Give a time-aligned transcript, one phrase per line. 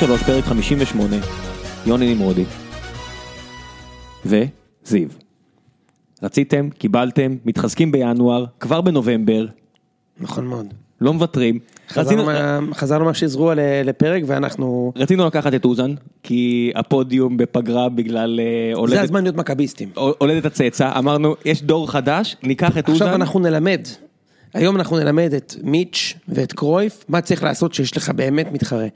[0.00, 1.16] שלוש, פרק 58,
[1.86, 2.44] יוני נמרודי.
[4.26, 5.08] וזיו.
[6.22, 9.46] רציתם, קיבלתם, מתחזקים בינואר, כבר בנובמבר,
[10.20, 10.74] נכון מאוד.
[11.00, 11.58] לא מוותרים.
[11.88, 13.10] חזרנו רצינו, מה- חזרנו
[13.84, 14.92] לפרק ואנחנו...
[14.96, 18.44] רצינו לקחת את אוזן, כי הפודיום בפגרה בגלל אה,
[18.74, 19.90] זה הולדת, הזמן להיות מכביסטים.
[20.18, 23.04] הולדת הצאצא, אמרנו, יש דור חדש, ניקח את אוזן.
[23.04, 23.80] עכשיו אנחנו נלמד.
[24.54, 28.86] היום אנחנו נלמד את מיץ' ואת קרויף, מה צריך לעשות שיש לך באמת מתחרה.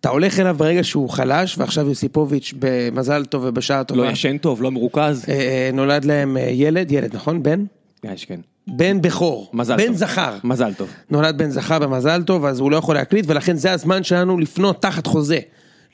[0.00, 4.04] אתה הולך אליו ברגע שהוא חלש, ועכשיו יוסיפוביץ' במזל טוב ובשעה טובה.
[4.04, 5.24] לא ישן טוב, לא מרוכז.
[5.28, 7.42] אה, אה, נולד להם אה, ילד, ילד נכון?
[7.42, 7.64] בן?
[8.04, 8.40] יש, כן.
[8.66, 9.50] בן בכור.
[9.52, 9.96] מזל בן טוב.
[9.96, 10.36] זכר.
[10.44, 10.88] מזל טוב.
[11.10, 14.82] נולד בן זכר במזל טוב, אז הוא לא יכול להקליט, ולכן זה הזמן שלנו לפנות
[14.82, 15.38] תחת חוזה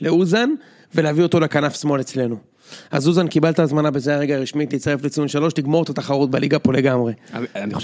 [0.01, 0.51] לאוזן,
[0.95, 2.37] ולהביא אותו לכנף שמאל אצלנו.
[2.91, 6.73] אז אוזן קיבלת הזמנה בזה הרגע הרשמית להצטרף לציון שלוש, תגמור את התחרות בליגה פה
[6.73, 7.13] לגמרי.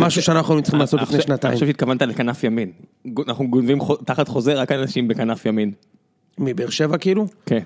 [0.00, 1.50] משהו שאנחנו צריכים לעשות לפני שנתיים.
[1.50, 2.70] אני חושב שהתכוונת לכנף ימין.
[3.28, 5.72] אנחנו גונבים תחת חוזה רק אנשים בכנף ימין.
[6.38, 7.26] מבאר שבע כאילו?
[7.46, 7.62] כן.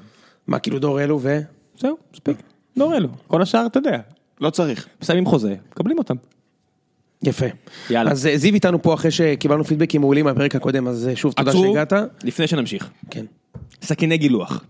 [0.46, 1.40] מה כאילו דור אלו ו...
[1.78, 2.36] זהו, מספיק.
[2.76, 3.08] לא אלו.
[3.26, 3.98] כל השאר, אתה יודע,
[4.40, 4.86] לא צריך.
[5.02, 6.14] מסיימים חוזה, מקבלים אותם.
[7.22, 7.46] יפה.
[7.90, 8.10] יאללה.
[8.10, 11.50] אז אה, זיו איתנו פה אחרי שקיבלנו פידבקים מעולים מהפרק הקודם, אז אה, שוב תודה
[11.50, 11.92] עצרו, שהגעת.
[12.24, 12.90] לפני שנמשיך.
[13.10, 13.24] כן.
[13.82, 14.64] סכיני גילוח.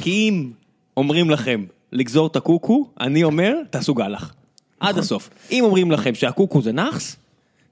[0.00, 0.50] כי אם
[0.96, 4.34] אומרים לכם לגזור את הקוקו, אני אומר, תעשו גלח.
[4.80, 5.02] עד נכון.
[5.02, 5.30] הסוף.
[5.50, 7.16] אם אומרים לכם שהקוקו זה נאחס,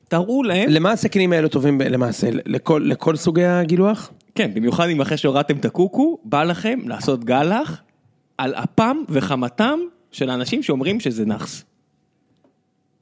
[0.09, 2.29] תראו להם, למה הסכינים האלו טובים למעשה?
[2.47, 4.13] לכל, לכל סוגי הגילוח?
[4.35, 7.83] כן, במיוחד אם אחרי שהורדתם את הקוקו, בא לכם לעשות גלח
[8.39, 9.79] על אפם וחמתם
[10.13, 11.65] של האנשים שאומרים שזה נאחס.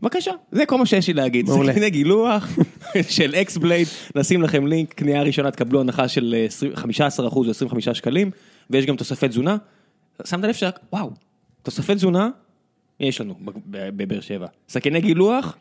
[0.02, 1.48] בבקשה, זה כל מה שיש לי להגיד.
[1.48, 1.72] מעולה.
[1.72, 2.48] סכיני גילוח
[3.16, 7.50] של אקס בלייד, נשים לכם לינק, קנייה ראשונה תקבלו הנחה של אה, 20 15% או
[7.50, 8.30] 25 שקלים,
[8.70, 9.56] ויש גם תוספי תזונה.
[10.24, 10.64] שמת לב ש...
[10.92, 11.10] וואו,
[11.62, 12.28] תוספי תזונה,
[13.00, 13.34] יש לנו
[13.66, 14.46] בבאר שבע.
[14.68, 15.56] סכיני גילוח,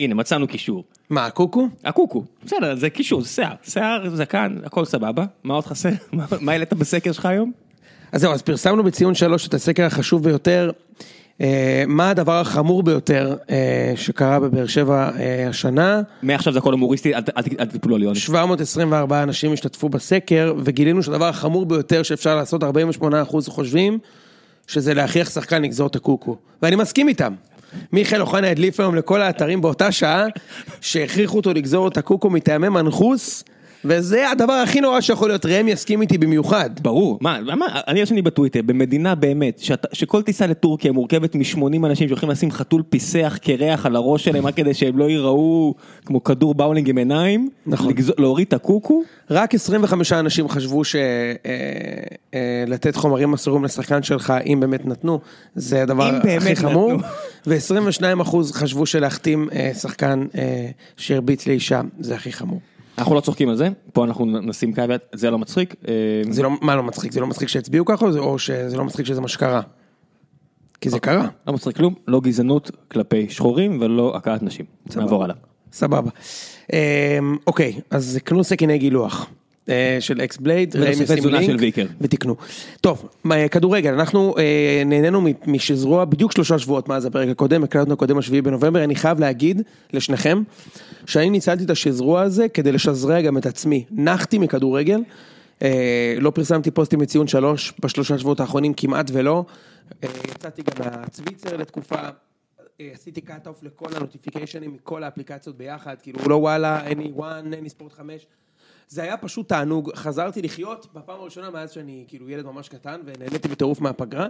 [0.00, 0.84] הנה מצאנו קישור.
[1.10, 1.68] מה, הקוקו?
[1.84, 5.24] הקוקו, בסדר, זה קישור, זה שיער, שיער, זקן, הכל סבבה.
[5.44, 5.90] מה עוד חסר?
[6.12, 7.52] מה- העלית בסקר שלך היום?
[8.12, 10.70] אז זהו, אז פרסמנו בציון שלוש את הסקר החשוב ביותר.
[11.40, 16.02] אה, מה הדבר החמור ביותר אה, שקרה בבאר שבע אה, השנה?
[16.22, 17.14] מעכשיו זה הכל הומוריסטי,
[17.60, 18.18] אל תיפלו על יוני.
[18.18, 22.66] 724 אנשים השתתפו בסקר, וגילינו שהדבר החמור ביותר שאפשר לעשות, 48%
[23.46, 23.98] חושבים,
[24.66, 26.36] שזה להכריח שחקן לגזור את הקוקו.
[26.62, 27.34] ואני מסכים איתם.
[27.92, 30.26] מיכאל אוחנה הדליף היום לכל האתרים באותה שעה,
[30.80, 33.44] שהכריחו אותו לגזור את הקוקו מטעמי מנחוס,
[33.84, 36.70] וזה הדבר הכי נורא שיכול להיות, ראם יסכים איתי במיוחד.
[36.82, 42.08] ברור, מה, מה, אני ישנתי בטוויטר, במדינה באמת, שאתה- שכל טיסה לטורקיה מורכבת מ-80 אנשים
[42.08, 45.74] שהולכים לשים חתול פיסח קרח על הראש שלהם רק כדי שהם לא ייראו
[46.06, 47.92] כמו כדור באולינג עם עיניים, נכון.
[47.92, 50.82] לגז- להוריד את הקוקו, רק רק 25 אנשים חשבו
[52.32, 55.20] שלתת חומרים אסורים לשחקן שלך, אם באמת נתנו,
[55.54, 56.92] זה הדבר הכי חמור.
[56.92, 57.08] נתנו.
[57.46, 60.66] ו-22 אחוז חשבו שלהחתים אה, שחקן אה,
[60.96, 62.60] שהרביץ לאישה, זה הכי חמור.
[62.98, 65.74] אנחנו לא צוחקים על זה, פה אנחנו נשים קייבט, זה לא מצחיק.
[65.88, 65.92] אה,
[66.30, 67.12] זה לא, מה לא מצחיק?
[67.12, 69.60] זה לא מצחיק שהצביעו ככה, או זה- או שזה לא מצחיק שזה מה שקרה?
[70.80, 71.28] כי זה קרה.
[71.46, 74.66] לא מצחיק כלום, לא גזענות כלפי שחורים ולא הכאת נשים.
[74.96, 75.34] נעבור הלאה.
[75.72, 76.10] סבבה.
[76.72, 79.26] אה, אוקיי, אז קנו סכיני גילוח.
[79.70, 81.86] אה, של אקס בלייד, ותוספי תזונה של ויקר.
[82.00, 82.36] ותקנו.
[82.80, 83.08] טוב,
[83.50, 88.84] כדורגל, אנחנו אה, נהנינו משזרוע בדיוק שלושה שבועות מאז הפרק הקודם, הקלטנו הקודם השביעי בנובמבר,
[88.84, 90.42] אני חייב להגיד לשניכם,
[91.06, 93.84] שאני ניצלתי את השזרוע הזה כדי לשזרע גם את עצמי.
[93.90, 95.00] נחתי מכדורגל,
[95.62, 99.44] אה, לא פרסמתי פוסטים לציון שלוש בשלושה שבועות האחרונים כמעט ולא,
[100.02, 101.96] יצאתי גם מהצוויצר לתקופה.
[102.92, 107.92] עשיתי קאט אוף לכל הנוטיפיקיישנים מכל האפליקציות ביחד, כאילו לא וואלה, any one, any ספורט
[107.92, 108.26] 5.
[108.90, 113.48] זה היה פשוט תענוג, חזרתי לחיות בפעם הראשונה מאז שאני כאילו ילד ממש קטן ונהניתי
[113.48, 114.26] בטירוף מהפגרה,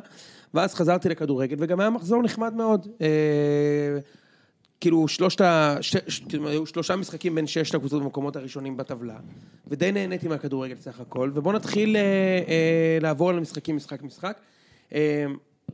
[0.54, 2.86] ואז חזרתי לכדורגל וגם היה מחזור נחמד מאוד.
[3.00, 3.98] אה,
[4.80, 5.76] כאילו שלושת ה...
[5.80, 5.96] ש...
[6.08, 6.20] ש...
[6.20, 9.16] כאילו, היו שלושה משחקים בין ששת הקבוצות במקומות הראשונים בטבלה,
[9.66, 12.02] ודי נהניתי מהכדורגל סך הכל, ובואו נתחיל אה,
[12.48, 14.36] אה, לעבור על המשחקים משחק משחק.
[14.94, 15.24] אה,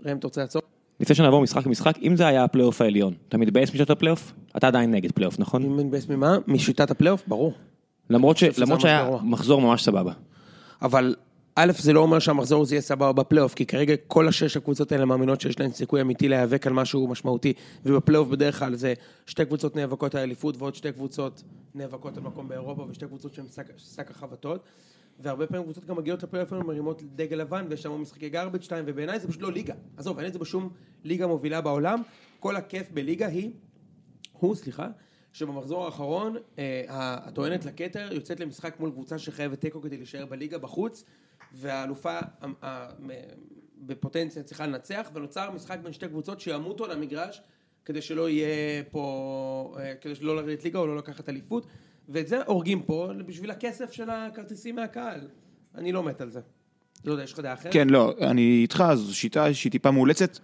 [0.04, 0.62] ראם, אתה רוצה לעצור?
[1.00, 4.32] לפני שנעבור משחק למשחק, אם זה היה הפלייאוף העליון, אתה מתבאס משיטת הפלייאוף?
[4.56, 5.62] אתה עדיין נגד פלייאוף, נכון?
[5.64, 6.38] אם מתבאס ממה?
[6.46, 7.22] משיטת הפלייאוף?
[7.26, 7.52] ברור.
[8.10, 9.10] למרות ש- למרות שהיה.
[9.22, 10.12] מחזור ממש סבבה.
[10.82, 11.14] אבל
[11.58, 15.04] א', זה לא אומר שהמחזור הזה יהיה סבבה בפלייאוף, כי כרגע כל השש הקבוצות האלה
[15.04, 17.52] מאמינות שיש להן סיכוי אמיתי להיאבק על משהו משמעותי,
[17.86, 18.94] ובפלייאוף בדרך כלל זה
[19.26, 21.42] שתי קבוצות נאבקות על אליפות ועוד שתי קבוצות
[21.74, 23.44] נאבקות על מקום באירופה ושתי קבוצות שהן
[23.96, 24.62] שק, החבטות.
[25.20, 29.20] והרבה פעמים קבוצות גם מגיעות לפלייאוף ומרימות דגל לבן ויש שם משחקי גרבג' 2 ובעיניי
[29.20, 29.74] זה פשוט לא ליגה.
[29.96, 30.68] עזוב, אין את זה בשום
[31.04, 32.02] ליגה מובילה בעולם.
[32.40, 33.50] כל הכיף בליגה היא
[34.32, 34.86] הוא, סליחה,
[35.36, 41.04] שבמחזור האחרון אה, הטוענת לכתר יוצאת למשחק מול קבוצה שחייבת תיקו כדי להישאר בליגה בחוץ
[41.52, 42.18] והאלופה
[43.78, 47.42] בפוטנציה צריכה לנצח ונוצר משחק בין שתי קבוצות שימותו על המגרש
[47.84, 51.66] כדי שלא יהיה פה, אה, כדי שלא לרדת ליגה או לא לקחת אליפות
[52.08, 55.20] ואת זה הורגים פה בשביל הכסף של הכרטיסים מהקהל
[55.74, 56.40] אני לא מת על זה.
[57.04, 57.72] לא יודע, יש לך דעה אחרת?
[57.72, 60.38] כן, לא, אני איתך, זו שיטה שהיא טיפה מאולצת.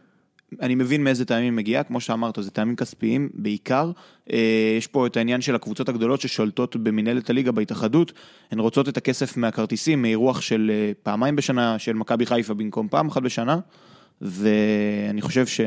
[0.61, 3.91] אני מבין מאיזה טעמים מגיעה, כמו שאמרת, זה טעמים כספיים בעיקר.
[4.33, 8.13] אה, יש פה את העניין של הקבוצות הגדולות ששולטות במנהלת הליגה בהתאחדות,
[8.51, 13.09] הן רוצות את הכסף מהכרטיסים, מאירוח של אה, פעמיים בשנה של מכבי חיפה במקום פעם
[13.09, 13.59] אחת בשנה,
[14.21, 15.61] ואני חושב ש...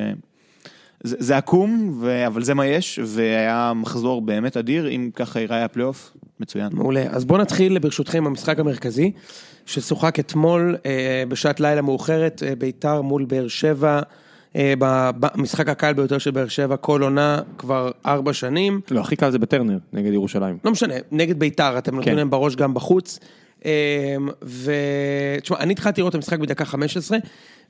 [1.03, 2.27] זה, זה עקום, ו...
[2.27, 6.69] אבל זה מה יש, והיה מחזור באמת אדיר, אם ככה ייראה הפלייאוף, מצוין.
[6.71, 7.03] מעולה.
[7.09, 9.11] אז בואו נתחיל ברשותכם המשחק המרכזי,
[9.65, 14.01] ששוחק אתמול אה, בשעת לילה מאוחרת, אה, ביתר מול באר שבע,
[15.19, 18.81] במשחק הקל ביותר של באר שבע, כל עונה כבר ארבע שנים.
[18.91, 20.57] לא, הכי קל זה בטרנר, נגד ירושלים.
[20.65, 22.17] לא משנה, נגד ביתר, אתם נותנים כן.
[22.17, 23.19] להם בראש גם בחוץ.
[24.41, 27.17] ותשמע, אני התחלתי לראות את המשחק בדקה 15,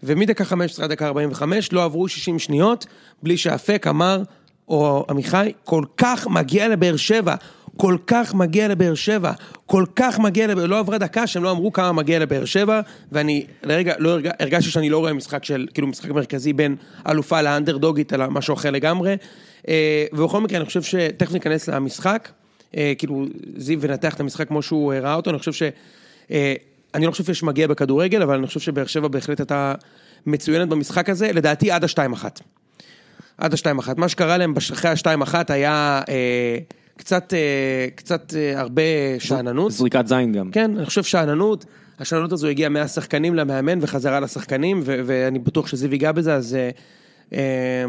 [0.03, 2.85] ומדקה 15 עד דקה 45 לא עברו 60 שניות,
[3.23, 4.21] בלי שאפק אמר,
[4.69, 7.35] או עמיחי, כל כך מגיע לבאר שבע,
[7.77, 9.31] כל כך מגיע לבאר שבע,
[9.65, 12.81] כל כך מגיע לבאר, לא עברה דקה שהם לא אמרו כמה מגיע לבאר שבע,
[13.11, 14.29] ואני לרגע לא הרג...
[14.39, 16.75] הרגשתי שאני לא רואה משחק של, כאילו משחק מרכזי בין
[17.09, 19.17] אלופה לאנדרדוגית, אלא משהו אחר לגמרי.
[19.67, 22.29] אה, ובכל מקרה, אני חושב שתכף ניכנס למשחק.
[22.77, 23.25] אה, כאילו
[23.57, 25.63] זיו ינתח את המשחק כמו שהוא אה, ראה אותו, אני חושב ש...
[26.31, 26.53] אה,
[26.93, 29.73] אני לא חושב שיש מגיע בכדורגל, אבל אני חושב שבאר שבע בהחלט הייתה
[30.25, 32.41] מצוינת במשחק הזה, לדעתי עד השתיים אחת.
[33.37, 33.97] עד השתיים אחת.
[33.97, 36.57] מה שקרה להם אחרי השתיים אחת היה אה,
[36.97, 38.81] קצת, אה, קצת אה, הרבה
[39.19, 39.71] שאננות.
[39.71, 40.51] זריקת זין גם.
[40.51, 41.65] כן, אני חושב שאננות.
[41.99, 46.55] השאננות הזו הגיעה מהשחקנים למאמן וחזרה לשחקנים, ו- ואני בטוח שזיו ייגע בזה, אז...
[46.55, 46.69] אה,
[47.33, 47.85] אה,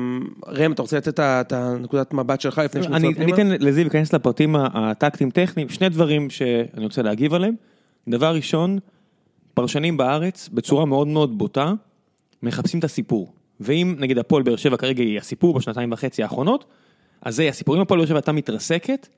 [0.47, 3.35] ראם, אתה רוצה לתת את הנקודת מבט שלך לפני אני שנצא אני פנימה?
[3.35, 7.55] אתן לזיו להיכנס לפרטים הטקטיים טכניים, שני דברים שאני רוצה להגיב עליהם.
[8.09, 8.79] דבר ראשון,
[9.55, 11.73] פרשנים בארץ בצורה מאוד מאוד בוטה,
[12.43, 13.33] מחפשים את הסיפור.
[13.61, 16.65] ואם נגיד הפועל באר שבע כרגע היא הסיפור בשנתיים וחצי האחרונות,
[17.23, 17.77] אז זה הסיפור.
[17.77, 19.09] אם הפועל באר שבע הייתה מתרסקת,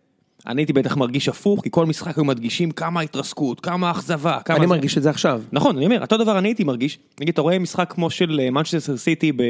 [0.47, 4.57] אני הייתי בטח מרגיש הפוך, כי כל משחק היו מדגישים כמה התרסקות, כמה אכזבה, כמה...
[4.57, 4.71] אני זה.
[4.71, 5.43] מרגיש את זה עכשיו.
[5.53, 8.97] נכון, אני אומר, אותו דבר אני הייתי מרגיש, נגיד אתה רואה משחק כמו של מנצ'סטר
[8.97, 9.43] סיטי ב-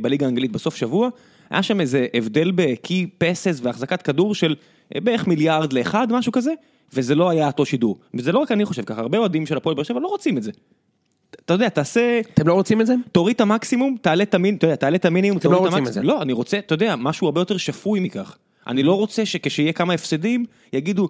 [0.00, 1.08] בליגה האנגלית בסוף שבוע,
[1.50, 4.54] היה שם איזה הבדל בקי פסס והחזקת כדור של
[4.94, 6.52] אה, בערך מיליארד לאחד, משהו כזה,
[6.94, 7.98] וזה לא היה אותו שידור.
[8.14, 10.42] וזה לא רק אני חושב ככה, הרבה אוהדים של הפועל באר שבע לא רוצים את
[10.42, 10.50] זה.
[11.44, 12.94] אתה יודע, תעשה, אתם לא רוצים את זה?
[13.12, 15.86] תוריד את המקסימום, תעלה את המינימום, אתה יודע, תעלה את המינימום, אתם לא רוצים.
[15.86, 16.02] את זה.
[16.02, 18.36] לא, אני רוצה, אתה יודע, משהו הרבה יותר שפוי מכך.
[18.66, 21.08] אני לא רוצה שכשיהיה כמה הפסדים, יגידו,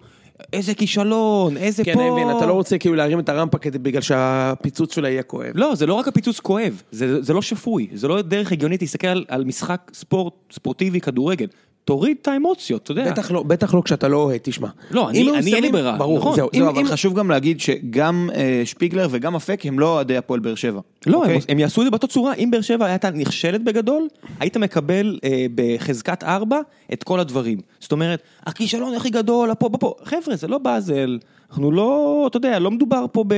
[0.52, 2.00] איזה כישלון, איזה כן, פה.
[2.00, 5.50] אני מבין, אתה לא רוצה כאילו להרים את הרמפה כדי בגלל שהפיצוץ שלה יהיה כואב.
[5.54, 9.06] לא, זה לא רק הפיצוץ כואב, זה, זה לא שפוי, זה לא דרך הגיונית להסתכל
[9.06, 11.46] על, על משחק ספורט, ספורטיבי, כדורגל.
[11.84, 13.10] תוריד את האמוציות, אתה יודע.
[13.12, 14.68] בטח לא, בטח לא כשאתה לא אוהד, תשמע.
[14.90, 16.36] לא, אני- אם אני אין לי ברירה, ברור, נכון.
[16.36, 16.48] זהו.
[16.52, 20.16] זהו, אם- אבל אם- חשוב גם להגיד שגם אה, שפיגלר וגם אפק הם לא אוהדי
[20.16, 20.80] הפועל באר שבע.
[21.06, 21.34] לא, אוקיי?
[21.34, 24.08] הם, הם יעשו את זה באותה צורה, אם באר שבע הייתה נכשלת בגדול,
[24.40, 26.58] היית מקבל אה, בחזקת ארבע
[26.92, 27.58] את כל הדברים.
[27.80, 31.18] זאת אומרת, הכישלון הכי גדול, פה, פה, פה, חבר'ה, זה לא באזל,
[31.50, 33.34] אנחנו לא, אתה יודע, לא מדובר פה ב,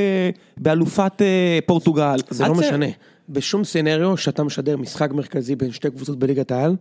[0.56, 2.16] באלופת אה, פורטוגל.
[2.30, 2.86] זה לא ת- משנה.
[3.28, 6.76] בשום סצנריו שאתה משדר משחק מרכזי בין שתי קבוצות בליגת העל,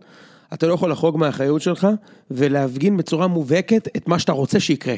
[0.54, 1.88] אתה לא יכול לחרוג מהאחריות שלך
[2.30, 4.94] ולהפגין בצורה מובהקת את מה שאתה רוצה שיקרה.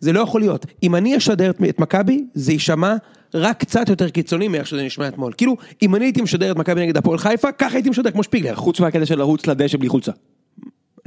[0.00, 0.66] זה לא יכול להיות.
[0.82, 2.94] אם אני אשדר את- מכבי, זה יישמע
[3.34, 5.32] רק קצת יותר קיצוני מאיך שזה נשמע אתמול.
[5.36, 8.54] כאילו, אם אני הייתי משדר את מכבי נגד הפועל חיפה, ככה הייתי משדר כמו שפיגלר.
[8.54, 10.12] חוץ מהקטע של לרוץ לדשא בלי חולצה.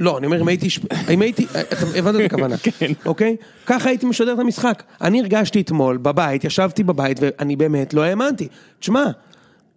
[0.00, 0.68] לא, אני אומר, אם הייתי,
[1.10, 2.92] אם הייתי, אתה הבנת את הכוונה, כן.
[3.06, 3.36] אוקיי?
[3.66, 4.82] ככה הייתי משדר את המשחק.
[5.00, 8.48] אני הרגשתי אתמול בבית, ישבתי בבית, ואני באמת לא האמנתי.
[8.80, 9.04] תשמע,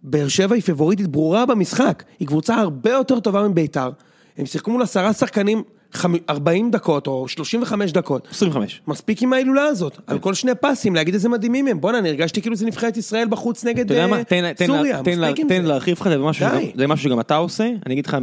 [0.06, 3.90] באר שבע היא פבוריטית ברורה במשחק, היא קבוצה הרבה יותר טובה מביתר.
[4.38, 8.28] הם שיחקו מול עשרה שחקנים חמ- 40 דקות או 35 דקות.
[8.30, 8.82] 25.
[8.86, 11.80] מספיק עם ההילולה הזאת, על כל שני פסים, להגיד איזה מדהימים הם.
[11.80, 15.38] בואנה, אני הרגשתי כאילו זה נבחרת ישראל בחוץ נגד אה, תן, תן, סוריה, תן, מספיק
[15.38, 15.68] עם תן זה.
[15.68, 16.06] להרחיב לך
[16.76, 18.16] זה, משהו שגם אתה עושה, אני אגיד לך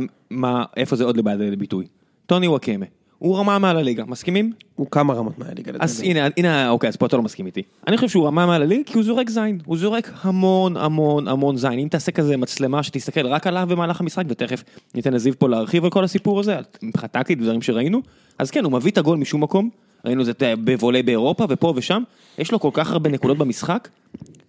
[0.78, 1.86] איפה זה עוד לבעיה לביטוי.
[2.26, 2.86] טוני וואקמה,
[3.24, 4.52] הוא רמה מעל הליגה, מסכימים?
[4.76, 6.12] הוא כמה רמות מהליגה אז לדעתי.
[6.12, 7.62] הנה, הנה, אוקיי, אז פה אתה לא מסכים איתי.
[7.88, 9.60] אני חושב שהוא רמה מעל הליגה כי הוא זורק זין.
[9.66, 11.80] הוא זורק המון המון המון זין.
[11.80, 14.64] אם תעשה כזה מצלמה שתסתכל רק עליו במהלך המשחק, ותכף
[14.96, 18.02] ניתן לזיו פה להרחיב על כל הסיפור הזה, מבחינת טקטית ודברים שראינו,
[18.40, 19.70] אז כן, הוא מביא את הגול משום מקום.
[20.06, 22.04] ראינו את זה בוולה באירופה ופה ושם.
[22.38, 23.90] יש לו כל כך הרבה נקודות במשחק,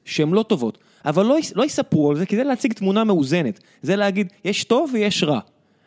[0.04, 0.78] שהן לא טובות.
[1.04, 3.60] אבל לא, לא יספרו על זה כדי להציג תמונה מאוזנת.
[3.82, 5.40] זה להגיד, יש טוב ויש רע.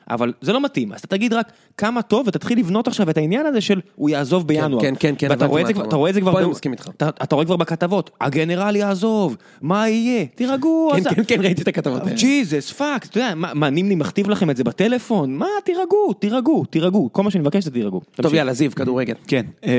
[0.10, 1.48] אבל זה לא מתאים, אז אתה תגיד רק
[1.78, 4.82] כמה טוב ותתחיל לבנות עכשיו את העניין הזה של הוא יעזוב בינואר.
[4.82, 5.90] כן, כן, כן, ואתה רואה את זה אתה כבר- אומר.
[5.90, 6.90] אתה רואה את זה כבר, פה אני מסכים איתך.
[7.24, 10.26] אתה רואה כבר בכתבות, הגנרל יעזוב, מה יהיה?
[10.36, 10.92] תירגעו.
[11.04, 12.16] כן, כן, כן, ראיתי את הכתבות האלה.
[12.16, 15.36] Jesus, fuck, אתה יודע, מה, נימני מכתיב לכם את זה בטלפון?
[15.36, 18.02] מה, תירגעו, תירגעו, תירגעו, כל מה שאני מבקש זה תירגעו.
[18.16, 18.34] טוב.
[18.34, 19.14] יאללה, זיו, כדורגל.
[19.28, 19.72] כן, אה,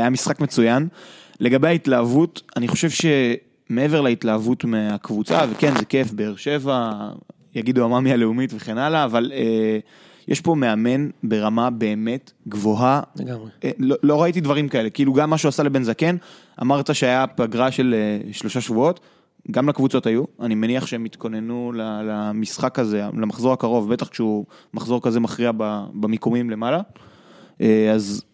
[0.00, 0.88] היה משחק מצוין.
[1.40, 2.88] לגבי ההתלהבות, אני חושב
[3.70, 6.90] שמעבר להתלהבות מהקבוצה, וכן, זה כיף, באר שבע,
[7.54, 9.78] יגידו המאמי הלאומית וכן הלאה, אבל אה,
[10.28, 13.00] יש פה מאמן ברמה באמת גבוהה.
[13.16, 13.50] לגמרי.
[13.64, 16.16] אה, לא, לא ראיתי דברים כאלה, כאילו גם מה שהוא עשה לבן זקן,
[16.62, 19.00] אמרת שהיה פגרה של אה, שלושה שבועות,
[19.50, 21.72] גם לקבוצות היו, אני מניח שהם התכוננו
[22.04, 24.44] למשחק הזה, למחזור הקרוב, בטח כשהוא
[24.74, 25.50] מחזור כזה מכריע
[25.94, 26.80] במיקומים למעלה.
[27.60, 28.24] אה, אז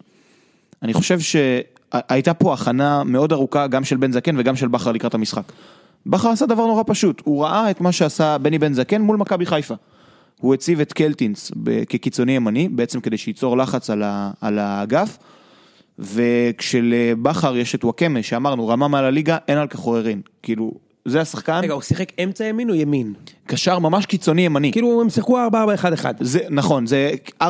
[0.81, 5.13] אני חושב שהייתה פה הכנה מאוד ארוכה גם של בן זקן וגם של בכר לקראת
[5.13, 5.51] המשחק.
[6.05, 9.45] בכר עשה דבר נורא פשוט, הוא ראה את מה שעשה בני בן זקן מול מכבי
[9.45, 9.75] חיפה.
[10.39, 11.51] הוא הציב את קלטינס
[11.89, 15.17] כקיצוני ימני, בעצם כדי שייצור לחץ על, ה- על האגף,
[15.99, 20.21] וכשלבכר יש את וואקמה, שאמרנו, רמה מעל הליגה, אין על כך עוררין.
[20.43, 20.71] כאילו,
[21.05, 23.13] זה השחקן, רגע, הוא שיחק אמצע ימין או ימין?
[23.47, 24.71] קשר ממש קיצוני ימני.
[24.71, 25.53] כאילו הם שיחקו 4-4-1-1.
[26.19, 27.11] זה נכון, זה
[27.43, 27.45] 4-2-3-1,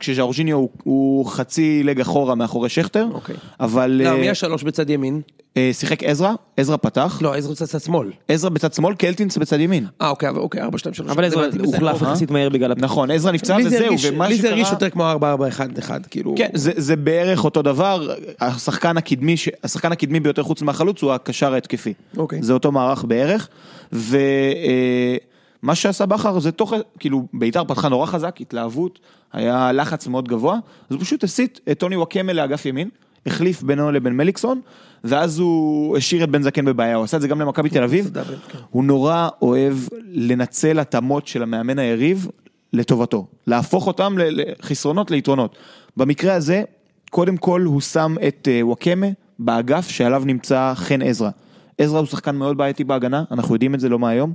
[0.00, 3.34] כשז'אורג'יניו הוא, הוא חצי לג אחורה מאחורי שכטר, אוקיי.
[3.60, 5.20] אבל לא, אה, מי השלוש בצד ימין?
[5.56, 8.10] אה, שיחק עזרא, עזרא פתח, לא, עזרא צד שמאל.
[8.28, 9.86] עזרא בצד שמאל, קלטינס בצד ימין.
[10.02, 10.66] אה, אוקיי, אבל- אוקיי, 4-2-3.
[11.10, 11.76] אבל עזרא הבנתי, בסדר.
[11.90, 12.72] הוחלף יחסית מהר בגלל.
[12.76, 14.76] נכון, עזרא נפצע וזהו, ומה לי זה הרגיש שקרה...
[14.76, 16.34] יותר כמו 4-4-1-1, כאילו...
[16.38, 18.08] כן, זה, זה בערך אותו דבר,
[18.40, 21.92] השחקן הקדמי, ש- השחקן הקדמי ביותר חוץ מהחלוץ הוא הקשר ההתקפי.
[22.16, 22.42] אוקיי.
[22.42, 23.48] זה אותו מערך בערך,
[23.92, 28.98] ומה שעשה בכר זה תוך, כאילו בית"ר פתחה נורא חזק, התלהבות,
[29.32, 32.88] היה לחץ מאוד גבוה, אז הוא פשוט הסיט את טוני וואקמה לאגף ימין,
[33.26, 34.60] החליף בינו לבין מליקסון,
[35.04, 38.08] ואז הוא השאיר את בן זקן בבעיה, הוא עשה את זה גם למכבי תל אביב,
[38.08, 38.58] דאבל, כן.
[38.70, 39.74] הוא נורא אוהב
[40.10, 42.28] לנצל התאמות של המאמן היריב
[42.72, 45.56] לטובתו, להפוך אותם לחסרונות ליתרונות.
[45.96, 46.62] במקרה הזה,
[47.10, 49.06] קודם כל הוא שם את אה, וואקמה
[49.38, 51.30] באגף שעליו נמצא חן עזרא.
[51.80, 54.32] עזרא הוא שחקן מאוד בעייתי בהגנה, אנחנו יודעים את זה לא מהיום,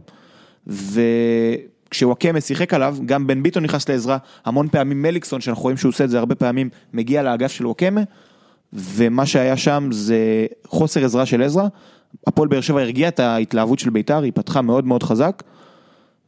[0.68, 6.04] וכשוואקמה שיחק עליו, גם בן ביטון נכנס לעזרה, המון פעמים מליקסון, שאנחנו רואים שהוא עושה
[6.04, 8.02] את זה הרבה פעמים, מגיע לאגף של וואקמה,
[8.74, 11.68] ומה שהיה שם זה חוסר עזרה של עזרא.
[12.28, 15.44] הפועל באר שבע הרגיעה את ההתלהבות של בית"ר, היא פתחה מאוד מאוד חזק,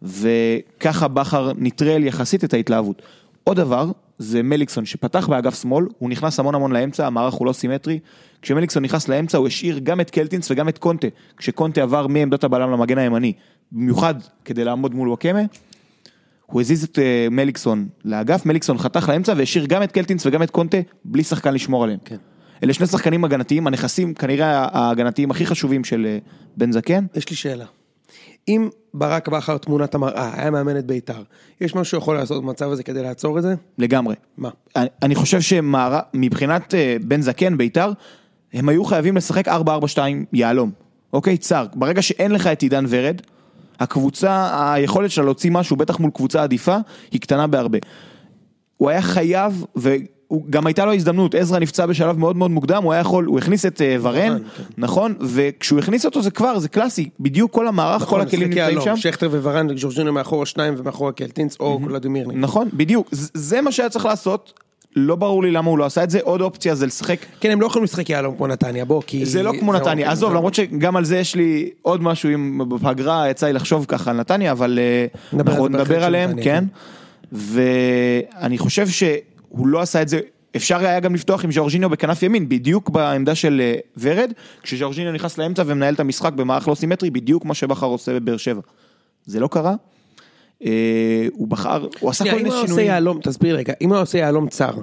[0.02, 3.02] וככה בכר נטרל יחסית את ההתלהבות.
[3.44, 7.54] עוד דבר, זה מליקסון שפתח באגף שמאל, הוא נכנס המון המון לאמצע, המערך הוא לא
[7.54, 8.00] סימטרי.
[8.42, 11.08] כשמליקסון נכנס לאמצע הוא השאיר גם את קלטינס וגם את קונטה,
[11.38, 13.34] כשקונטה עבר מעמדת הבלם למגן הימני,
[13.72, 15.42] במיוחד כדי לעמוד מול וואקמה.
[16.46, 20.50] הוא הזיז את אה, מליקסון לאגף, מליקסון חתך לאמצע והשאיר גם את קלטינס וגם את
[20.50, 22.00] קונטה בלי שחקן לשמור עליהם.
[22.06, 22.16] כן.
[22.64, 26.18] אלה שני שחקנים הגנתיים, הנכסים כנראה ההגנתיים הכי חשובים של אה,
[26.58, 27.06] בן זקן.
[27.16, 27.66] יש לי שאלה.
[28.48, 31.22] אם ברק בכר תמונת המראה היה מאמן את בית"ר,
[31.62, 33.54] יש משהו שיכול לעשות במצב הזה כדי לעצור את זה?
[33.78, 34.16] לגמרי.
[34.38, 34.50] מה?
[34.76, 37.92] אני- אני חושב שמבחינת אה, בן זקן, בית"ר,
[38.54, 39.52] הם היו חייבים לשחק 4-4-2
[40.34, 40.72] יהלום.
[41.14, 41.66] אוקיי, צר.
[41.74, 43.22] ברגע שאין לך את עידן ורד,
[43.80, 46.76] הקבוצה, היכולת שלה להוציא משהו, בטח מול קבוצה עדיפה,
[47.12, 47.78] היא קטנה בהרבה.
[48.78, 49.66] הוא היה חייב,
[50.32, 53.66] וגם הייתה לו הזדמנות, עזרא נפצע בשלב מאוד מאוד מוקדם, הוא היה יכול, הוא הכניס
[53.66, 54.64] את אה, ורן, כן.
[54.78, 55.14] נכון?
[55.22, 58.98] וכשהוא הכניס אותו זה כבר, זה קלאסי, בדיוק כל המערך, כל הכלים נמצאים שם.
[58.98, 62.28] שכטר וורן, ג'ורג'ינו מאחורה שניים ומאחורה קלטינס, או ולדימיר.
[62.28, 62.42] נגיד.
[62.42, 64.54] נכון, בדיוק, זה- מה שהיה צריך לעשות,
[64.96, 67.62] לא ברור לי למה הוא לא עשה את זה, עוד אופציה זה לשחק כן, הם
[67.62, 69.26] לא יכולים לשחק יהלום כמו נתניה, בוא, כי...
[69.26, 72.62] זה לא כמו נתניה, אוקיי, עזוב, למרות שגם על זה יש לי עוד משהו, אם
[72.70, 75.06] בפגרה יצא לי לחשוב ככה על נתניה, אבל אה,
[75.40, 76.64] אנחנו נדבר עליהם, נתניה, כן.
[77.32, 78.88] ואני חושב
[79.52, 80.20] שהוא לא עשה את זה,
[80.56, 85.38] אפשר היה גם לפתוח עם ז'ורג'יניו בכנף ימין, בדיוק בעמדה של אה, ורד, כשז'ורג'יניו נכנס
[85.38, 88.62] לאמצע ומנהל את המשחק במערך לא סימטרי, בדיוק כמו שבכר עושה בבאר שבע.
[89.26, 89.76] זה לא קרה.
[90.66, 92.88] אה, הוא בחר, הוא עשה כל שנייה, אם מיני הוא עושה שינויים.
[92.88, 94.74] יהלום, תסביר רגע, אם הוא עושה יהלום צר,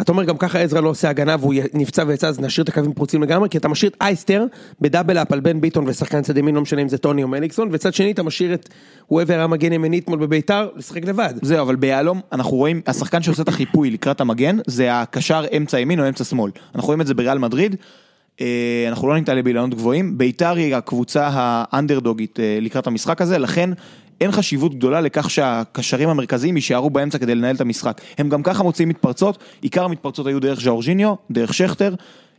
[0.00, 2.92] אתה אומר גם ככה עזרא לא עושה הגנה והוא נפצע ויצא אז נשאיר את הקווים
[2.92, 4.46] פרוצים לגמרי כי אתה משאיר את אייסטר
[4.80, 7.28] ב double up על בן ביטון ושחקן צד ימין לא משנה אם זה טוני או
[7.28, 8.68] מליקסון וצד שני אתה משאיר את
[9.10, 11.34] וובר המגן ימני אתמול בביתר לשחק לבד.
[11.42, 16.00] זהו, אבל ביהלום אנחנו רואים, השחקן שעושה את החיפוי לקראת המגן, זה הקשר אמצע ימין
[16.00, 16.50] או אמצע שמאל.
[16.74, 17.76] אנחנו רואים את זה בריאל מדריד,
[18.40, 23.70] אה, אנחנו לא נתעלה באילנות גבוהים, ביתר היא הקבוצה האנדרדוגית אה, לקראת המשחק הזה, לכן
[24.20, 28.00] אין חשיבות גדולה לכך שהקשרים המרכזיים יישארו באמצע כדי לנהל את המשחק.
[28.18, 31.94] הם גם ככה מוציאים מתפרצות, עיקר המתפרצות היו דרך ז'אורג'יניו, דרך שכטר.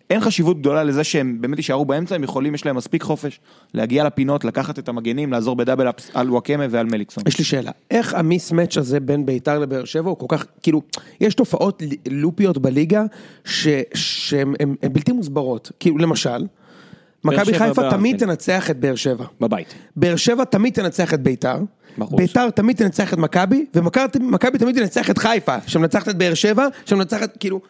[0.09, 3.39] אין חשיבות גדולה לזה שהם באמת יישארו באמצע, הם יכולים, יש להם מספיק חופש
[3.73, 7.23] להגיע לפינות, לקחת את המגנים, לעזור בדאבל אפס על וואקמה ועל מליקסון.
[7.27, 10.81] יש לי שאלה, איך המיסמץ' הזה בין ביתר לבאר שבע הוא כל כך, כאילו,
[11.21, 13.03] יש תופעות לופיות בליגה
[13.43, 14.53] שהן
[14.91, 16.45] בלתי מוסברות, כאילו למשל,
[17.23, 18.25] מכבי חיפה תמיד כן.
[18.25, 19.25] תנצח את באר שבע.
[19.41, 19.73] בבית.
[19.95, 21.57] באר שבע תמיד תנצח את ביתר.
[22.11, 27.37] ביתר תמיד תנצח את מכבי, ומכבי תמיד תנצח את חיפה, שמנצחת את באר שבע, שמנצחת
[27.39, 27.61] כאילו,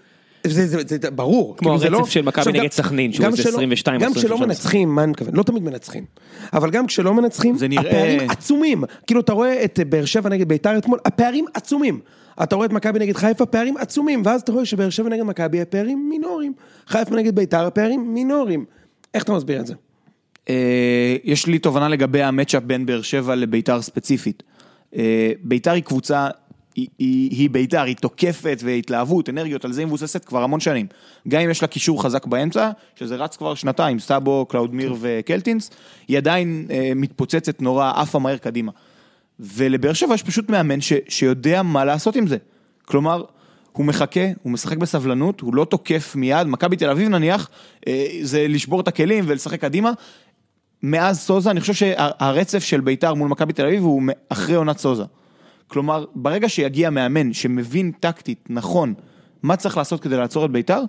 [0.47, 1.57] זה, זה, זה, זה ברור.
[1.57, 4.05] כמו כאילו, זה הרצף לא- של מכבי נגד גם- סכנין, שהוא איזה שלא- 22 או
[4.05, 5.35] גם כשלא 23 מנצחים, מה אני מתכוון?
[5.35, 6.03] לא תמיד מנצחים.
[6.53, 8.83] אבל גם כשלא מנצחים, זה נראה- הפערים עצומים.
[9.07, 11.99] כאילו אתה רואה את באר שבע נגד ביתר אתמול, הפערים עצומים.
[12.43, 15.61] אתה רואה את מכבי נגד חיפה, פערים עצומים, ואז אתה רואה שבאר שבע נגד מכבי
[15.61, 16.53] הפערים מינוריים.
[16.87, 18.65] חיפה נגד ביתר הפערים מינוריים.
[19.13, 19.73] איך אתה מסביר את זה?
[20.49, 24.43] אה, יש לי תובנה לגבי ה matchup בין באר שבע לביתר ספציפית.
[24.95, 26.27] אה, ביתר היא קבוצה
[26.75, 30.85] היא, היא, היא בית"ר, היא תוקפת והתלהבות, אנרגיות, על זה היא מבוססת כבר המון שנים.
[31.27, 35.71] גם אם יש לה קישור חזק באמצע, שזה רץ כבר שנתיים, סאבו, קלאודמיר וקלטינס,
[36.07, 38.71] היא עדיין אה, מתפוצצת נורא, עפה מהר קדימה.
[39.39, 42.37] ולבאר שבע יש פשוט מאמן ש, שיודע מה לעשות עם זה.
[42.85, 43.23] כלומר,
[43.71, 47.49] הוא מחכה, הוא משחק בסבלנות, הוא לא תוקף מיד, מכבי תל אביב נניח,
[47.87, 49.91] אה, זה לשבור את הכלים ולשחק קדימה.
[50.83, 55.03] מאז סוזה, אני חושב שהרצף של בית"ר מול מכבי תל אביב הוא אחרי עונת סוזה.
[55.67, 58.93] כלומר, ברגע שיגיע מאמן שמבין טקטית, נכון,
[59.43, 60.81] מה צריך לעשות כדי לעצור את בית"ר,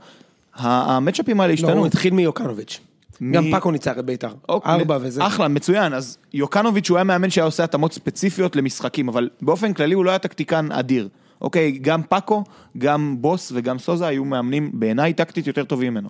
[0.54, 1.78] המצ'אפים האלה לא, השתנו.
[1.78, 2.80] הוא התחיל מיוקנוביץ'.
[3.20, 4.32] מ- גם פאקו ניצח את בית"ר.
[4.48, 5.26] אוקיי, ארבע וזה.
[5.26, 9.94] אחלה, מצוין, אז יוקנוביץ' הוא היה מאמן שהיה עושה התאמות ספציפיות למשחקים, אבל באופן כללי
[9.94, 11.08] הוא לא היה טקטיקן אדיר.
[11.40, 12.44] אוקיי, גם פאקו,
[12.78, 16.08] גם בוס וגם סוזה היו מאמנים בעיניי טקטית יותר טובים ממנו.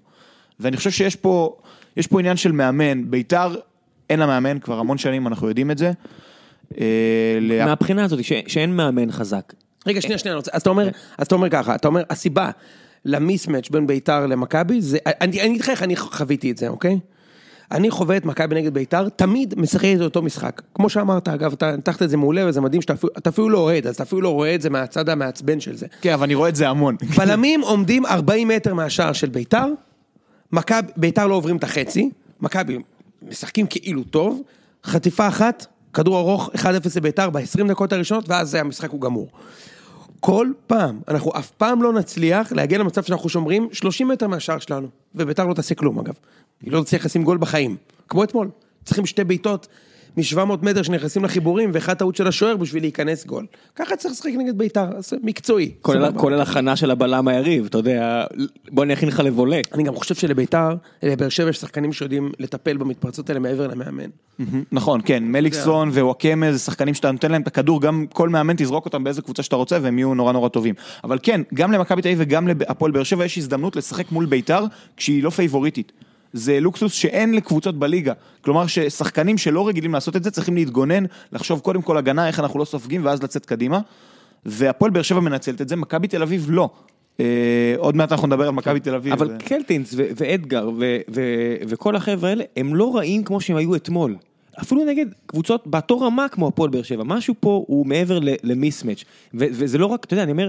[0.60, 1.56] ואני חושב שיש פה,
[1.96, 3.54] יש פה עניין של מאמן, בית"ר
[4.10, 5.92] אין לה מאמן, כבר המון שנים אנחנו יודעים את זה.
[6.80, 6.84] אה,
[7.66, 9.52] מהבחינה הזאת ש- שאין מאמן חזק.
[9.86, 12.50] רגע, שנייה, שנייה, אני רוצה- אז אתה אומר, אז אתה אומר ככה, אתה אומר, הסיבה
[13.04, 16.98] למיסמץ' בין ביתר למכבי, זה, אני אני אגיד לך איך אני חוויתי את זה, אוקיי?
[17.72, 20.62] אני חווה את מכבי נגד ביתר, תמיד משחק את אותו משחק.
[20.74, 22.94] כמו שאמרת, אגב, אתה ניתחת את זה מעולה, וזה מדהים שאתה
[23.28, 25.86] אפילו- לא אוהד, אז אתה אפילו לא רואה את זה מהצד המעצבן של זה.
[26.00, 26.96] כן, אבל אני רואה את זה המון.
[27.18, 29.66] בלמים עומדים 40 מטר מהשער של ביתר,
[30.52, 32.10] מכבי, ביתר לא עוברים את החצי,
[32.40, 32.78] מכבי
[33.28, 34.42] משחקים כאילו טוב,
[34.84, 39.28] חטיפה אחת, כדור ארוך 1-0 לביתר ב-20 דקות הראשונות, ואז המשחק הוא גמור.
[40.20, 44.88] כל פעם, אנחנו אף פעם לא נצליח להגיע למצב שאנחנו שומרים 30 מטר מהשער שלנו,
[45.14, 46.14] וביתר לא תעשה כלום אגב.
[46.62, 47.76] היא לא תצליח לשים גול בחיים,
[48.08, 48.48] כמו אתמול.
[48.84, 49.68] צריכים שתי בעיטות
[50.16, 53.46] מ-700 מטר שנכנסים לחיבורים, ואחת טעות של השוער בשביל להיכנס גול.
[53.76, 54.86] ככה צריך לשחק נגד ביתר,
[55.22, 55.70] מקצועי.
[56.16, 58.24] כולל הכנה של הבלם היריב, אתה יודע,
[58.70, 59.60] בוא אני אכין לך לבולה.
[59.74, 64.10] אני גם חושב שלביתר, לבאר שבע יש שחקנים שיודעים לטפל במתפרצות האלה מעבר למאמן.
[64.72, 68.84] נכון, כן, מליקסון ווואקמה זה שחקנים שאתה נותן להם את הכדור, גם כל מאמן תזרוק
[68.84, 70.74] אותם באיזה קבוצה שאתה רוצה והם יהיו נורא נורא טובים.
[71.04, 74.64] אבל כן, גם למכבי תל אביב וגם להפועל באר שבע יש הזדמנות לשחק מול ביתר
[74.96, 75.92] כשהיא לא פייבוריטית.
[76.32, 78.12] זה לוקסוס שאין לקבוצות בליגה.
[78.40, 82.58] כלומר ששחקנים שלא רגילים לעשות את זה צריכים להתגונן, לחשוב קודם כל הגנה, איך אנחנו
[82.58, 83.80] לא סופגים ואז לצאת קדימה.
[84.46, 86.70] והפועל באר שבע מנצלת את זה, מכבי תל אביב לא.
[87.20, 89.12] אה, עוד מעט אנחנו נדבר על מכבי תל אביב.
[89.12, 93.56] אבל ו- קלטינס ו- ואדגר ו- ו- וכל החבר'ה האלה, הם לא רעים כמו שהם
[93.56, 94.16] היו אתמול.
[94.62, 99.04] אפילו נגד קבוצות באותו רמה כמו הפועל באר שבע, משהו פה הוא מעבר למיסמץ'.
[99.34, 100.48] וזה לא רק, אתה יודע, אני אומר,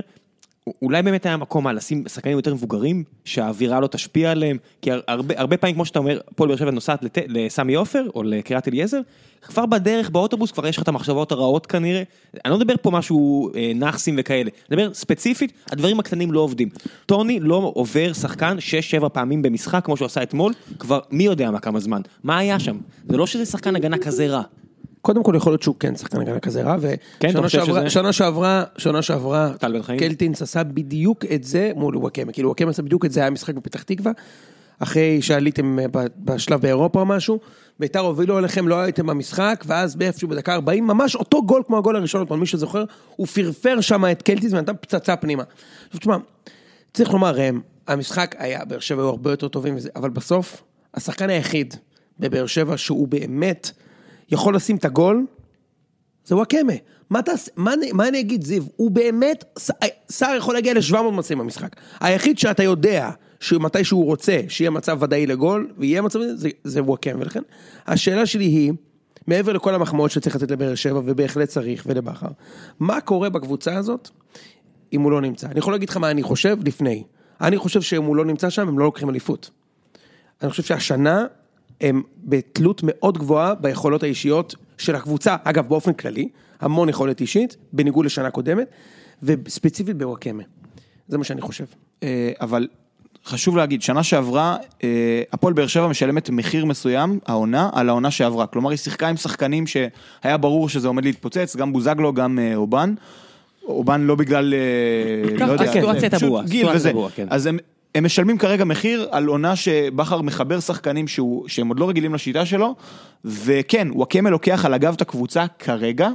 [0.81, 5.01] אולי באמת היה מקום מה, לשים שחקנים יותר מבוגרים, שהאווירה לא תשפיע עליהם, כי הר-
[5.07, 8.67] הרבה, הרבה פעמים, כמו שאתה אומר, הפועל באר שבע נוסעת לת- לסמי עופר או לקריית
[8.67, 8.99] אליעזר,
[9.41, 12.03] כבר בדרך באוטובוס כבר יש לך את המחשבות הרעות כנראה.
[12.45, 16.69] אני לא מדבר פה משהו אה, נאחסים וכאלה, אני מדבר ספציפית, הדברים הקטנים לא עובדים.
[17.05, 18.57] טוני לא עובר שחקן
[19.01, 22.01] 6-7 פעמים במשחק כמו שהוא עשה אתמול, כבר מי יודע מה כמה זמן.
[22.23, 22.77] מה היה שם?
[23.09, 24.41] זה לא שזה שחקן הגנה כזה רע.
[25.01, 26.75] קודם כל יכול להיות שהוא כן שחקן הגנה כזה רע,
[27.19, 29.99] כן, ושנה חושב שעברה, שזה- שנה שעברה, שנה שעברה, טל בן חיים?
[29.99, 33.55] קלטינס עשה בדיוק את זה מול וואקמה, כאילו וואקמה עשה בדיוק את זה, היה משחק
[33.55, 34.11] בפתח תקווה,
[34.79, 35.85] אחרי שעליתם אה,
[36.17, 37.39] בשלב באירופה או משהו,
[37.79, 41.95] ביתר הובילו עליכם, לא הייתם במשחק, ואז באיפשהו בדקה 40, ממש אותו גול כמו הגול
[41.95, 42.83] הראשון, מי שזוכר,
[43.15, 45.43] הוא פרפר שם את קלטינס ונתן פצצה פנימה.
[45.87, 46.17] עכשיו תשמע,
[46.93, 51.73] צריך לומר ראם, המשחק היה, באר שבע היו הרבה יותר טובים אבל בסוף, השחקן היחיד
[52.19, 53.71] בבאר שבע שהוא באמת
[54.31, 55.25] יכול לשים את הגול,
[56.25, 56.73] זה וואקמה.
[57.09, 59.71] מה תעשה, מה, מה אני אגיד זיו, הוא באמת, ס-
[60.09, 61.75] סער יכול להגיע ל-700 מצבים במשחק.
[61.99, 67.21] היחיד שאתה יודע שמתי שהוא רוצה שיהיה מצב ודאי לגול, ויהיה מצב זה, זה וואקמה,
[67.21, 67.41] ולכן
[67.87, 68.73] השאלה שלי היא,
[69.27, 72.27] מעבר לכל המחמאות שצריך לתת לבאר שבע, ובהחלט צריך, ולבכר,
[72.79, 74.09] מה קורה בקבוצה הזאת
[74.93, 75.47] אם הוא לא נמצא?
[75.47, 77.03] אני יכול להגיד לך מה אני חושב לפני.
[77.41, 79.49] אני חושב שאם הוא לא נמצא שם, הם לא לוקחים אליפות.
[80.41, 81.25] אני חושב שהשנה
[81.81, 88.05] הם בתלות מאוד גבוהה ביכולות האישיות של הקבוצה, אגב באופן כללי, המון יכולת אישית, בניגוד
[88.05, 88.67] לשנה קודמת,
[89.23, 90.43] וספציפית בוואקמה.
[91.07, 91.65] זה מה שאני חושב.
[92.03, 92.67] אה, אבל
[93.25, 98.47] חשוב להגיד, שנה שעברה, אה, הפועל באר שבע משלמת מחיר מסוים, העונה, על העונה שעברה.
[98.47, 102.93] כלומר, היא שיחקה עם שחקנים שהיה ברור שזה עומד להתפוצץ, גם בוזגלו, גם אה, אובן.
[103.63, 104.53] אובן לא בגלל,
[105.39, 106.91] לא יודע, הייתה פשוט ברורה, גיל וזה.
[107.15, 107.27] כן.
[107.29, 107.49] אז
[107.95, 112.45] הם, משלמים כרגע מחיר על עונה שבכר מחבר שחקנים שהוא, שהם עוד לא רגילים לשיטה
[112.45, 112.75] שלו,
[113.25, 116.09] וכן, וואקמה לוקח על הגב את הקבוצה כרגע,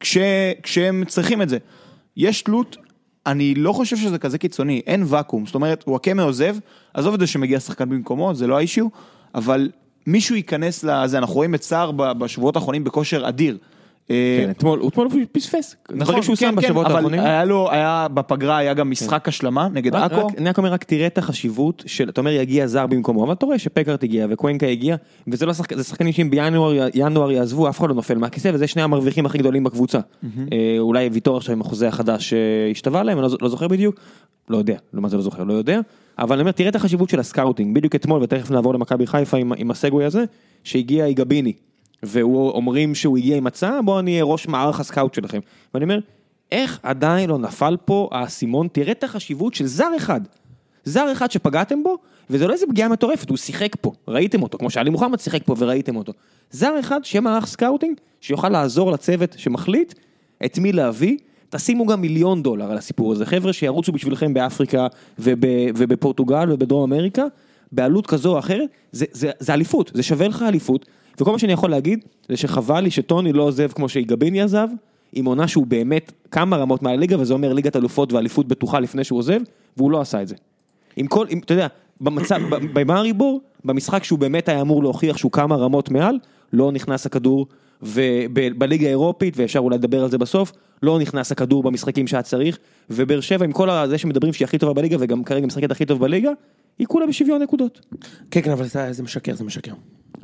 [0.00, 0.18] כש,
[0.62, 1.58] כשהם צריכים את זה.
[2.16, 2.76] יש תלות,
[3.26, 6.56] אני לא חושב שזה כזה קיצוני, אין ואקום, זאת אומרת, וואקמה עוזב,
[6.94, 8.86] עזוב את זה שמגיע שחקן במקומו, זה לא האישיו,
[9.34, 9.70] אבל
[10.06, 13.58] מישהו ייכנס לזה, אנחנו רואים את סער בשבועות האחרונים בכושר אדיר.
[14.10, 14.90] אה, כן, אתמול, הוא
[15.32, 15.76] פספס.
[15.90, 17.20] דברים שהוא שם בשבועות אבל האחרונים.
[17.20, 20.28] היה לו, היה בפגרה היה גם משחק השלמה נגד עכו.
[20.38, 23.46] אני רק אומר, רק תראה את החשיבות של, אתה אומר יגיע זר במקומו, אבל אתה
[23.46, 24.96] רואה שפקארט הגיע וקוונקה הגיע,
[25.28, 28.66] וזה לא שחק, זה שחקנים שאם בינואר ינואר יעזבו, אף אחד לא נופל מהכיסא, וזה
[28.66, 29.98] שני המרוויחים הכי גדולים בקבוצה.
[30.24, 32.38] אה, אולי ויטור עכשיו עם החוזה החדש אה,
[32.70, 33.96] השתווה להם, אני לא לא זוכר בדיוק,
[34.48, 35.80] לא יודע, לא מה זה לא זוכר, לא יודע,
[36.18, 39.36] אבל אני אומר, תראה את החשיבות של ה scouting, בדיוק אתמול, ותכף נעבור למכבי חיפה
[39.36, 40.24] עם, עם ה segue הזה,
[40.64, 41.52] שהגיע איגביני,
[42.02, 45.40] והוא אומרים שהוא הגיע עם הצעה, בוא אני אהיה ראש מערך ה scout שלכם.
[45.74, 45.98] ואני אומר,
[46.52, 50.20] איך עדיין לא נפל פה האסימון, תראה את החשיבות של זר אחד.
[50.84, 51.96] זר אחד שפגעתם בו,
[52.30, 55.54] וזה לא איזה פגיעה מטורפת, הוא שיחק פה, ראיתם אותו, כמו שאלי מוחמד שיחק פה
[55.58, 56.12] וראיתם אותו.
[56.50, 59.94] זר אחד שיהיה מערך scouting, שיוכל לעזור לצוות שמחליט
[60.44, 61.16] את מי להביא,
[61.50, 64.86] תשימו גם מיליון דולר על הסיפור הזה, חבר'ה שירוצו בשבילכם באפריקה
[65.18, 65.38] וב,
[65.76, 67.24] ובפורטוגל ובדרום אמריקה,
[67.72, 70.86] בעלות כזו או אחרת, זה, זה, זה אליפות, זה שווה לך אליפות,
[71.20, 74.68] וכל מה שאני יכול להגיד, זה שחבל לי שטוני לא עוזב כמו שיגביני עזב,
[75.12, 79.04] עם עונה שהוא באמת כמה רמות מעל הליגה, וזה אומר ליגת אלופות ואליפות בטוחה לפני
[79.04, 79.40] שהוא עוזב,
[79.76, 80.34] והוא לא עשה את זה.
[80.96, 81.66] עם כל, עם, אתה יודע,
[82.00, 86.18] במצב, ב- במאריבור, במשחק שהוא באמת היה אמור להוכיח שהוא כמה רמות מעל,
[86.52, 87.46] לא נכנס הכדור,
[87.82, 92.58] ובליגה האירופית, ואפשר אולי לדבר על זה בסוף, לא נכנס הכדור במשחקים שהיה צריך,
[92.90, 96.00] ובאר שבע עם כל זה שמדברים שהיא הכי טובה בליגה, וגם כרגע משחקת הכי טוב
[96.00, 96.30] בליגה,
[96.78, 97.80] היא כולה בשוויון נקודות.
[98.30, 99.72] כן, כן, אבל זה זה משקר, זה משקר.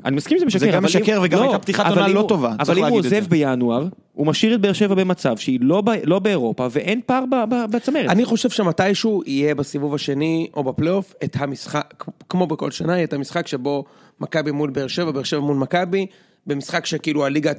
[0.04, 2.54] אני מסכים שזה משקר, גם אבל משקר וגם לא, הייתה פתיחת אבל עונה לא טובה,
[2.60, 3.20] אבל אם הוא עוזב זה.
[3.20, 7.24] בינואר, הוא משאיר את באר שבע במצב שהיא לא לא באירופה ואין פער
[7.70, 8.10] בצמרת.
[8.10, 13.12] אני חושב שמתישהו יהיה בסיבוב השני או בפלייאוף את המשחק, כמו בכל שנה, יהיה את
[13.12, 13.84] המשחק שבו
[14.20, 16.06] מכבי מול באר שבע, באר שבע מול מכבי,
[16.48, 17.52] במשחק שכאילו הליגה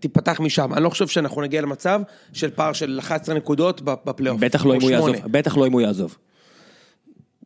[0.00, 0.74] תיפתח משם.
[0.74, 2.00] אני לא חושב שאנחנו נגיע למצב
[2.32, 4.40] של פער של 11 נקודות בפלייאוף.
[4.40, 5.16] בטח לא אם הוא יעזוב.
[5.26, 6.16] בטח לא אם הוא יעזוב.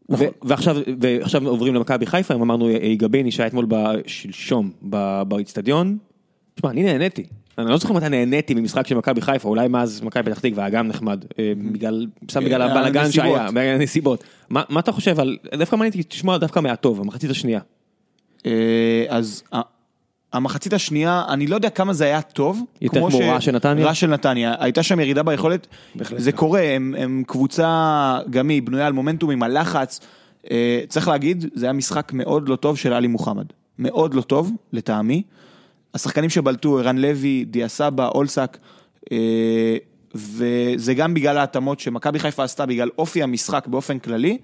[0.09, 0.27] נכון.
[0.43, 5.99] ועכשיו, ועכשיו עוברים למכבי חיפה, אם אמרנו יגביני שהיה אתמול בשלשום ב- באיצטדיון.
[6.55, 7.25] תשמע, אני נהניתי.
[7.59, 10.71] אני לא זוכר מתי נהניתי ממשחק של מכבי חיפה, אולי מאז מכבי פתח תקווה היה
[10.71, 13.11] גם נחמד, אה, בגלל, סתם בגלל אה, הבלאגן.
[13.11, 14.25] שהיה, בגלל הנסיבות.
[14.51, 17.61] מה אתה חושב על, דווקא מעניין אותי לשמוע דווקא מהטוב, המחצית השנייה.
[18.47, 19.43] אה, אז
[20.33, 22.63] המחצית השנייה, אני לא יודע כמה זה היה טוב.
[22.81, 23.87] יותר כמו רע של נתניה?
[23.87, 24.55] רע של נתניה.
[24.59, 25.67] הייתה שם ירידה ביכולת,
[26.17, 30.01] זה קורה, הם, הם קבוצה, גם היא בנויה על מומנטום עם הלחץ.
[30.51, 33.45] אה, צריך להגיד, זה היה משחק מאוד לא טוב של עלי מוחמד.
[33.79, 35.23] מאוד לא טוב, לטעמי.
[35.95, 38.59] השחקנים שבלטו, ערן לוי, דיה סבא, אולסק,
[39.13, 39.77] אה,
[40.15, 44.39] וזה גם בגלל ההתאמות שמכבי חיפה עשתה, בגלל אופי המשחק באופן כללי.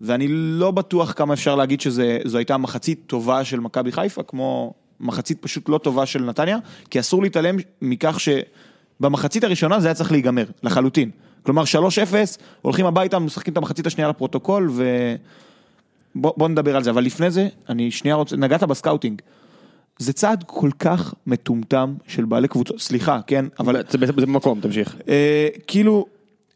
[0.00, 5.38] ואני לא בטוח כמה אפשר להגיד שזו הייתה מחצית טובה של מכבי חיפה, כמו מחצית
[5.40, 6.58] פשוט לא טובה של נתניה,
[6.90, 11.10] כי אסור להתעלם מכך שבמחצית הראשונה זה היה צריך להיגמר, לחלוטין.
[11.42, 11.66] כלומר 3-0,
[12.62, 16.90] הולכים הביתה, משחקים את המחצית השנייה לפרוטוקול, ובוא בוא נדבר על זה.
[16.90, 19.22] אבל לפני זה, אני שנייה רוצה, נגעת ב scouting.
[19.98, 24.96] זה צעד כל כך מטומטם של בעלי קבוצות, סליחה, כן, אבל זה זה במקום, תמשיך.
[25.08, 26.06] אה, כאילו,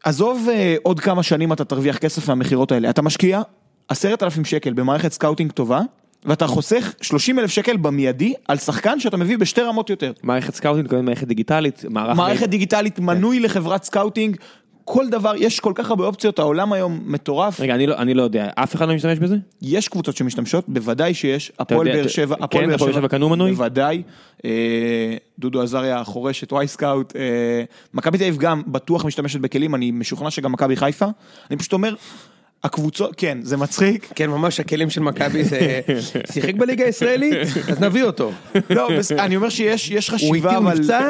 [0.03, 3.41] עזוב אה, עוד כמה שנים אתה תרוויח כסף מהמכירות האלה, אתה משקיע
[3.87, 5.81] עשרת אלפים שקל במערכת scouting טובה,
[6.25, 10.11] ואתה חוסך 30 אלף שקל במיידי על שחקן שאתה מביא בשתי רמות יותר.
[10.23, 12.17] מערכת scouting, מערכת דיגיטלית, מערך...
[12.17, 14.37] מערכת דיגיטלית, מנוי לחברת scouting,
[14.85, 18.23] כל דבר, יש כל כך הרבה אופציות, העולם היום מטורף, רגע, אני לא, אני לא
[18.23, 19.35] יודע, אף אחד לא משתמש בזה?
[19.61, 23.29] יש קבוצות שמשתמשות, בוודאי שיש, הפועל באר שבע, כן, הפועל באר הפועל באר שבע קנו
[23.29, 23.51] מנוי?
[23.51, 24.03] בוודאי,
[24.45, 24.51] אה,
[25.39, 30.31] דודו עזריה חורש את Wyscout, אה, מכבי תל אביב גם בטוח משתמשת בכלים, אני משוכנע
[30.31, 31.05] שגם מכבי חיפה,
[31.49, 31.95] אני פשוט אומר,
[32.63, 35.79] הקבוצות, כן, זה מצחיק, כן, ממש הכלים של מכבי זה...
[36.31, 37.33] שיחק בליגה הישראלית?
[37.71, 38.31] אז נביא אותו.
[38.69, 41.09] לא, בס- אני אומר שיש יש הוא חשיבה, איתי אבל, מבצע?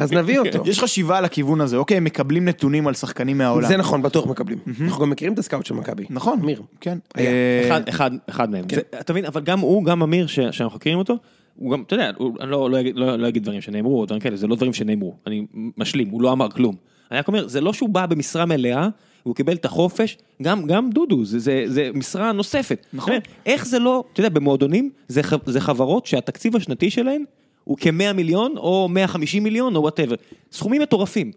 [0.00, 0.62] אז נביא אותו.
[0.66, 4.26] יש חשיבה על הכיוון הזה, אוקיי, הם מקבלים נתונים על שחקנים מהעולם, זה נכון, בטוח
[4.26, 4.58] מקבלים.
[4.80, 6.04] אנחנו גם מכירים את הסקאוט של מכבי.
[6.10, 6.62] נכון, אמיר.
[6.80, 6.98] כן.
[7.18, 8.64] אה, אחד, אחד, אחד מהם.
[8.68, 8.76] כן.
[8.76, 11.16] זה, אתה מבין, אבל גם הוא, גם אמיר, ש- שאנחנו מכירים אותו,
[11.56, 14.06] הוא גם, אתה יודע, הוא, אני לא, לא, אגיד, לא, לא אגיד דברים שנאמרו, או
[14.06, 16.74] דברים כאלה, זה לא דברים שנאמרו, אני משלים, הוא לא אמר כלום.
[17.10, 18.88] אני רק אומר, זה לא שהוא בא במשרה מלאה,
[19.24, 22.86] הוא קיבל את החופש, גם, גם דודו, זה, זה, זה משרה נוספת.
[22.92, 23.12] נכון.
[23.46, 27.24] איך זה לא, אתה יודע, במועדונים, זה, ח- זה חברות שהתקציב השנתי שלהן
[27.64, 30.14] הוא כ-100 מיליון, או 150 מיליון, או וואטאבר.
[30.52, 31.32] סכומים מטורפים.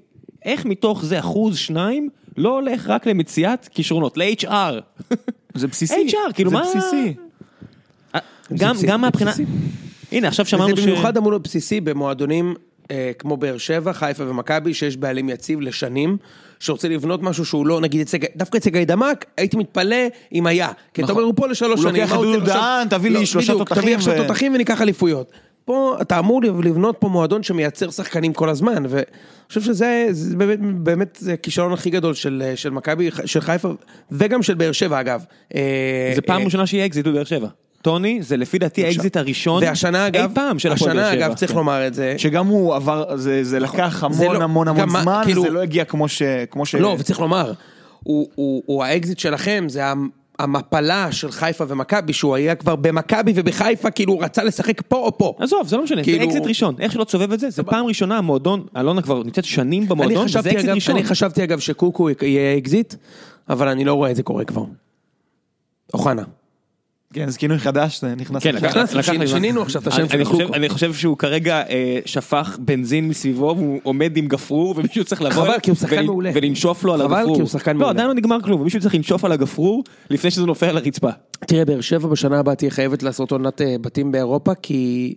[0.46, 5.04] איך מתוך זה אחוז, שניים, לא הולך רק למציאת כישרונות, ל-HR.
[5.54, 6.62] זה בסיסי, HR, כאילו זה מה...
[6.62, 7.14] בסיסי.
[8.14, 8.22] גם,
[8.52, 9.32] בסיסי, גם זה מהבחינה...
[10.12, 10.80] הנה, עכשיו שמענו ש...
[10.80, 12.56] במיוחד אמור להיות בסיסי במועדונים
[12.92, 16.18] אה, כמו באר שבע, חיפה ומכבי, שיש בעלים יציב לשנים,
[16.60, 19.96] שרוצה לבנות משהו שהוא לא, נגיד, אצל, דווקא אצל גיא דמק, הייתי מתפלא
[20.34, 20.68] אם היה.
[20.94, 21.16] כי אתה נכון.
[21.16, 22.02] אומר, הוא פה לשלוש הוא שנים.
[22.02, 22.46] לוקח מה את הוא דודו?
[22.46, 25.32] דהן, תביא לי לא, שלושה בדיוק, תותחים תביא עכשיו ו- תותחים וניקח אליפויות.
[25.66, 29.04] פה אתה אמור לבנות פה מועדון שמייצר שחקנים כל הזמן, ואני
[29.48, 33.70] חושב שזה זה באמת, באמת זה הכישלון הכי גדול של, של מכבי, של חיפה,
[34.12, 35.24] וגם של באר שבע אגב.
[35.56, 37.48] אה, זה פעם אה, ראשונה שיהיה אקזיט בבאר שבע.
[37.88, 41.26] טוני, זה לפי דעתי האקזיט הראשון והשנה אי אגב, פעם של הפועל באר השנה שבע.
[41.26, 41.58] אגב צריך כן.
[41.58, 44.90] לומר את זה, שגם הוא עבר, זה, זה לקח זה המון לא- המון המון גם
[44.94, 46.22] מה- זמן, כאילו- זה לא הגיע כמו ש...
[46.52, 46.76] כמו ש...
[46.76, 47.54] לא, וצריך לומר,
[48.04, 53.34] הוא- הוא הוא האקזיט שלכם, זה המ- המפלה של חיפה ומכבי, שהוא היה כבר במכבי
[53.36, 55.34] ובחיפה, כאילו הוא רצה לשחק פה או פה.
[55.40, 57.86] עזוב, זה לא משנה, זה כאילו- אקזיט ראשון, איך שלא תסובב את זה, זה פעם
[57.86, 60.96] ראשונה המועדון, אלונה כבר נמצאת שנים אני במועדון, חשבתי, אקזיט אגב, ראשון.
[60.96, 62.94] אני חשבתי אגב שקוקו יהיה אקזיט,
[63.50, 64.64] אבל אני לא רואה את זה קורה כבר.
[65.94, 66.24] אוחנה.
[67.14, 68.44] כן, זה כינוי חדש, זה נכנס.
[68.44, 68.94] כן, נכנס.
[69.26, 70.56] שינינו עכשיו את השם אני- של אני חושב- קוקו.
[70.56, 75.44] אני חושב שהוא כרגע אה, שפך בנזין מסביבו, והוא עומד עם גפרור, ומישהו צריך לבוא
[75.46, 76.32] חבל, כי הוא שחקן ול- מעולה.
[76.34, 77.36] ולנשוף לו על חבל, הגפרור.
[77.36, 77.92] כי הוא שחקן לא, מעולה.
[77.92, 81.10] עדיין לא נגמר כלום, ומישהו צריך לנשוף על הגפרור לפני שזה נופל על הרצפה.
[81.40, 85.16] תראה, באר שבע בשנה הבאה תהיה חייבת לעשות עונת אה, בתים באירופה, כי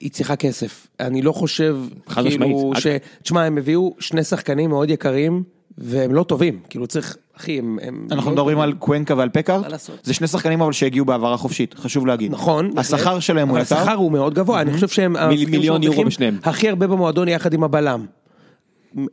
[0.00, 0.86] היא צריכה כסף.
[1.00, 1.76] אני לא חושב,
[2.08, 2.82] חד כאילו, משמעית.
[2.82, 2.86] ש...
[3.22, 5.42] תשמע, הם הביאו שני שחקנים מאוד יקרים,
[5.80, 6.58] והם לא טובים.
[6.70, 7.78] כאילו צריך, אחי, הם...
[7.82, 8.72] הם אנחנו לא מדברים טובים.
[8.72, 9.98] על קוונקה ועל פקארט, מה לעשות?
[10.02, 12.32] זה שני שחקנים אבל שהגיעו בהעברה חופשית, חשוב להגיד.
[12.32, 12.70] נכון.
[12.78, 13.20] השכר.
[13.20, 13.76] שלהם הוא יקר.
[13.78, 15.16] השכר הוא מאוד גבוה, אני חושב שהם...
[15.16, 16.38] השחקנים מיליון יורו בשניהם.
[16.44, 18.06] הכי הרבה במועדון יחד עם הבלם.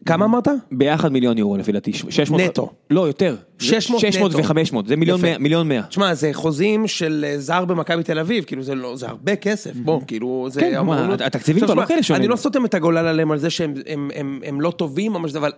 [0.05, 0.47] כמה אמרת?
[0.71, 1.93] ביחד מיליון יורו לפי דעתי.
[1.93, 2.71] 600 נטו.
[2.89, 3.35] לא, יותר.
[3.59, 4.43] 600 600 נטו.
[4.47, 5.27] ו-500, זה מיליון יפה.
[5.29, 5.81] מאה- מיליון מאה.
[5.83, 9.75] תשמע, זה חוזים של אה, זר במכבי תל אביב, כאילו זה לא, זה הרבה כסף,
[9.75, 10.61] בוא, כאילו זה...
[10.61, 12.21] כן, מה, התקציבים כבר לא כאלה שונים.
[12.21, 15.37] אני לא סותם את הגולל עליהם על זה שהם הם- הם- הם לא טובים משהו,
[15.37, 15.51] אבל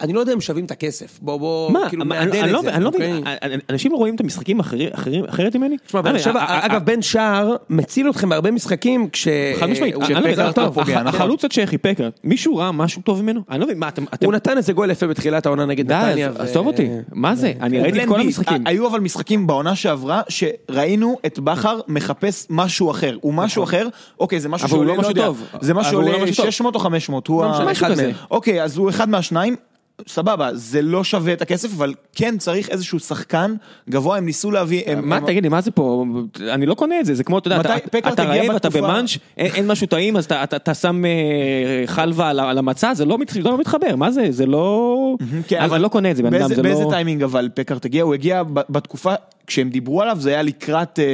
[0.00, 2.58] אני לא יודע אם שווים את הכסף, בוא, בוא, מה, כאילו, אני- מעדן אני לא
[2.58, 3.36] את זה, אני לא מבין, אוקיי?
[3.70, 4.60] אנשים רואים את המשחקים
[5.28, 5.76] אחרת ממני?
[5.86, 9.28] תשמע, באר אני- שבע, אגב, בן שער מציל אתכם בהרבה משחקים כש...
[9.60, 10.00] חד משמעית, לא
[10.70, 11.06] נכון.
[11.06, 13.40] החלוץ הצ'כי פקר, מישהו ראה משהו טוב ממנו?
[13.50, 14.04] אני לא מבין, מה אתם...
[14.24, 16.30] הוא נתן איזה גול יפה בתחילת העונה נגד נתניה.
[16.38, 17.52] עזוב אותי, מה זה?
[17.60, 18.20] אני ראיתי את כל.
[18.20, 18.66] המשחקים.
[18.66, 23.88] היו אבל משחקים בעונה שעברה שראינו את בכר מחפש משהו אחר, הוא משהו אחר,
[24.20, 25.42] אוקיי זה משהו שעולה, לא משהו יודע, טוב.
[25.60, 26.46] זה הוא לא שעולה משהו טוב.
[26.46, 28.02] 600 או 500, הוא לא ה- משנה, משהו אחד כזה.
[28.06, 28.12] מהם.
[28.30, 29.56] אוקיי אז הוא אחד מהשניים,
[30.08, 33.54] סבבה, זה לא שווה את הכסף, אבל כן צריך איזשהו שחקן
[33.90, 36.04] גבוה, הם ניסו להביא, הם- מה הם- תגיד לי, מה זה פה?
[36.50, 37.76] אני לא קונה את זה, זה כמו, אתה יודע, אתה-
[38.08, 41.10] אתה רעב, אתה בתקופה- במאנץ', אין אין משהו טעים, אז אתה- אתה אתה שם אה,
[41.86, 44.26] חלבה על על המצה, זה לא מת- לא מתחבר, מה זה?
[44.30, 45.16] זה לא...
[45.48, 46.90] כן, אז אני לא קונה את זה, בן אדם, באיזה- זה באיזה לא...
[46.90, 48.02] טיימינג אבל פקארט הגיע?
[48.02, 49.14] הוא הגיע בתקופה,
[49.46, 51.04] כשהם דיברו עליו זה היה לקראת, אה,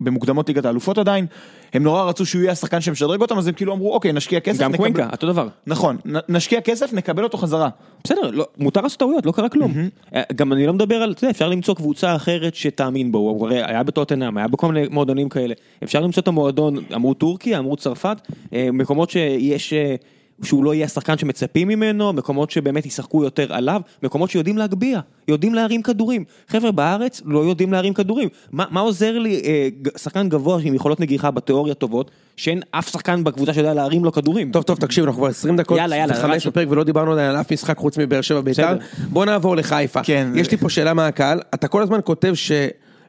[0.00, 1.26] במוקדמות ליגת האלופות עדיין,
[1.72, 4.60] הם נורא רצו שהוא יהיה השחקן שמשדרג אותם, אז הם כאילו אמרו אוקיי נשקיע כסף,
[4.62, 5.48] גם נקבל- קוונקה, אותו דבר.
[5.66, 7.68] נכון, נ- נשקיע כסף, נקבל אותו חזרה.
[8.04, 9.72] בסדר, לא, מותר לעשות טעויות, לא קרה כלום.
[10.14, 13.46] אה, גם אני לא מדבר על, אתה יודע, אפשר למצוא קבוצה אחרת שתאמין בו, הוא
[13.46, 15.54] הרי היה בטוטנאם, היה בכל מיני מועדונים כאלה.
[15.84, 18.16] אפשר למצוא את המועדון, אמרו טורקיה, אמרו צרפת,
[18.52, 19.94] אה, מקומות שיש, אה,
[20.42, 25.54] שהוא לא יהיה השחקן שמצפים ממנו, מקומות שבאמת ישחקו יותר עליו, מקומות שיודעים להגביה, יודעים
[25.54, 26.24] להרים כדורים.
[26.48, 28.28] חבר'ה בארץ לא יודעים להרים כדורים.
[28.52, 33.24] מה, מה עוזר לי אה, שחקן גבוה עם יכולות נגיחה בתיאוריה טובות, שאין אף שחקן
[33.24, 34.52] בקבוצה שיודע להרים לו כדורים?
[34.52, 36.50] טוב, טוב, תקשיב, אנחנו כבר 20 דקות, יאללה, יאללה, וחמש רצנו.
[36.50, 38.76] בפרק ולא דיברנו על אף משחק חוץ מבאר שבע בית"ר.
[39.10, 40.02] בוא נעבור לחיפה.
[40.02, 40.32] כן.
[40.34, 42.32] יש לי פה שאלה מהקהל, אתה כל הזמן כותב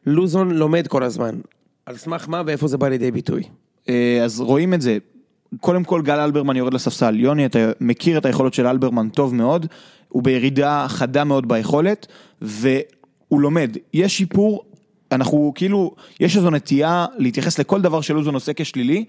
[0.05, 1.35] שלוזון לומד כל הזמן.
[1.85, 3.43] על סמך מה ואיפה זה בא לידי ביטוי?
[3.89, 4.97] אה, אז רואים את זה.
[5.61, 7.19] קודם כל גל אלברמן יורד לספסל.
[7.19, 9.65] יוני, אתה מכיר את היכולות של אלברמן טוב מאוד,
[10.09, 12.07] הוא בירידה חדה מאוד ביכולת,
[12.41, 13.77] והוא לומד.
[13.93, 14.63] יש שיפור,
[15.11, 19.05] אנחנו כאילו, יש איזו נטייה להתייחס לכל דבר שלוזון עושה כשלילי,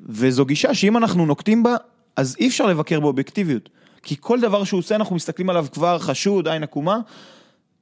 [0.00, 1.76] וזו גישה שאם אנחנו נוקטים בה,
[2.16, 3.68] אז אי אפשר לבקר באובייקטיביות.
[4.02, 6.98] כי כל דבר שהוא עושה, אנחנו מסתכלים עליו כבר חשוד, עין עקומה,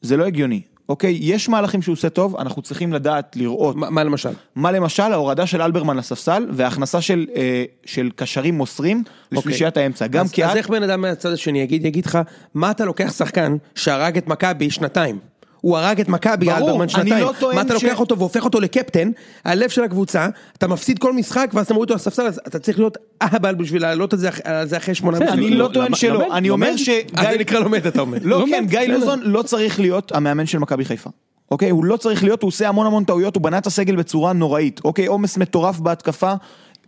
[0.01, 0.63] זה לא הגיוני.
[0.89, 3.77] אוקיי, יש מהלכים שהוא עושה טוב, אנחנו צריכים לדעת, לראות.
[3.77, 4.31] מה מה למשל?
[4.57, 10.07] מה למשל ההורדה של אלברמן לספסל וההכנסה של, אה, של קשרים מוסרים לשלישיית האמצע.
[10.07, 12.19] גם אז, כי אז את, איך בן אדם מהצד השני יגיד, יגיד לך,
[12.55, 15.19] מה אתה לוקח שחקן שהרג את מכבי שנתיים?
[15.65, 17.25] הוא הרג את מכבי, ברור, אלברמן אני שנתיים.
[17.25, 19.11] לא טוען מה אתה ש- לוקח אותו והופך אותו לקפטן,
[19.45, 22.79] הלב של הקבוצה, אתה מפסיד כל משחק ואז אתה מוריד אותו לספסל, אז אתה צריך
[22.79, 25.39] להיות אהבל בשביל להעלות את זה, אח- על זה אחרי שמונה משחקים.
[25.47, 26.77] אני לא טוען שלא, אני אומר.
[26.77, 26.95] שגיא...
[27.17, 28.19] אז זה נקרא לומד, אתה אומר.
[28.23, 28.81] לא, כן, גיא.
[28.81, 31.11] לוזון לא צריך להיות המאמן של מכבי חיפה.
[31.51, 34.33] אוקיי, הוא לא צריך להיות, הוא עושה המון המון טעויות, הוא בנה את הסגל בצורה
[34.33, 34.81] נוראית.
[34.85, 36.33] אוקיי, עומס מטורף בהתקפה,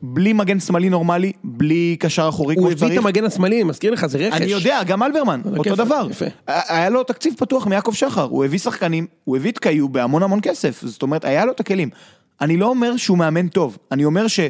[0.03, 3.05] בלי מגן שמאלי נורמלי, בלי קשר אחורי הוא כמו הביא את שצריך.
[3.05, 4.37] המגן השמאלי, אני מזכיר לך, זה רכש.
[4.37, 6.07] אני יודע, גם אלברמן, אותו כיף, דבר.
[6.11, 6.25] יפה.
[6.47, 10.39] היה לו תקציב פתוח מיעקב שחר, הוא הביא שחקנים, הוא הביא את קיו בהמון המון
[10.43, 11.91] כסף, זאת אומרת, היה לו את הכלים.
[12.41, 14.41] אני לא אומר שהוא מאמן טוב, אני אומר ש...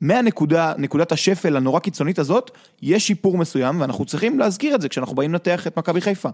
[0.00, 2.50] מהנקודה, נקודת השפל הנורא קיצונית הזאת,
[2.82, 6.28] יש שיפור מסוים, ואנחנו צריכים להזכיר את זה כשאנחנו באים לנתח את מכבי חיפה.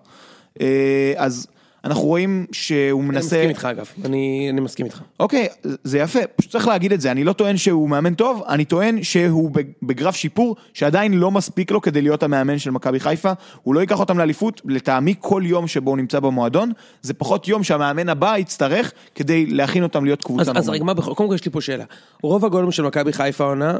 [0.60, 1.46] אה, אז
[1.84, 3.26] אנחנו רואים שהוא אני מנסה...
[3.26, 5.02] מסכים איתך אגב, אני אני מסכים איתך.
[5.20, 8.64] אוקיי, זה יפה, פשוט צריך להגיד את זה, אני לא טוען שהוא מאמן טוב, אני
[8.64, 9.50] טוען שהוא
[9.82, 14.00] בגרף שיפור שעדיין לא מספיק לו כדי להיות המאמן של מכבי חיפה, הוא לא ייקח
[14.00, 18.92] אותם לאליפות, לטעמי כל יום שבו הוא נמצא במועדון, זה פחות יום שהמאמן הבא יצטרך
[19.14, 20.68] כדי להכין אותם להיות קבוצה אז, אז.
[20.68, 21.84] רגע, קודם כל יש לי פה שאלה.
[22.22, 23.78] רוב הגולים של מכבי חיפה העונה,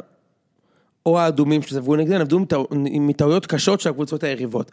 [1.07, 2.67] או האדומים שספגו נגדנו, עבדו מטעו-
[3.01, 4.71] מטעויות קשות של הקבוצות היריבות.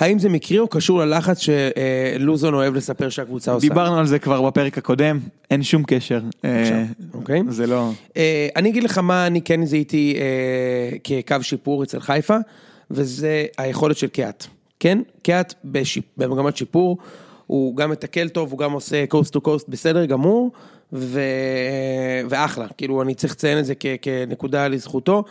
[0.00, 3.68] האם זה מקרי או קשור ללחץ שלוזון אוהב לספר שהקבוצה עושה?
[3.68, 5.18] דיברנו על זה כבר בפרק הקודם,
[5.50, 6.20] אין שום קשר.
[6.44, 6.84] אה,
[7.14, 7.42] אוקיי.
[7.48, 7.90] זה לא...
[8.16, 12.36] אה, אני אגיד לך מה אני כן זיהיתי אה, כקו שיפור אצל חיפה,
[12.90, 14.46] וזה היכולת של קיאט.
[14.80, 14.98] כן?
[15.22, 15.54] קיאט
[16.16, 16.98] במגמת שיפור,
[17.46, 20.50] הוא גם מתקל טוב, הוא גם עושה coast to coast בסדר גמור,
[20.92, 21.20] ו...
[22.30, 23.86] ואחלה, כאילו אני צריך לציין את זה כ...
[24.02, 25.24] כנקודה לזכותו.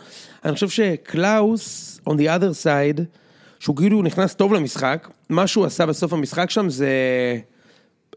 [0.44, 3.02] אני חושב שקלאוס, on the other side,
[3.60, 6.88] שהוא כאילו נכנס טוב למשחק, מה שהוא עשה בסוף המשחק שם זה...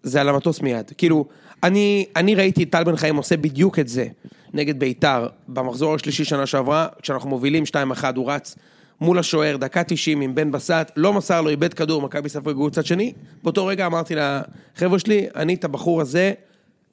[0.03, 0.91] זה על המטוס מיד.
[0.97, 1.25] כאילו,
[1.63, 4.07] אני, אני ראיתי את טל בן חיים עושה בדיוק את זה
[4.53, 7.63] נגד ביתר במחזור השלישי שנה שעברה, כשאנחנו מובילים
[8.01, 8.55] 2-1, הוא רץ
[9.01, 12.71] מול השוער, דקה 90 עם בן בסט, לא מסר לו, איבד כדור, מכבי ספג גול
[12.71, 16.33] צד שני, באותו רגע אמרתי לחבר'ה שלי, אני את הבחור הזה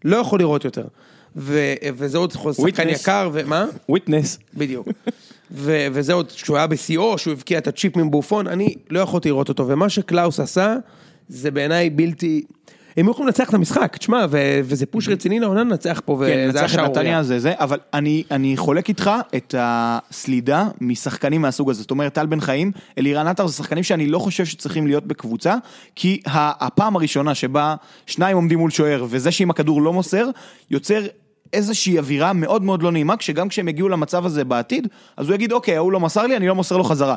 [0.05, 0.85] לא יכול לראות יותר.
[1.37, 2.89] ו, וזה עוד שחקן.
[2.89, 3.67] יקר, ומה?
[3.89, 4.39] וויטנס.
[4.55, 4.89] בדיוק.
[5.53, 9.29] ו- וזה עוד, כשהוא היה בשיאו, שהוא הבקיע את הצ'יפ מול בופון, אני לא יכולתי
[9.29, 9.69] לראות אותו.
[9.69, 10.77] ומה שקלאוס עשה,
[11.29, 12.43] זה בעיניי בלתי...
[12.97, 16.65] הם יכולים לנצח את המשחק, תשמע, ו- וזה פוש רציני לעונה לנצח פה, כן, וזה
[16.65, 16.91] את שערורייה.
[16.91, 21.81] נתניה זה זה, אבל אני, אני חולק איתך את הסלידה משחקנים מהסוג הזה.
[21.81, 25.55] זאת אומרת, טל בן חיים, אלירן עטר זה שחקנים שאני לא חושב שצריכים להיות בקבוצה,
[25.97, 27.75] כי הפעם הראשונה שבה
[28.07, 30.31] שניים עומדים מול שוער, וזה שעם הכדור לא מוסר,
[30.71, 31.03] יוצר
[31.53, 35.53] איזושהי אווירה מאוד מאוד לא נעימה, כשגם כשהם יגיעו למצב הזה בעתיד, אז הוא יגיד,
[35.53, 37.15] אוקיי, ההוא לא מסר לי, אני לא מוסר לו חזרה.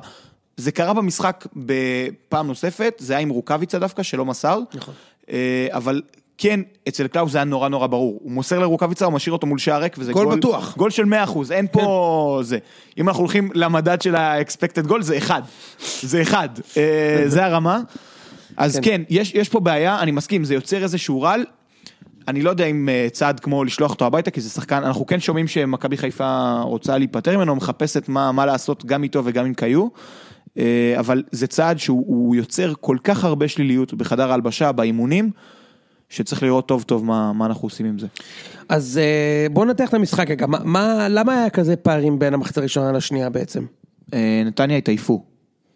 [0.58, 4.60] זה קרה במשחק בפעם נוספת, זה היה עם רוקאביצה דווקא, שלא מסר.
[4.74, 4.94] נכון.
[5.30, 6.02] אה, אבל
[6.38, 8.20] כן, אצל קלאוס זה היה נורא נורא ברור.
[8.24, 10.38] הוא מוסר לרוקאביצה, הוא משאיר אותו מול שער ריק, וזה גול גול...
[10.38, 10.72] בטוח.
[10.72, 10.78] כן.
[10.78, 12.58] גול של 100%, אין פה זה.
[12.98, 15.42] אם אנחנו הולכים למדד של ה-expected goal, זה אחד.
[16.02, 16.50] זה אחד.
[16.78, 17.80] אה, זה הרמה.
[18.58, 18.82] אז כן.
[18.84, 21.46] כן, יש, יש פה בעיה, אני מסכים, זה יוצר איזשהו רעל.
[22.28, 25.20] אני לא יודע אם אה, צעד כמו לשלוח אותו הביתה, כי זה שחקן, אנחנו כן
[25.20, 29.88] שומעים שמכבי חיפה רוצה להיפטר ממנו, מחפשת מה, מה לעשות גם איתו וגם עם קיו,
[30.58, 35.32] אה, אבל זה צעד שהוא הוא יוצר כל כך הרבה שליליות בחדר ההלבשה, באימונים,
[36.10, 38.08] שצריך לראות טוב טוב מה, מה אנחנו עושים עם זה.
[38.70, 40.48] אז אה, בואו ננתח את המשחק רגע.
[40.48, 43.66] מה- מה, למה היה כזה פערים בין המחצית הראשונה לשנייה בעצם?
[44.46, 45.24] נתניה התעייפו,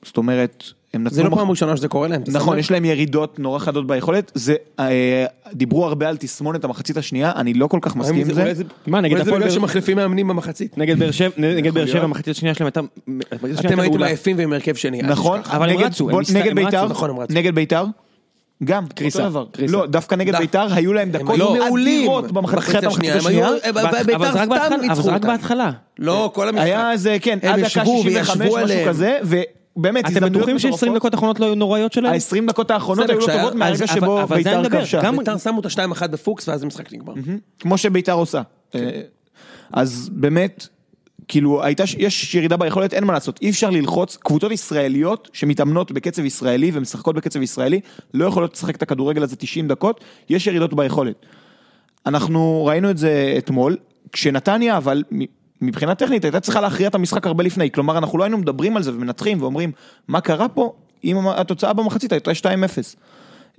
[0.03, 1.15] זאת אומרת, הם נתנו...
[1.15, 2.21] זה לא מח- פעם ראשונה שזה קורה להם.
[2.27, 2.59] נכון?
[2.59, 7.53] יש להם ירידות נורא חדות ביכולת, זה, אה, דיברו הרבה על תסמונת המחצית השנייה, אני
[7.53, 8.53] לא כל כך מסכים עם זה.
[8.87, 10.77] מה, נגד אולי זה הפועל בגלל שמחליפים מאמנים במחצית.
[10.77, 12.03] נגד באר שבע, נגד באר שבע.
[12.03, 12.79] המחצית השנייה שלהם הייתה...
[13.67, 14.03] אתם הייתם.
[14.03, 15.01] עייפים ועם הרכב שני.
[15.01, 15.39] נכון.
[15.45, 17.33] אבל הם רצו, הם הסת- נגד ביתר, רצו, נכון, רצו.
[17.33, 17.85] נגד ביתר,
[18.63, 19.45] גם, קריסה, אותו דבר.
[19.51, 19.73] קריסה.
[19.73, 20.39] לא, דווקא נגד די.
[20.39, 23.15] ביתר היו להם הם דקות מעולים אדירות במחצית השנייה.
[23.27, 25.27] היו- אבל ביתר אבל זה רק סתם בהתחלה, אבל ניצחו זה רק אותם.
[25.27, 25.71] בהתחלה.
[25.99, 26.63] לא, כל המשחק.
[26.65, 28.77] היה איזה, כן, עד דקה ישבו 65, וישבו משהו.
[28.87, 29.19] כזה,
[29.77, 30.95] ובאמת, אתם בטוחים ש-20 מטורפות.
[30.95, 32.13] דקות האחרונות לא היו נוראיות שלהם?
[32.13, 35.01] ה-20 דקות האחרונות היו לא טובות מהרגע אז- שבו ביתר כבשה.
[35.03, 37.13] גם- ביתר שמו את השתיים אחת בפוקס ואז המשחק נגמר.
[37.59, 38.41] כמו שביתר עושה.
[38.75, 39.01] אה,
[39.73, 40.67] אז באמת,
[41.27, 46.25] כאילו, הייתה, יש ירידה ביכולת, אין מה לעשות, אי אפשר ללחוץ, קבוצות ישראליות שמתאמנות בקצב
[46.25, 47.79] ישראלי ומשחקות בקצב ישראלי,
[48.13, 51.25] לא יכולות לשחק את הכדורגל הזה 90 דקות, יש ירידות ביכולת.
[52.05, 53.77] אנחנו ראינו את זה אתמול,
[54.11, 55.03] כשנתניה, אבל
[55.61, 58.83] מבחינה טכנית הייתה צריכה להכריע את המשחק הרבה לפני, כלומר אנחנו לא היינו מדברים על
[58.83, 59.71] זה ומנתחים ואומרים
[60.07, 62.45] מה קרה פה אם התוצאה במחצית הייתה 2-0.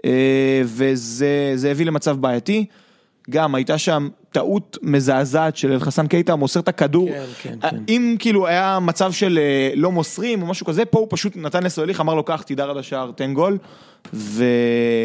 [0.04, 2.66] אה, וזה זה הביא למצב בעייתי.
[3.30, 7.08] גם הייתה שם טעות מזעזעת של אלחסן קייטה, מוסר את הכדור.
[7.08, 7.76] כן, כן, אה, כן.
[7.88, 11.62] אם כאילו היה מצב של אה, לא מוסרים או משהו כזה, פה הוא פשוט נתן
[11.62, 13.58] לסוליך, אמר לו קח, תדהר עד השער, תן גול.
[14.14, 14.44] ו...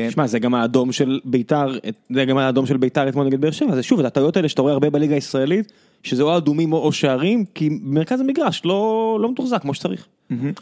[0.09, 1.77] שמע, זה גם האדום של ביתר,
[2.09, 4.61] זה גם האדום של ביתר אתמול נגד באר שבע, זה שוב, זה הטעויות האלה שאתה
[4.61, 5.71] רואה הרבה בליגה הישראלית,
[6.03, 10.07] שזה או אדומים או שערים, כי מרכז המגרש לא לא מתוחזק כמו שצריך.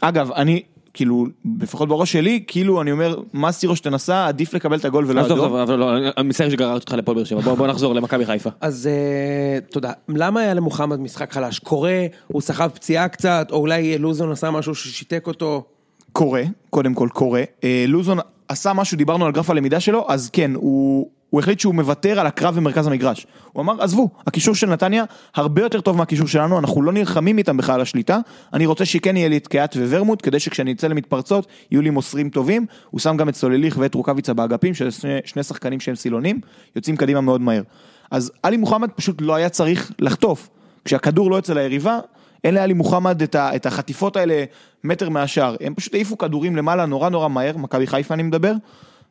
[0.00, 0.62] אגב, אני,
[0.94, 1.26] כאילו,
[1.60, 5.38] לפחות בראש שלי, כאילו, אני אומר, מה סירו שתנסה, עדיף לקבל את הגול ולא עזוב,
[5.38, 5.46] אדום.
[5.46, 8.50] עזוב, אבל לא, אני מצטער שגררתי אותך לפועל באר שבע, בוא בוא נחזור למכבי חיפה.
[8.60, 9.92] אז אה, תודה.
[10.08, 11.58] למה היה למוחמד משחק חלש?
[11.58, 15.64] קורה, הוא סחב פציעה קצת, או אולי לוזון עשה משהו ששיתק אותו?
[16.12, 17.42] קורה, קודם כל קורה.
[17.64, 21.74] אה, לוזון עשה משהו, דיברנו על גרף הלמידה שלו, אז כן, הוא, הוא החליט שהוא
[21.74, 23.26] מוותר על הקרב במרכז המגרש.
[23.52, 27.56] הוא אמר, עזבו, הקישור של נתניה הרבה יותר טוב מהקישור שלנו, אנחנו לא נלחמים איתם
[27.56, 28.18] בכלל על השליטה,
[28.52, 32.30] אני רוצה שכן יהיה לי את קיאט וורמוט, כדי שכשאני אצא למתפרצות, יהיו לי מוסרים
[32.30, 32.66] טובים.
[32.90, 36.40] הוא שם גם את סולליך ואת רוקאביצה באגפים, שזה שני, שני שחקנים שהם סילונים,
[36.76, 37.62] יוצאים קדימה מאוד מהר.
[38.10, 40.48] אז עלי מוחמד פשוט לא היה צריך לחטוף.
[40.84, 41.98] כשהכדור לא אצל היריבה,
[42.44, 44.44] אין לעלי מוחמד את, ה, את החטיפות האלה
[44.84, 48.52] מטר מהשאר, הם פשוט העיפו כדורים למעלה נורא נורא מהר, מכבי חיפה אני מדבר,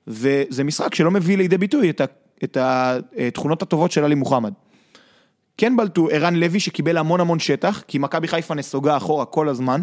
[0.07, 2.05] וזה משחק שלא מביא לידי ביטוי את, ה,
[2.43, 4.53] את התכונות הטובות של עלי מוחמד.
[5.57, 9.82] כן בלטו ערן לוי שקיבל המון המון שטח, כי מכבי חיפה נסוגה אחורה כל הזמן,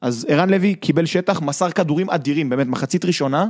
[0.00, 3.46] אז ערן לוי קיבל שטח, מסר כדורים אדירים, באמת מחצית ראשונה,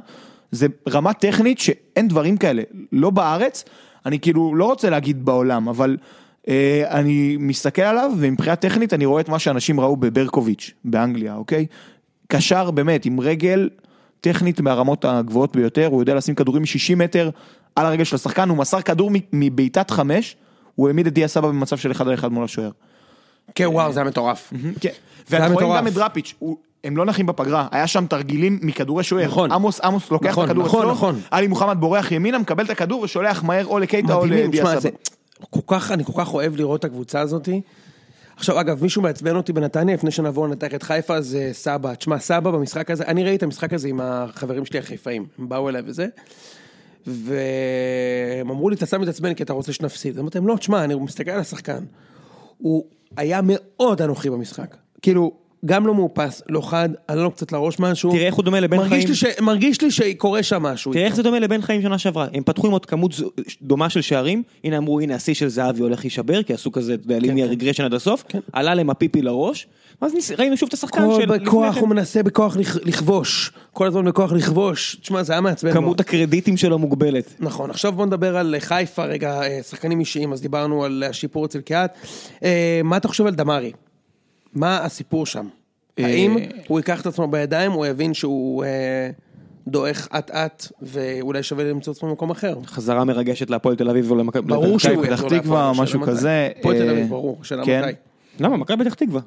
[0.51, 2.63] זה רמה טכנית שאין דברים כאלה,
[2.93, 3.65] לא בארץ,
[4.07, 5.97] אני כאילו לא רוצה להגיד בעולם, אבל
[6.49, 11.67] אה, אני מסתכל עליו ומבחינה טכנית אני רואה את מה שאנשים ראו בברקוביץ' באנגליה, אוקיי?
[12.29, 13.69] קשר באמת עם רגל
[14.23, 17.31] טכנית מהרמות הגבוהות ביותר, הוא יודע לשים כדורים מ-60 מטר
[17.77, 20.37] על הרגל של השחקן, הוא מסר כדור מבעיטת חמש,
[20.75, 22.71] הוא העמיד את דיה סבא במצב של אחד על אחד מול השוער.
[23.55, 24.53] כן, וואו, זה היה מטורף.
[24.81, 24.91] כן,
[25.31, 25.77] ואתם רואים.
[25.77, 26.35] גם את דראפיץ',
[26.85, 29.27] הם לא נחים בפגרה, היה שם תרגילים מכדורי שוער.
[29.27, 29.53] נכון.
[29.53, 31.21] עמוס, עמוס לוקח נכון, את הכדור נכון, אצלו, נכון.
[31.31, 34.91] עלי מוחמד בורח ימינה, מקבל את הכדור ושולח מהר או לקייטה או לדיה סבא.
[35.51, 37.61] כל כך, אני כל כך אוהב לראות את הקבוצה הזאתי.
[38.43, 41.95] עכשיו, אגב, מישהו מעצבן אותי בנתניה, לפני שנעבור לנתח את חיפה, זה סבא.
[41.95, 45.69] תשמע, סבא במשחק הזה, אני ראיתי את המשחק הזה עם החברים שלי החיפאים, הם באו
[45.69, 46.07] אליי וזה,
[47.07, 50.19] והם אמרו לי, אתה סתם מתעצבן כי אתה רוצה שנפסיד.
[50.19, 51.85] אמרתי להם, לא, תשמע, אני מסתכל על השחקן,
[52.59, 52.85] הוא
[53.17, 54.77] היה מאוד אנוכי במשחק.
[55.03, 55.33] כאילו,
[55.67, 58.11] גם לא מאופס, לא חד, עלה לו קצת לראש משהו.
[58.13, 59.09] תראה איך הוא דומה לבן מרגיש חיים.
[59.09, 60.93] לי ש- מרגיש לי שקורה שם משהו.
[60.93, 63.13] תראה איך זה דומה לבן חיים שנה שעברה, הם פתחו עם עוד כמות
[63.63, 67.19] דומה של שערים, הנה אמרו הנה השיא של זהבי הולך להישבר, כי עשו כזה, יודע,
[67.19, 69.67] ליניה רגרשן עד הסוף, עלה להם הפיפי לראש,
[70.03, 71.81] ואז ראינו שוב את השחקן כל של בכוח כן.
[71.81, 75.73] הוא מנסה בכוח לכ- לכבוש, כל הזמן בכוח לכבוש, תשמע זה היה מעצבן.
[75.73, 76.01] כמות.
[76.01, 77.35] הקרדיטים שלו מוגבלת.
[77.41, 81.61] נכון, עכשיו בוא נדבר על חיפה רגע, אה, שחקנים אישיים, אז דיברנו על השיפור אצל
[81.61, 81.97] קיאט.
[82.45, 83.73] אה, מה אתה חושב על דמארי?
[84.55, 85.47] מה הסיפור שם?
[85.99, 86.37] אה, האם
[86.69, 89.11] הוא ייקח את עצמו בידיים, הוא יבין שהוא אה,
[89.69, 92.59] דועך אט אט, ואולי שווה למצוא את עצמו במקום אחר?
[92.67, 94.53] חזרה מרגשת להפועל תל אביב ולמכבי.
[95.03, 96.01] פתח תקווה, משהו.
[96.01, 97.83] כזה, הפועל תל אה, אביב, ברור, השאלה כן.
[97.85, 97.93] מתי.
[98.45, 98.57] למה?
[98.57, 99.21] מכבי פתח תקווה.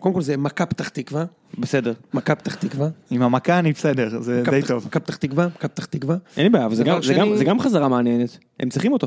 [0.00, 1.24] קודם כל זה מכה פתח תקווה,
[1.58, 1.92] בסדר.
[2.14, 2.88] מכה פתח תקווה.
[3.10, 4.86] עם המכה אני בסדר, זה די טוב.
[4.86, 6.16] מכבי פתח תקווה, מכבי פתח תקווה.
[6.36, 8.38] אין לי בעיה, אבל זה דבר גם- זה גם- שני- זה גם חזרה מעניינת.
[8.60, 9.06] הם צריכים אותו.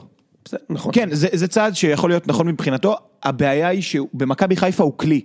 [0.70, 0.92] נכון.
[0.96, 5.22] כן, זה, זה צעד שיכול להיות נכון מבחינתו, הבעיה היא שבמכבי חיפה הוא כלי.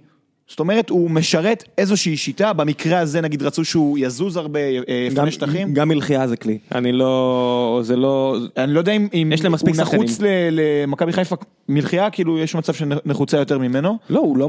[0.48, 5.30] זאת אומרת, הוא משרת איזושהי שיטה, במקרה הזה נגיד רצו שהוא יזוז הרבה, אה, יפנה
[5.30, 5.74] שטחים.
[5.74, 6.58] גם מלחייה זה כלי.
[6.74, 7.80] אני לא...
[7.84, 8.36] זה לא...
[8.56, 10.30] אני לא יודע אם, אם יש להם מספיק הוא נחוץ שחקנים.
[10.52, 11.36] ל- למכבי חיפה
[11.68, 13.98] מלחייה, כאילו יש מצב שנחוצה יותר ממנו.
[14.10, 14.48] לא, הוא לא...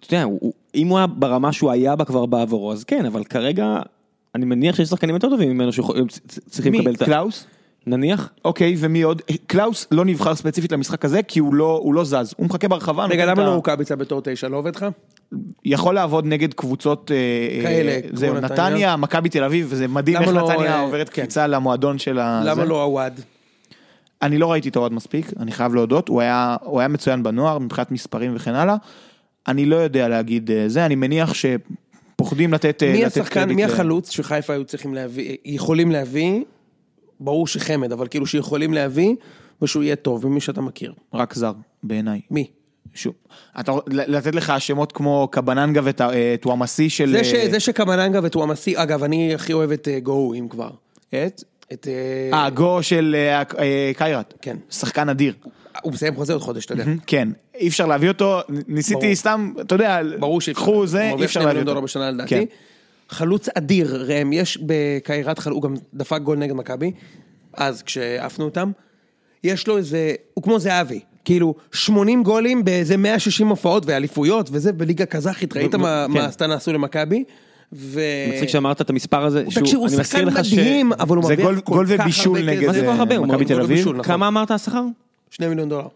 [0.00, 3.24] אתה יודע, הוא- אם הוא היה ברמה שהוא היה בה כבר בעבורו, אז כן, אבל
[3.24, 3.78] כרגע...
[4.34, 6.06] אני מניח שיש שחקנים יותר טובים ממנו שיכולים
[6.50, 6.78] צריכים מי?
[6.78, 7.04] לקבל את ה...
[7.04, 7.46] קלאוס?
[7.86, 8.30] נניח?
[8.44, 9.22] אוקיי, ומי עוד?
[9.46, 12.34] קלאוס לא נבחר ספציפית למשחק הזה, כי הוא לא, הוא לא זז.
[12.36, 13.04] הוא מחכה ברחבה.
[13.04, 14.48] רגע, למה לא רוקאביצה בתור תשע?
[14.48, 14.86] לא עובד לך?
[15.64, 18.96] יכול לעבוד נגד קבוצות, אה, כאלה, אה, כמו זהו, נתניה.
[18.96, 21.22] מכבי תל אביב, וזה מדהים איך לא, נתניה אה, עוברת כן.
[21.22, 22.42] קפיצה למועדון של ה...
[22.44, 22.64] למה זה.
[22.64, 23.20] לא אוהד?
[24.22, 27.58] אני לא ראיתי את האוהד מספיק, אני חייב להודות, הוא היה, הוא היה מצוין בנוער
[27.58, 28.76] מבחינת מספרים וכן הלאה.
[29.48, 34.10] אני לא יודע להגיד אה, זה, אני מניח שפוחדים לתת מי לתת השחקן, מי החלוץ
[34.10, 36.42] שחיפה היו צריכים להביא, יכולים להביא,
[37.20, 39.14] ברור שחמד, אבל כאילו שיכולים להביא,
[39.62, 40.92] ושהוא יהיה טוב, ומי שאתה מכיר.
[41.14, 41.52] רק זר,
[41.82, 42.20] בעיניי.
[42.30, 42.50] מי?
[42.94, 43.14] שוב,
[43.60, 47.10] אתה לתת לך שמות כמו קבננגה וטוואמסי של...
[47.10, 50.70] זה ש- אה, זה שקמננגה וטואמסי, אגב, אני הכי אוהב את אה, גו, אם כבר.
[51.08, 51.44] את?
[51.72, 51.88] את...
[52.32, 54.34] אה, אה, גו של אה, אה, קיירת.
[54.42, 54.56] כן.
[54.70, 55.34] שחקן אדיר.
[55.82, 56.84] הוא מסיים חוזה עוד חודש, אתה יודע.
[57.06, 59.16] כן, אי אפשר להביא אותו, ניסיתי.
[59.16, 60.62] סתם, אתה יודע, ברור שאי אפשר.
[60.62, 61.82] קחו זה, אי אפשר להביא אותו.
[63.10, 66.92] חלוץ אדיר, ראם, יש בקיירת חלוץ, הוא גם דפק גול נגד מכבי,
[67.54, 68.70] אז כשעפנו אותם,
[69.44, 75.06] יש לו איזה, הוא כמו זהבי, כאילו 80 גולים באיזה 160 הופעות ואליפויות וזה בליגה
[75.06, 76.12] קזחית, ראית מה כן.
[76.12, 77.24] מה הסטנה עשו למכבי?
[77.72, 78.00] ו...
[78.34, 81.16] מצחיק שאמרת את המספר הזה, שהוא- תקשיב, הוא אני מזכיר שחקן לך ש- מדהים, אבל
[81.16, 83.16] הוא מרוויח גול- כל גול כך ובישול הרבה נגד, זה כל כך הרבה?
[83.16, 83.76] הוא מכבי תל גול אביב?
[83.76, 84.04] ובישול, נכון.
[84.12, 84.84] כמה אמרת השכר?
[85.30, 85.88] שני מיליון דולר.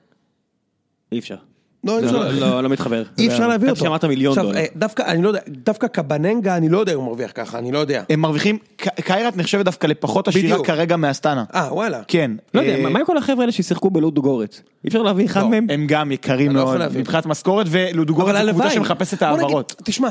[1.13, 1.37] אי אפשר.
[1.85, 2.41] לא, אי לא, אפשר.
[2.41, 3.03] לא, לא מתחבר.
[3.19, 3.81] אי אפשר להביא אותו.
[3.81, 4.57] שאמרת מיליון דולר.
[4.57, 7.73] אה, דווקא, אני לא יודע, דווקא קבאננגה, אני לא יודע אם הוא מרוויח ככה, אני
[7.73, 8.03] לא יודע.
[8.11, 10.65] הם מרוויחים, קייראט נחשבת דווקא לפחות עשירה.
[10.65, 11.45] כרגע מאסטנה.
[11.55, 12.01] אה, וואלה.
[12.09, 12.31] כן.
[12.55, 14.63] לא יודע, אה, מה- עם כל החבר'ה האלה ששיחקו בלודוגורץ?
[14.85, 15.67] אי אפשר להביא אחד לא, מהם?
[15.71, 16.89] הם גם יקרים לא מאוד.
[16.97, 18.71] מבחינת משכורת, לודוגורץ אבל זו קבוצה.
[18.71, 19.75] שמחפשת העברות.
[19.85, 20.09] תשמע,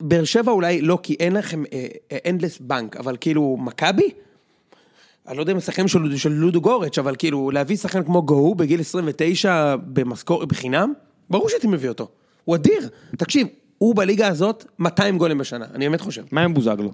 [0.00, 1.62] באר שבע אולי לא, כי אין לכם
[2.28, 4.10] endless bank, אבל כאילו, מכבי?
[5.30, 8.54] אני לא יודע אם השחקנים של, של לודו גורץ', אבל כאילו, להביא שחקן כמו גו
[8.54, 10.92] בגיל 29 במשכורת, בחינם,
[11.30, 12.08] ברור שהייתי מביא אותו.
[12.44, 12.88] הוא אדיר.
[13.16, 13.46] תקשיב,
[13.78, 16.22] הוא בליגה הזאת 200 גולים בשנה, אני באמת חושב.
[16.32, 16.92] מה עם בוזגלו?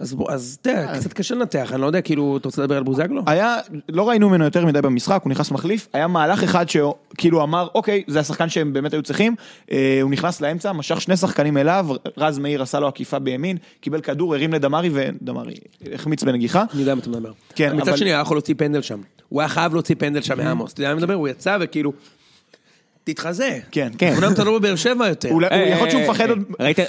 [0.00, 2.76] אז בוא, אז אתה יודע, קצת קשה לנתח, אני לא יודע, כאילו, אתה רוצה לדבר
[2.76, 3.22] על בוזגלו?
[3.26, 3.56] היה,
[3.88, 8.02] לא ראינו ממנו יותר מדי במשחק, הוא נכנס מחליף, היה מהלך אחד שכאילו אמר, אוקיי,
[8.06, 9.34] זה השחקן שהם באמת היו צריכים,
[9.72, 11.86] אה, הוא נכנס לאמצע, משך שני שחקנים אליו,
[12.16, 15.54] רז מאיר עשה לו עקיפה בימין, קיבל כדור, הרים לדמרי, ודמרי
[15.94, 16.64] החמיץ בנגיחה.
[16.72, 17.32] אני יודע מה אתה מדבר.
[17.54, 19.00] כן, מצד אבל- שני, היה יכול להוציא פנדל שם.
[19.28, 20.72] הוא היה חייב להוציא פנדל שם מעמוס.
[20.72, 21.14] אתה יודע מה אני מדבר?
[21.14, 21.92] הוא יצא וכאילו,
[23.14, 23.58] תתחזה.
[23.70, 24.14] כן, כן.
[24.18, 25.30] אמנם אתה לא בבאר שבע יותר.
[25.30, 26.38] אולי- אה, יכול להיות שהוא אה, מפחד אה, עוד...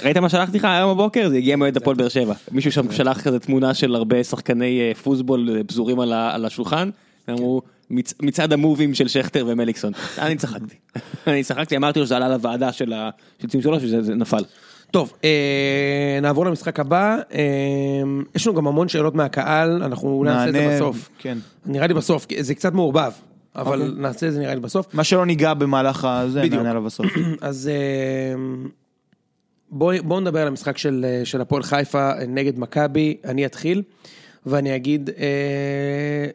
[0.04, 1.28] ראית- מה שלחתי לך היום בבוקר?
[1.28, 2.34] זה הגיע מאוהד הפועל באר שבע.
[2.50, 6.90] מישהו שם שלח כזה תמונה של הרבה שחקני פוסבול פזורים על השולחן.
[7.30, 9.92] אמרו "מצ- מצעד המובים של שכטר ומליקסון.
[10.18, 10.74] אני צחקתי.
[11.26, 12.92] אני צחקתי, אמרתי לו שזה עלה לוועדה של
[13.48, 14.44] ציון שלוש וזה זה נפל.
[14.90, 15.30] טוב, אה,
[16.22, 17.16] נעבור למשחק הבא.
[17.34, 17.40] אה,
[18.34, 21.08] יש לנו גם המון שאלות מהקהל, אנחנו אולי נעשה את זה בסוף.
[21.18, 21.38] כן.
[21.66, 23.12] נראה לי בסוף, זה קצת מעורבב,
[23.56, 24.02] אבל אוקיי.
[24.02, 24.94] נעשה את זה נראה לי בסוף.
[24.94, 26.42] מה שלא ניגע במהלך הזה.
[26.42, 27.06] נענה עליו בסוף.
[27.40, 28.34] אז אה,
[29.70, 33.82] בואו בוא נדבר על המשחק של, אה, של הפועל חיפה אה, נגד מכבי, אני אתחיל,
[34.46, 36.26] ואני אגיד, אה,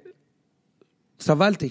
[1.20, 1.70] סבלתי.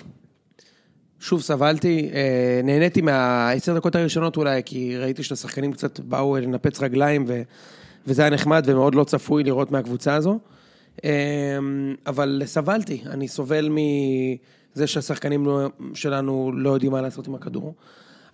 [1.21, 7.25] שוב סבלתי, אה, נהניתי מהעשר דקות הראשונות אולי, כי ראיתי שהשחקנים קצת באו לנפץ רגליים,
[7.29, 7.43] ו,
[8.07, 10.39] וזה היה נחמד ומאוד לא צפוי לראות מהקבוצה הזו.
[11.05, 11.11] אה,
[12.07, 13.69] אבל סבלתי, אני סובל
[14.77, 17.75] מזה שהשחקנים לא, שלנו לא יודעים מה לעשות עם הכדור.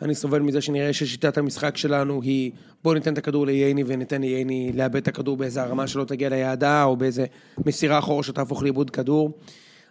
[0.03, 2.51] אני סובל מזה שנראה ששיטת המשחק שלנו היא
[2.85, 6.85] בוא ניתן את הכדור לייני וניתן לייני לאבד את הכדור באיזה הרמה שלא תגיע ליעדה
[6.85, 7.27] או באיזה
[7.67, 9.31] מסירה אחורה שתהפוך לאיבוד כדור.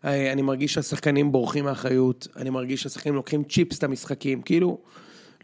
[0.05, 4.77] אה, אני מרגיש שהשחקנים בורחים מאחריות, אני מרגיש שהשחקנים לוקחים צ'יפס את המשחקים, כאילו,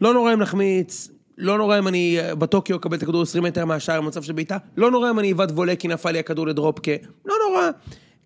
[0.00, 3.64] לא נורא אם נחמיץ, לא נורא אם אני אה, בטוקיו אקבל את הכדור 20 מטר
[3.64, 6.92] מהשער במצב של בעיטה, לא נורא אם אני אבד וולה כי נפל לי הכדור לדרופקה,
[7.26, 7.70] לא נורא.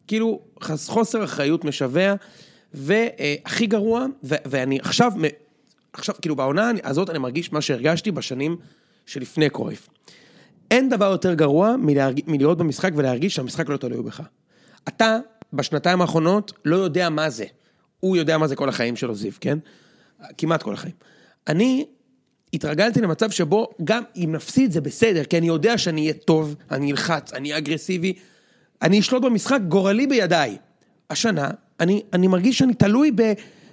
[0.06, 2.14] כאילו, חוסר אחריות משווע,
[2.74, 5.12] והכי גרוע, ואני עכשיו,
[5.92, 8.56] עכשיו, כאילו בעונה הזאת אני מרגיש מה שהרגשתי בשנים
[9.06, 9.88] שלפני קרויף.
[10.70, 12.20] אין דבר יותר גרוע מלהרג...
[12.26, 14.22] מלהיות במשחק ולהרגיש שהמשחק לא תלוי בך.
[14.88, 15.18] אתה,
[15.52, 17.44] בשנתיים האחרונות, לא יודע מה זה.
[18.00, 19.58] הוא יודע מה זה כל החיים שלו, זיו, כן?
[20.38, 20.94] כמעט כל החיים.
[21.48, 21.86] אני
[22.54, 26.90] התרגלתי למצב שבו גם אם נפסיד זה בסדר, כי אני יודע שאני אהיה טוב, אני
[26.90, 28.12] אלחץ, אני אגרסיבי,
[28.82, 30.56] אני אשלוט במשחק גורלי בידיי.
[31.10, 31.50] השנה,
[31.82, 33.22] אני, אני מרגיש שאני תלוי ב,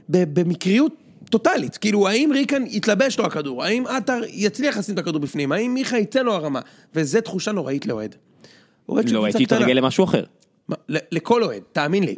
[0.10, 0.93] ב, במקריות
[1.30, 1.78] טוטאלית.
[1.78, 3.64] כאילו, האם ריקן יתלבש לו הכדור?
[3.64, 5.51] האם עטר יצליח לשים את הכדור בפנים?
[5.51, 6.60] האם מיכה יצא לו הרמה?
[6.95, 8.16] וזו תחושה נוראית לאוהד.
[8.89, 9.43] לא, הייתי.
[9.43, 10.24] מתרגל למשהו אחר.
[10.68, 12.16] מה, לכל אוהד, תאמין לי.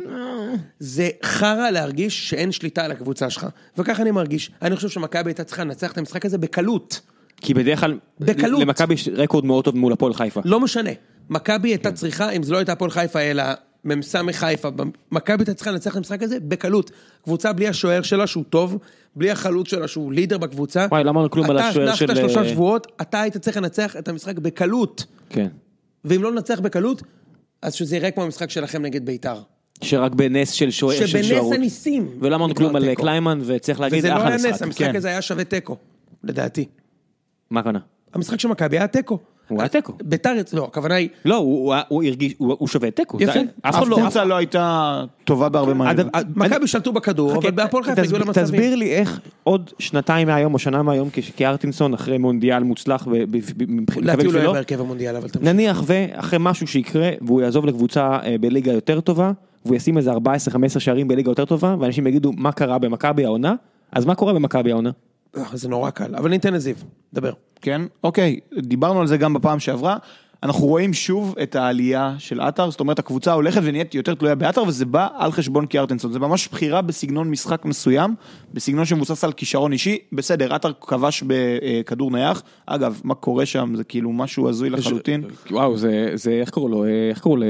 [0.79, 3.47] זה חרא להרגיש שאין שליטה על הקבוצה שלך.
[3.77, 4.51] וככה אני מרגיש.
[4.61, 7.01] אני חושב שמכבי הייתה צריכה לנצח את המשחק הזה בקלות.
[7.37, 8.61] כי בדרך כלל, בקלות.
[8.61, 10.41] למכבי יש רקורד מאוד טוב מול הפועל חיפה.
[10.45, 10.89] לא משנה.
[11.29, 13.43] מכבי הייתה צריכה, אם זה לא הייתה הפועל חיפה, אלא
[13.85, 14.69] מ"ס חיפה,
[15.11, 16.91] מכבי הייתה צריכה לנצח את המשחק הזה בקלות.
[17.23, 18.77] קבוצה בלי השוער שלה שהוא טוב,
[19.15, 20.87] בלי החלוץ שלה שהוא לידר בקבוצה.
[20.91, 23.95] וואי, לא אמרנו כלום על השוער אתה של- הנחת שלושה שבועות, אתה היית צריך לנצח
[23.97, 25.05] את המשחק בקלות.
[25.29, 25.47] כן.
[26.05, 27.01] ואם לא ננצח בקלות,
[27.61, 29.41] אז שזה יראה כמו המשחק שלכם נגד בית"ר.
[29.81, 31.53] שרק בנס של שוער של שבנס שוערות.
[31.53, 32.07] הניסים.
[32.19, 32.95] ולא אמרנו כלום על.
[32.95, 34.61] קליימן, וצריך להגיד, וזה לא אחלה היה נס, משחק.
[34.61, 34.95] המשחק כן.
[34.95, 35.77] הזה היה שווה תיקו,
[36.23, 36.65] לדעתי.
[37.49, 37.79] מה הכוונה?
[38.13, 39.19] המשחק של מכבי היה תיקו.
[39.51, 39.93] הוא היה תיקו.
[40.03, 43.17] בית"ר, לא, הכוונה היא, לא, הוא- הרגיש, הוא שווה תיקו.
[43.21, 43.39] יפה.
[43.61, 43.95] אף לא...
[43.95, 45.95] קבוצה לא הייתה טובה בהרבה מהר.
[46.35, 48.43] מכבי שלטו בכדור, אבל בהפועל חיפה הגיעו למצבים.
[48.45, 54.03] תסביר לי איך עוד שנתיים מהיום או שנה מהיום, כשקיארטינסון אחרי מונדיאל מוצלח, לדעתי הוא
[54.03, 55.43] לא בשבילו, בהרכב המונדיאל, אבל תמשיך.
[55.49, 59.31] נניח ואחרי משהו שיקרה, והוא יעזוב לקבוצה אה, בליגה יותר טובה,
[59.65, 60.17] והוא ישים איזה 14-15
[60.79, 63.55] שערים בליגה יותר טובה, ואנשים יגידו מה קרה במכבי העונה,
[63.91, 64.91] אז מה קורה במכבי העונה?
[65.37, 66.75] אה, זה נורא קל, אבל ניתן לזיו,
[67.13, 67.33] דבר.
[67.61, 69.97] כן, אוקיי, דיברנו על זה גם בפעם שעברה.
[70.43, 74.63] אנחנו רואים שוב את העלייה של עטר, זאת אומרת הקבוצה הולכת ונהיית יותר תלויה בעטר
[74.63, 78.15] וזה בא על חשבון קיארטנסון, זה ממש בחירה בסגנון משחק מסוים,
[78.53, 83.73] בסגנון שמבוסס על כישרון אישי, בסדר, עטר כבש בכדור נייח, אגב, מה קורה שם?
[83.75, 87.45] זה כאילו משהו הזוי לחלוטין, וואו, זה, זה, איך קראו לו, אה, איך קראו לו,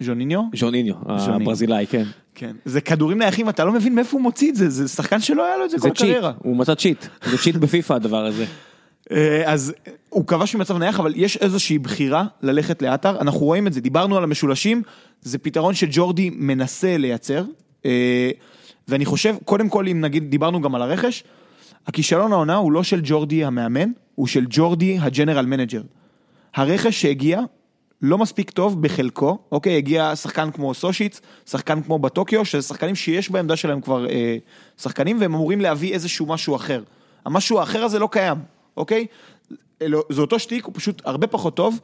[0.00, 0.40] ז'וניניו?
[0.54, 2.04] ז'וניניו, הברזילאי, כן.
[2.34, 5.46] כן, זה כדורים נייחים, אתה לא מבין מאיפה הוא מוציא את זה, זה שחקן שלא
[5.46, 6.32] היה לו את זה כל זה cheat, הקריירה.
[6.38, 8.44] הוא מצא cheat, זה cheat בפיפא הדבר הזה.
[9.12, 9.74] אה, אז
[10.08, 14.16] הוא כבש ממצב נייח, אבל יש איזושהי בחירה ללכת לעטר, אנחנו רואים את זה, דיברנו
[14.16, 14.82] על המשולשים,
[15.22, 17.44] זה פתרון שג'ורדי מנסה לייצר,
[17.84, 18.30] אה,
[18.88, 21.24] ואני חושב, קודם כל אם נגיד, דיברנו גם על הרכש,
[21.86, 25.82] הכישלון העונה הוא לא של ג'ורדי המאמן, הוא של ג'ורדי ה general manager.
[26.54, 27.40] הרכש שהגיע
[28.06, 33.30] לא מספיק טוב בחלקו, אוקיי, הגיע שחקן כמו סושיץ, שחקן כמו בטוקיו, שזה שחקנים שיש
[33.30, 34.36] בעמדה שלהם כבר אה,
[34.78, 36.82] שחקנים, והם אמורים להביא איזשהו משהו אחר.
[37.24, 38.38] המשהו האחר הזה לא קיים,
[38.76, 39.06] אוקיי?
[39.82, 41.80] אלו- זה אותו שטיק, הוא פשוט הרבה פחות טוב,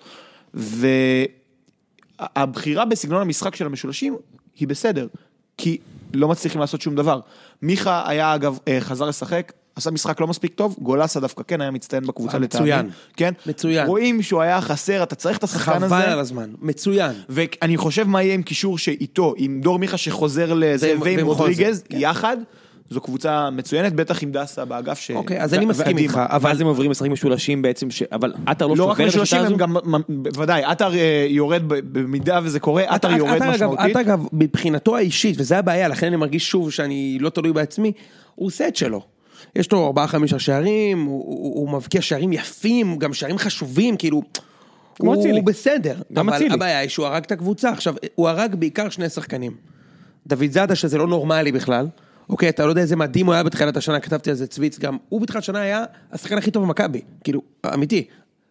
[2.21, 4.17] והבחירה בסגנון המשחק של המשולשים
[4.59, 5.07] היא בסדר,
[5.57, 5.79] כי
[6.15, 7.21] לא מצליחים לעשות שום דבר.
[7.63, 11.71] מיכה היה אגב, אה, חזר לשחק, עשה משחק לא מספיק טוב, גולסה דווקא כן היה
[11.71, 12.65] מצטיין בקבוצה אה, לטעמי.
[12.65, 12.91] מצוין.
[13.17, 13.33] כן?
[13.47, 13.87] מצוין.
[13.87, 15.87] רואים שהוא היה חסר, אתה צריך את השחקן הזה.
[15.95, 17.13] חבל על הזמן, מצוין.
[17.29, 21.97] ואני חושב מה יהיה עם קישור שאיתו, עם דור מיכה שחוזר לזה ועם- רודריגז, כן.
[22.01, 22.37] יחד,
[22.91, 25.11] זו קבוצה מצוינת, בטח עם דסה באגף ש...
[25.11, 25.99] אוקיי, אז אני מסכים.
[25.99, 26.49] איתך, אבל...
[26.51, 29.39] ואז הם עוברים לשחק משולשים בעצם, ש- אבל עטר לא לא רק שובר את משולשים,
[29.39, 29.85] השיטה הם הזו?
[29.87, 33.91] גם, בוודאי, עטר אה, יורד במידה וזה קורה, עטר יורד משמעותית.
[33.91, 37.93] עטר אגב, מבחינתו האישית, וזה הבעיה, לכן אני מרגיש שוב שאני לא תלוי בעצמי,
[38.35, 39.03] הוא עושה את שלו.
[39.57, 44.23] יש לו ארבעה חמישה שערים, הוא, הוא, הוא מבקיע שערים יפים, גם שערים חשובים, כאילו...
[45.01, 45.39] כמו אצילי.
[45.39, 46.55] הוא בסדר, גם אבל אצילי.
[46.55, 47.71] הבעיה היא שהוא הרג את הקבוצה.
[47.71, 49.53] עכשיו, הוא הרג בעיקר שני שחקנים.
[50.27, 51.87] דוד זאדה, שזה לא נורמלי בכלל.
[52.31, 54.97] אוקיי, אתה לא יודע איזה מדהים הוא היה בתחילת השנה, כתבתי על זה צוויץ גם.
[55.09, 57.01] הוא בתחילת השנה היה השחקן הכי טוב במכבי.
[57.25, 57.43] כאילו,
[57.75, 58.07] אמיתי.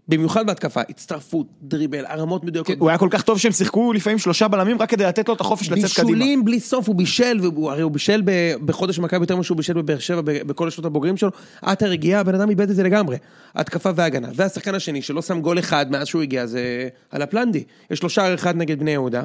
[0.10, 2.76] במיוחד בהתקפה, הצטרפות, דריבל, הרמות מדויקות.
[2.80, 5.42] הוא היה כל כך טוב שהם שיחקו לפעמים שלושה בלמים רק כדי לתת לו את
[5.42, 6.08] החופש לצאת קדימה.
[6.08, 8.22] בישולים בלי סוף, הוא בישל, הרי הוא בישל
[8.66, 11.30] בחודש מכבי יותר ממה שהוא בישל בבאר שבע בכל השנות הבוגרים שלו.
[11.62, 13.18] עטר הגיע, הבן אדם איבד את זה לגמרי.
[13.56, 14.28] התקפה והגנה.
[14.36, 17.64] והשחקן השני שלא שם גול אחד מאז שהוא הגיע זה על הפלנדי.
[17.92, 19.24] יש לו שער אחד נגד בני יהודה,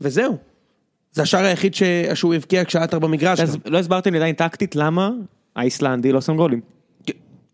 [0.00, 0.36] וזהו.
[1.12, 1.74] זה השער היחיד
[2.14, 3.40] שהוא הבקיע כשעטר במגרש.
[3.64, 5.10] לא הסברתם לי עדיין טקטית למה
[5.56, 6.75] האיסלנדי לא שם גולים.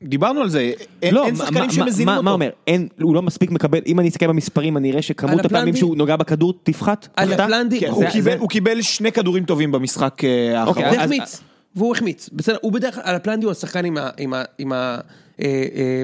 [0.04, 0.72] דיברנו על זה,
[1.02, 2.22] אין לא, אין מה- שחקנים מה- שמזינים מה- אותו.
[2.24, 2.50] מה אומר?
[2.66, 5.96] אין, הוא לא מספיק מקבל, אם אני אסתכל במספרים אני אראה שכמות הפעמים הפלנדי- שהוא
[5.96, 7.08] נוגע בכדור תפחת.
[7.16, 7.32] על?
[7.32, 10.68] הפלנדי- כן, הוא זה- קיבל- זה- הוא קיבל שני כדורים טובים במשחק אה, האחרון.
[10.68, 11.40] אוקיי, אז- והחמיץ,
[11.76, 14.10] והוא החמיץ, בסדר, הוא בדרך כלל, על הפלנדי הוא השחקן עם ה...
[14.18, 14.42] עם ה...
[14.58, 14.98] עם ה...
[15.42, 16.02] אה, אה,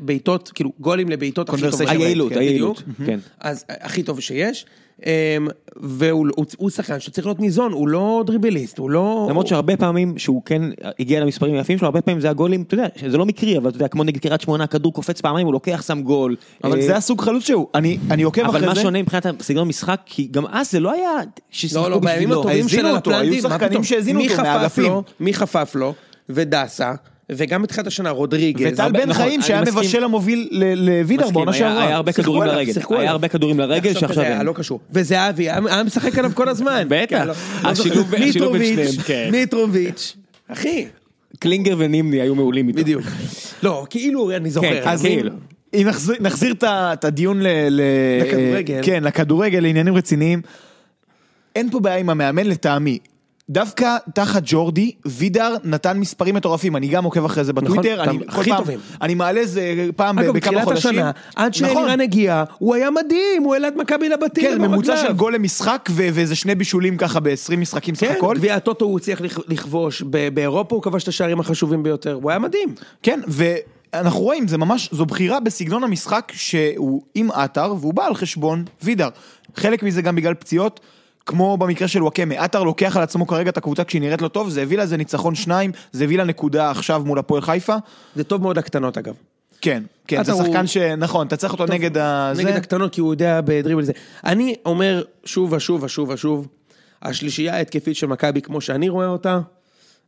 [0.00, 1.80] בעיטות כאילו גולים לבעיטות הכי טובות.
[1.88, 2.82] היעילות, כן, היעילות.
[3.06, 3.18] כן.
[3.40, 4.66] אז הכי טוב שיש,
[5.76, 9.26] והוא הוא- הוא שחקן שצריך להיות ניזון, הוא לא דריבליסט, הוא לא...
[9.30, 10.62] למרות שהרבה פעמים שהוא כן
[10.98, 13.76] הגיע למספרים היפים שלו, הרבה פעמים זה הגולים, אתה יודע, זה לא מקרי, אבל אתה
[13.76, 16.36] יודע, כמו נגד קריית שמונה, הכדור קופץ פעמיים, הוא לוקח, שם גול.
[16.64, 18.80] אבל אה, זה הסוג חלוץ שהוא, אני אני עוקב אבל אחרי מה זה.
[18.82, 21.10] שונה מבחינת סגנון המשחק, כי גם אז זה לא היה
[21.50, 22.40] ששיחקו לא, לא, בימים בשבילו.
[22.40, 23.84] הטובים האזינו של אותו, היו מה שחקנים פתאום?
[23.84, 25.94] שהאזינו אותו מי חפף לו,
[26.28, 26.92] ודסה,
[27.36, 28.72] וגם בתחילת השנה רודריגז.
[28.72, 29.78] וטל בן נכון, חיים שהיה מסכים.
[29.78, 31.84] מבשל המוביל ל- לווידר מסכים, בעונה היה- שעברה.
[31.86, 33.10] היה הרבה כדורים לרגל, היה.
[33.10, 34.46] הרבה כדורים לרגל עכשיו שעכשיו כזה, אין.
[34.46, 34.80] לא קשור.
[34.92, 36.86] וזהבי היה היה משחק עליו כל הזמן.
[36.90, 37.06] בטח.
[37.18, 39.28] כן, לא- לא השילוב- בין מיטרוביץ', שניהם, כן.
[39.32, 40.16] מיטרוביץ',
[40.48, 40.86] אחי,
[41.38, 42.78] קלינגר ונימני היו מעולים איתו.
[42.78, 43.02] בדיוק.
[43.62, 44.68] לא, כאילו אני זוכר.
[44.68, 45.30] כן, אז כאילו.
[45.74, 45.86] אם
[46.20, 48.80] נחזיר- את הדיון לכדורגל.
[48.82, 50.42] כן, לכדורגל, לעניינים רציניים.
[51.56, 52.98] אין פה בעיה עם המאמן לטעמי.
[53.50, 58.24] דווקא תחת ג'ורדי, וידר נתן מספרים מטורפים, אני גם עוקב אחרי זה בטוויטר, נכון, אני
[58.24, 58.80] אתה- כל הכי פעם, טובים.
[59.02, 59.62] אני מעלה איזה
[59.96, 60.90] פעם אגב, בכמה בתחילת חודשים.
[60.90, 61.74] השנה, עד נכון.
[61.74, 64.44] שאלירן הגיע, הוא היה מדהים, הוא העלה את מכבי לבתים.
[64.44, 64.96] כן, ממוצע.
[64.96, 68.34] של גול למשחק ו- ואיזה שני בישולים ככה ב-20 משחקים סך כן, הכל.
[68.36, 70.02] גביע הטוטו הוא הצליח לכ- לכבוש,
[70.34, 72.74] באירופה הוא כבש את השערים החשובים ביותר, הוא היה מדהים.
[73.02, 78.14] כן, ואנחנו רואים, זה ממש, זו בחירה בסגנון המשחק שהוא עם עטר והוא בא על
[78.14, 79.08] חשבון וידר.
[79.56, 80.80] חלק מזה גם בגלל פציעות,
[81.30, 84.48] כמו במקרה של וואקמה, עטר לוקח על עצמו כרגע את הקבוצה כשהיא נראית לו טוב,
[84.48, 87.76] זה הביא לזה ניצחון שניים, זה הביא לה נקודה עכשיו מול הפועל חיפה.
[88.16, 89.14] זה טוב מאוד הקטנות אגב.
[89.60, 90.76] כן, כן, זה שחקן הוא- ש...
[90.76, 92.32] נכון, אתה צריך אותו טוב, נגד ה...
[92.36, 92.56] נגד זה.
[92.56, 93.92] הקטנות כי הוא יודע בדריבל זה.
[94.24, 96.48] אני אומר שוב ושוב ושוב ושוב,
[97.02, 99.40] השלישייה ההתקפית של מכבי כמו שאני רואה אותה,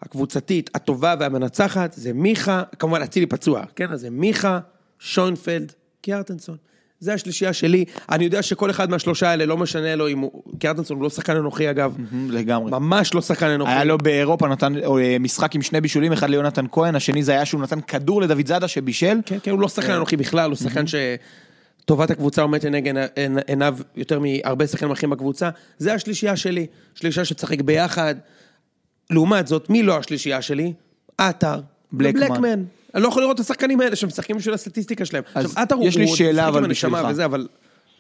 [0.03, 3.93] הקבוצתית, הטובה והמנצחת, זה מיכה, כמובן אצילי פצוע, כן?
[3.93, 4.59] אז זה מיכה,
[4.99, 6.57] שוינפלד, קיארטנסון.
[7.03, 10.97] זה השלישייה שלי, אני יודע שכל אחד מהשלושה האלה לא משנה לו אם הוא, קיארטנסון
[10.97, 11.97] הוא לא שחקן אנוכי אגב,
[12.29, 12.71] לגמרי.
[12.71, 13.71] ממש לא שחקן אנוכי.
[13.73, 17.45] היה לו באירופה נתן אה, משחק עם שני בישולים, אחד ליונתן כהן, השני זה היה
[17.45, 19.19] שהוא נתן כדור לדוד זאדה שבישל.
[19.27, 20.85] כן, כן, הוא לא שחקן אנוכי בכלל, הוא שחקן
[21.85, 25.51] שטובת הקבוצה עומדת לנגד עיני- עיניו יותר מהרבה שחקנים אחרים בקבוצה.
[25.79, 28.15] זה השלישייה שלי, שלישייה שתשחק ביחד.
[29.11, 30.73] לעומת זאת, מי לא השלישייה שלי?
[31.19, 31.61] עטר.
[31.93, 32.63] בלקמן.
[32.95, 35.23] אני לא יכול לראות את השחקנים האלה שמשחקים בשביל הסטטיסטיקה שלהם.
[35.35, 37.07] אז עכשיו, עטר הוא יש לי שאלה, אבל בשבילך.
[37.11, 37.49] וזה, אבל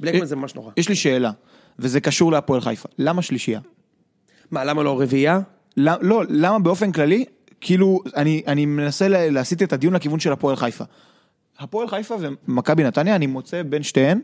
[0.01, 0.71] בלקמן זה ממש נורא.
[0.77, 1.31] יש לי שאלה,
[1.79, 2.89] וזה קשור להפועל חיפה.
[2.99, 3.61] למה שלישייה?
[4.51, 5.41] מה, למה לא רביעייה?
[5.77, 7.25] לא, למה באופן כללי,
[7.61, 10.85] כאילו, אני, אני מנסה לה- להסיט את הדיון לכיוון של הפועל חיפה.
[11.59, 12.17] הפועל חיפה
[12.49, 14.21] ומכבי נתניה, אני מוצא בין שתיהן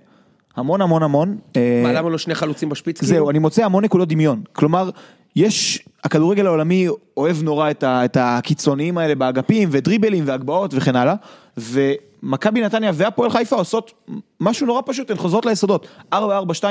[0.58, 1.38] המון המון המון.
[1.56, 3.04] אה, מה, למה לא שני חלוצים בשפיץ?
[3.04, 3.30] זהו, כאילו?
[3.30, 4.42] אני מוצא המון נקודות דמיון.
[4.52, 4.90] כלומר,
[5.36, 11.14] יש, הכדורגל העולמי אוהב נורא את, ה, את הקיצוניים האלה באגפים, ודריבלים והגבהות וכן הלאה,
[11.56, 13.92] ומכבי נתניה והפועל חיפה עושות
[14.40, 15.86] משהו נורא פשוט, הן חוזרות ליסודות.
[16.14, 16.16] 4-4-2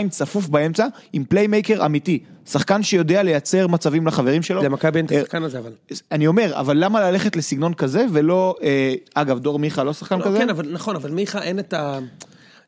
[0.09, 2.19] צפוף באמצע, עם playmaker אמיתי.
[2.45, 4.63] שחקן שיודע לייצר מצבים לחברים שלו.
[4.63, 5.71] למכבי אין את אה, השחקן הזה, אבל.
[6.11, 10.25] אני אומר, אבל למה ללכת לסגנון כזה ולא, אה, אגב, דור מיכה לא שחקן לא,
[10.25, 10.37] כזה?
[10.37, 11.99] כן, אבל נכון, אבל מיכה אין את ה...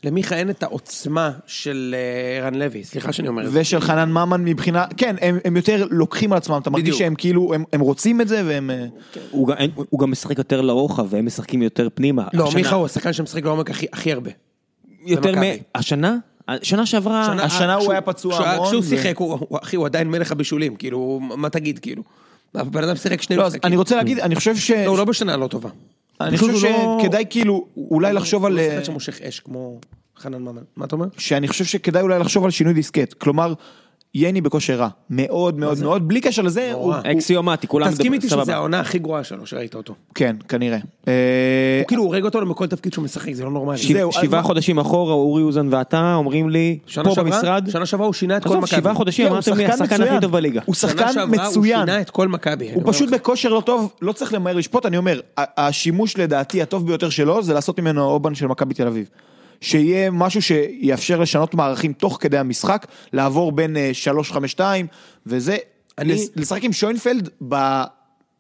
[0.04, 3.60] למיכה אין את העוצמה של אה, רן לוי, סליחה שאני אומר את זה.
[3.62, 6.98] ושל חנן ממן מבחינה, כן, הם, הם יותר לוקחים על עצמם, אתה מרגיש.
[6.98, 8.70] שהם כאילו, הם, הם רוצים את זה והם...
[8.72, 8.86] אה,
[9.32, 12.28] הוא גם- אין- הוא גם משחק יותר לרוחב והם משחקים יותר פנימה.
[12.34, 14.32] לא, השנה- מיכה הוא השחקן שמשחק לעומק הכי הכי הרבה.
[15.06, 15.42] יותר מ...
[15.76, 16.18] השנה?
[16.48, 17.26] השנה שעברה...
[17.26, 20.76] שנה- השנה הוא היה פצוע המון, כשהוא שיחק, הוא, הוא- אחי, הוא עדיין מלך הבישולים,
[20.76, 22.04] כאילו, מה תגיד, כאילו.
[22.56, 23.62] הבן אדם שיחק שני לא, משחקים.
[23.64, 24.72] אני רוצה להגיד, אני חושב ש...
[24.72, 25.70] לא, הוא לא בשנה לא טובה.
[26.22, 28.52] אני חושב לא- שכדאי כאילו, אולי לחשוב על...
[28.52, 29.80] הוא לא אה, שחקן שמושך אש כמו
[30.18, 30.62] חנן ממן.
[30.76, 31.06] מה אתה אומר?
[31.18, 33.14] שאני חושב שכדאי אולי לחשוב על שינוי דיסקט.
[33.14, 33.54] כלומר,
[34.16, 34.88] יני בכושר רע.
[35.10, 36.94] מאוד מאוד מאוד, בלי קשר לזה, הוא...
[37.04, 38.44] אקסיומטי, כולם תסכים מדברים- איתי סבבה.
[38.44, 39.94] שזו העונה הכי גרועה שלו, שראית אותו.
[40.16, 40.78] כן, כנראה.
[41.08, 41.14] אה,
[41.82, 43.78] הוא כאילו הורג אותנו בכל תפקיד שהוא משחק, זה לא נורמלי.
[44.12, 48.44] שבעה חודשים אחורה, אורי אוזן ואתה אומרים לי, פה במשרד, שנה שעברה הוא שינה את
[48.44, 48.68] כל מכבי.
[48.68, 50.14] שבעה חודשים, כן, אמרתם לי, שחקן השחקן מצוין.
[50.14, 50.62] הכי טוב בליגה.
[50.66, 51.80] הוא שנה שחקן שעברה הוא מצוין.
[51.80, 52.72] שינה את כל מכבי.
[52.74, 53.10] הוא פשוט.
[53.10, 57.54] בכושר לא טוב, לא צריך למהר לשפוט, אני אומר, השימוש לדעתי הטוב ביותר שלו זה
[57.54, 59.10] לעשות ממנו האובן של מכבי תל אביב.
[59.62, 63.92] שיהיה משהו שיאפשר לשנות מערכים תוך כדי המשחק, לעבור בין אה,
[64.58, 64.60] 3-5-2
[65.26, 65.58] וזה,
[65.98, 67.30] אני- לשחק עם שוינפלד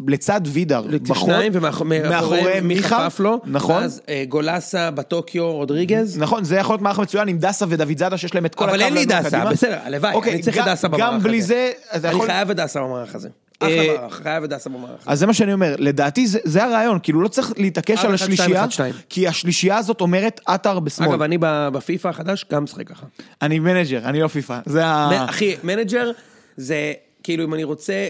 [0.07, 0.81] לצד וידר.
[0.89, 3.75] לצד בחוד, שניים ומאחורי מי חפף לו, נכון.
[3.83, 6.17] ואז אה, גולסה בטוקיו רודריגז.
[6.19, 8.81] נכון, זה יכול להיות מערך מצוין עם דסה ודוד זאדה שיש להם את כל אבל
[8.81, 9.45] אין לי דסה.
[9.45, 11.17] בסדר, הלוואי, אוקיי, אני צריך את דסה במערך הזה.
[11.17, 12.27] גם בלי זה, אני יכול...
[12.27, 13.29] חייב את דסה במערך הזה.
[13.63, 15.11] אה, אחלה מערך, חייב את דסה במערך הזה.
[15.11, 18.65] אז זה מה שאני אומר, לדעתי זה, זה הרעיון, כאילו לא צריך להתעקש על השלישייה.
[19.09, 21.09] כי השלישייה הזאת אומרת עטר בשמאל.
[21.09, 23.05] אגב, אני בפיפא החדש גם משחק ככה.
[23.41, 25.25] אני מנג'ר, אני לא פיפא, זה ה...
[25.29, 26.11] אחי, מנג'ר
[26.57, 26.93] זה,
[27.23, 28.07] כאילו אם אני רוצה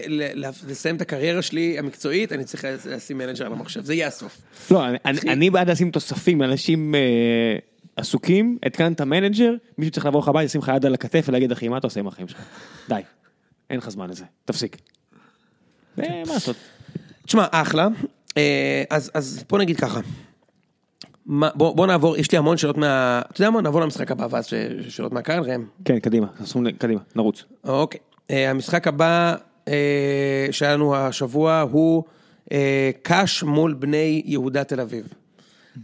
[0.68, 4.38] לסיים את הקריירה שלי המקצועית, אני צריך לשים מנג'ר על המחשב, זה יהיה הסוף.
[4.70, 7.00] לא, אני- אני- אני בעד לשים תוספים, אנשים אה,
[7.96, 11.52] עסוקים, התקנת את המנג'ר, מישהו צריך לבוא לך הביתה, לשים לך יד על הכתף ולהגיד,
[11.52, 12.38] אחי, מה אתה עושה עם החיים שלך?
[12.88, 13.00] די,
[13.70, 14.76] אין לך זמן לזה, תפסיק.
[15.98, 16.56] אה, מה לעשות?
[17.26, 17.88] תשמע, אחלה.
[18.36, 20.00] אה, אז, אז בוא נגיד ככה.
[21.26, 23.22] מה, בוא, בוא נעבור, יש לי המון שאלות מה...
[23.32, 23.60] אתה יודע מה?
[23.60, 24.48] נעבור למשחק הבא ואז
[24.88, 25.64] שאלות מהקהל, ראם.
[25.84, 26.26] כן, קדימה,
[26.78, 27.44] קדימה, נרוץ.
[27.64, 28.00] אוקיי.
[28.30, 29.34] אה, המשחק הבא
[29.68, 32.04] אה, שהיה לנו השבוע הוא
[32.52, 35.08] אה, קאש מול בני יהודה תל אביב.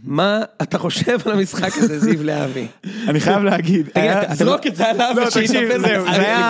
[0.03, 2.67] מה אתה חושב על המשחק הזה, זיו להבי?
[3.09, 5.83] אני חייב להגיד, תגיד, זרוק את זה עליו לא, ושיתאפס.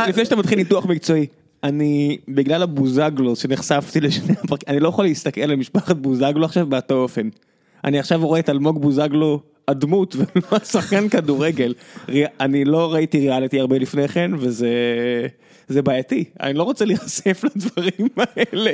[0.08, 1.28] לפני שאתה מתחיל ניתוח מקצועי,
[1.64, 6.96] אני, בגלל הבוזגלו שנחשפתי לשני הפרקים, אני לא יכול להסתכל על משפחת בוזגלו עכשיו באותו
[6.96, 7.30] אופן.
[7.84, 11.74] אני עכשיו רואה את אלמוג בוזגלו הדמות ולא השחקן כדורגל.
[12.40, 14.70] אני לא ראיתי ריאליטי הרבה לפני כן וזה
[15.68, 18.72] זה בעייתי, אני לא רוצה להיחשף לדברים האלה.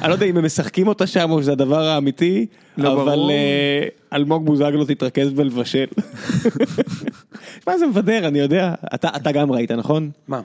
[0.00, 2.46] אני לא יודע אם הם משחקים אותה שם או שזה הדבר האמיתי,
[2.78, 3.30] לא אבל.
[3.30, 5.86] אה, אלמוג בוזגלו תתרכז בלבשל.
[7.66, 8.74] מה זה מבדר, אני יודע.
[8.94, 10.10] אתה אתה גם ראית, נכון?
[10.28, 10.40] מה?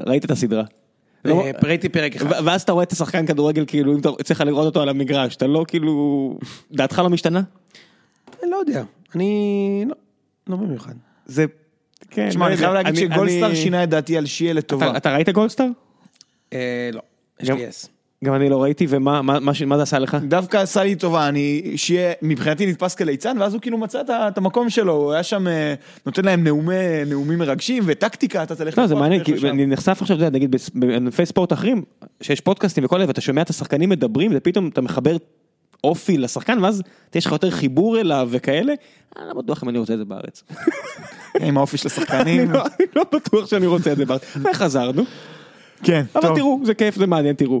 [0.00, 0.64] ראית את הסדרה.
[1.24, 2.26] לא- אה, ראיתי פרק אחד.
[2.26, 5.36] ו- ואז אתה רואה את השחקן כדורגל כאילו אם אתה צריך לראות אותו על המגרש
[5.36, 6.38] אתה לא כאילו
[6.72, 7.42] דעתך לא משתנה
[8.42, 8.82] אני לא יודע,
[9.14, 9.94] אני לא,
[10.46, 10.92] לא במיוחד.
[11.26, 11.44] זה.
[12.10, 12.56] כן, תשמע, לא אני.
[12.56, 14.96] חייב להגיד שגולדסטאר שינה את דעתי על שיהיה לטובה.
[14.96, 15.66] אתה- ראית גולדסטאר?
[16.52, 17.00] אה, לא,
[17.40, 17.88] יש לי אס.
[18.24, 20.16] גם אני לא ראיתי ומה מה- מה זה עשה לך?
[20.28, 24.38] דווקא עשה לי טובה, אני, שיהיה, מבחינתי נתפס כליצן, ואז הוא כאילו מצא את את
[24.38, 25.74] המקום שלו, הוא היה שם, אה,
[26.06, 26.74] נותן להם נאומי,
[27.06, 29.46] נאומים מרגשים, וטקטיקה, אתה תלך לא זה מעניין כי לשם.
[29.46, 31.82] אני נחשף עכשיו אתה יודע, נגיד בענפי ספורט אחרים
[32.20, 35.16] שיש פודקאסטים וכל זה ואתה שומע את השחקנים מדברים ופתאום אתה מחבר
[35.84, 36.82] אופי לשחקן ואז
[37.14, 38.72] יש לך יותר חיבור אליו וכאלה.
[39.18, 40.42] אני לא בטוח אם אני רוצה את זה בארץ.
[41.40, 42.50] עם האופי של השחקנים.
[42.50, 44.22] לא- אני לא בטוח שאני רוצה את זה בארץ.
[44.50, 45.02] וחזרנו.
[45.82, 46.36] כן, אבל טוב.
[46.36, 47.60] תראו זה כיף זה מעניין תראו.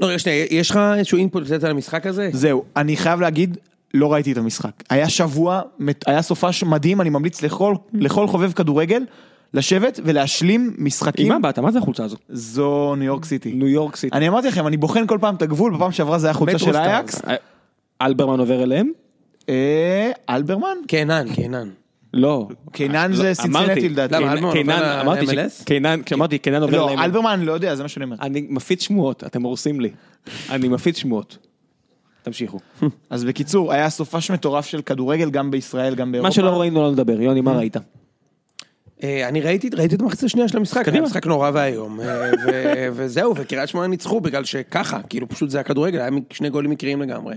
[0.00, 2.30] לא, רגע, שנייה, יש לך איזשהו אינפוט לתת על המשחק הזה?
[2.32, 3.56] זהו, אני חייב להגיד,
[3.94, 4.70] לא ראיתי את המשחק.
[4.90, 5.62] היה שבוע,
[6.06, 9.02] היה סופש מדהים, אני ממליץ לכל, לכל חובב כדורגל,
[9.54, 11.28] לשבת ולהשלים עם משחקים.
[11.28, 11.58] מה באת?
[11.58, 12.16] מה זה החולצה הזו?
[12.28, 13.52] זו ניו יורק סיטי.
[13.52, 14.16] ניו יורק סיטי.
[14.16, 16.76] אני אמרתי לכם, אני בוחן כל פעם את הגבול, בפעם שעברה זה היה חולצה של.
[16.76, 17.22] אייאקס.
[18.02, 18.90] אלברמן עובר אליהם?
[19.48, 20.76] אה, אלברמן?
[20.86, 21.68] קינן, קינן.
[22.18, 22.48] לא.
[22.72, 24.14] קינן לא, זה סינסינטי אמרתי, לדעתי.
[24.14, 25.26] קינן- קינן, אמרתי?
[25.60, 26.98] שקינן, כשאמרתי קינן עובר לא, אליהם.
[27.00, 28.16] אלברמן, לא יודע, זה מה שאני אומר.
[28.20, 29.90] אני מפיץ שמועות, אתם הורסים לי.
[30.50, 31.38] אני מפיץ שמועות.
[32.22, 32.58] תמשיכו.
[33.10, 36.28] אז בקיצור, היה סופש מטורף של כדורגל גם בישראל, גם באירופה.
[36.28, 37.20] מה שלא ראינו לא נדבר.
[37.20, 37.76] יוני, מה ראית?
[39.02, 41.06] אה, אני ראיתי, ראיתי את המחצית השנייה של המשחק, היה קדימה.
[41.06, 45.98] משחק נורא ואיום, אה, ו- וזהו, וקריית שמונה ניצחו בגלל שככה, כאילו פשוט זה הכדורגל,
[46.00, 47.34] היה שני גולים מקריים לגמרי.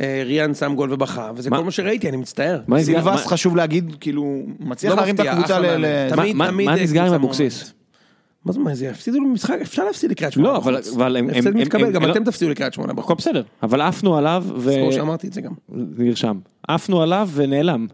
[0.00, 1.56] אה, ריאן שם גול ובכה, וזה מה?
[1.58, 2.60] כל מה שראיתי, אני מצטער.
[2.78, 5.62] סילבס, מה- חשוב להגיד, כאילו, מצליח לא להרים את הקבוצה ל...
[5.62, 5.80] מאמן.
[5.84, 7.72] ל- תמיד- מה- תמיד מה נסגר עם אבוקסיס?
[8.44, 11.56] מה זה, מה זה, הפסידו במשחק, אפשר להפסיד לקריית שמונה לא, אבל- הם- הפסד הם-
[11.56, 13.14] מתקבל, הם- גם הם- אתם תפסידו לקריית שמונה הכל.
[13.14, 13.42] בסדר.
[13.62, 14.60] אבל עפנו עליו ו...
[14.72, 15.52] זכור שאמרתי את זה גם.
[15.98, 16.38] נרשם.
[16.68, 17.86] עפנו עליו ונעלם.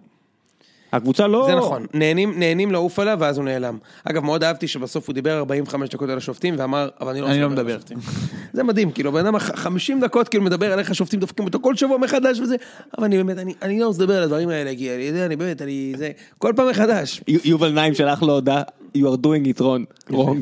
[0.96, 1.44] הקבוצה לא...
[1.50, 3.78] זה נכון, נהנים, נהנים לעוף עליו ואז הוא נעלם.
[4.04, 7.40] אגב, מאוד אהבתי שבסוף הוא דיבר 45 דקות על השופטים ואמר, אבל אני לא, אני
[7.40, 7.70] לא על מדבר.
[7.74, 7.98] השופטים.
[8.52, 11.58] זה מדהים, כאילו, בן אדם ח- 50 דקות כאילו מדבר על איך השופטים דופקים אותו
[11.62, 12.56] כל שבוע מחדש וזה,
[12.98, 15.36] אבל אני באמת, אני, אני לא רוצה לדבר על הדברים האלה, כי אני יודע, אני
[15.36, 17.20] באמת, אני זה, כל פעם מחדש.
[17.44, 18.62] יובל נעים שלח לו הודעה,
[18.96, 19.84] you are doing it wrong.
[20.10, 20.38] wrong.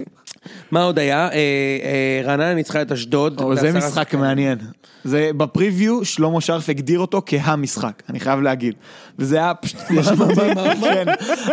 [0.70, 1.28] מה עוד היה?
[1.28, 3.40] אה, אה, רעננה ניצחה את אשדוד.
[3.40, 4.24] או, זה בעשרה משחק שחקנים.
[4.24, 4.58] מעניין.
[5.04, 8.74] זה בפריוויו שלמה שרף הגדיר אותו כהמשחק, אני חייב להגיד.
[9.18, 9.80] וזה היה פשוט,
[10.80, 11.04] כן.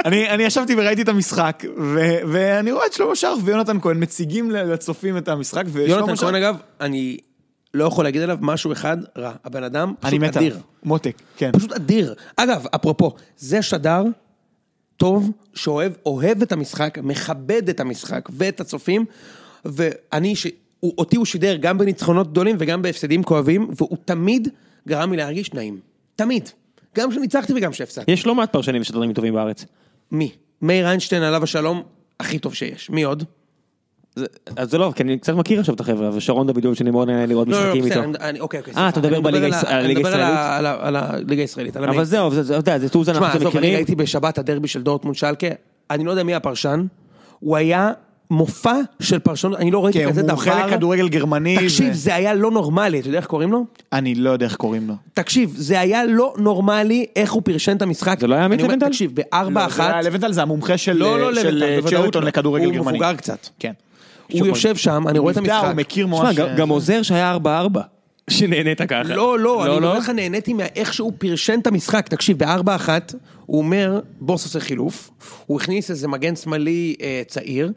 [0.06, 4.52] אני אני ישבתי וראיתי את המשחק, ו- ואני רואה את שלמה שרף ויונתן כהן מציגים
[4.52, 7.18] לצופים את המשחק, ושלמה יונתן שרף, כהן אגב, אני
[7.74, 9.32] לא יכול להגיד עליו משהו אחד רע.
[9.46, 10.52] הבן אדם אני פשוט מת אדיר.
[10.54, 11.52] עליו, מותק, כן.
[11.52, 12.14] פשוט אדיר.
[12.38, 14.04] אגב, אפרופו, זה שדר
[14.98, 19.06] טוב, שאוהב אוהב את המשחק, מכבד את המשחק ואת הצופים,
[19.66, 20.48] ואני, ש...
[20.80, 24.48] הוא, אותי הוא שידר גם בניצחונות גדולים וגם בהפסדים כואבים, והוא תמיד
[24.88, 25.80] גרם לי להרגיש נעים.
[26.16, 26.50] תמיד.
[26.96, 28.12] גם כשניצחתי וגם כשהפסדתי.
[28.12, 29.66] יש לא מעט פרשנים ושדרנים טובים בארץ.
[30.12, 30.32] מי?
[30.62, 31.84] מאיר איינשטיין עליו השלום,
[32.20, 32.90] הכי טוב שיש.
[32.90, 33.24] מי עוד?
[34.16, 37.08] זה- אז זה לא, כי אני קצת מכיר עכשיו את החבר'ה, ושרון דוידוביץ' שאני מאוד
[37.08, 38.10] נהנה לראות לא, לא, משחקים בסדר, איתו.
[38.10, 38.90] אני- אני- אוקיי, אוקיי, אה.
[38.90, 41.16] אתה מדבר בליגה על ה- היש- על אני מדבר על הישראלית?
[41.26, 42.04] הליגה הישראלית, אבל.
[42.04, 43.76] זהו, זה- זה- אתה יודע, זה טוז תשמע, אנחנו עזוב, אני מכירים.
[43.76, 45.48] ראיתי בשבת הדרבי של דורטמונד שלקה,
[45.92, 46.86] אני לא יודע מי הפרשן,
[47.40, 47.92] הוא היה
[48.32, 50.38] מופע של פרשנות, אני לא ראיתי כן, כזה הוא דבר.
[50.38, 51.58] חלק כדורגל גרמני.
[51.62, 53.66] תקשיב, ו- זה היה לא נורמלי, אתה יודע איך קוראים לו?
[53.94, 54.94] אני לא יודע איך קוראים לו.
[55.14, 58.20] תקשיב, זה היה לא נורמלי איך הוא פרשן את המשחק.
[58.20, 58.88] זה לא היה עמית אומר, לבנטל?
[58.88, 62.24] תקשיב, בארבע לא, זה אחת, היה- לבנטל זה המומחה של לא, לא של, אה, צ'רלטון
[62.24, 62.28] לא.
[62.30, 62.98] לכדורגל הוא גרמני.
[62.98, 63.48] מבוגר קצת.
[63.60, 63.72] כן.
[64.32, 65.62] הוא יושב שם, אני רואה את המשחק.
[65.66, 66.36] הוא מכיר ממש...
[66.36, 67.48] גם- גם עוזר שהיה 4-4.
[68.30, 69.04] שנהנית ככה.
[69.04, 69.98] לא, לא, אני אומר לא?
[69.98, 72.08] לך, נהניתי מאיך שהוא פרשן את המשחק.
[72.08, 73.16] תקשיב, בארבע אחת,
[73.46, 75.10] הוא אומר, בוס עושה חילוף,
[75.46, 77.72] הוא הכניס איזה מגן שמאלי אה, צעיר,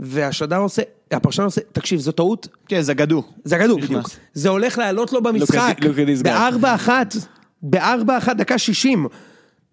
[0.00, 3.22] והשדר עושה, הפרשן עושה, תקשיב, זו טעות, כן, זגדו.
[3.44, 3.88] זה הגדול נכנס.
[3.90, 4.10] בדיוק.
[4.34, 5.76] זה הולך לעלות לו במשחק.
[6.22, 7.14] בארבע אחת,
[7.62, 9.06] בארבע אחת, דקה שישים.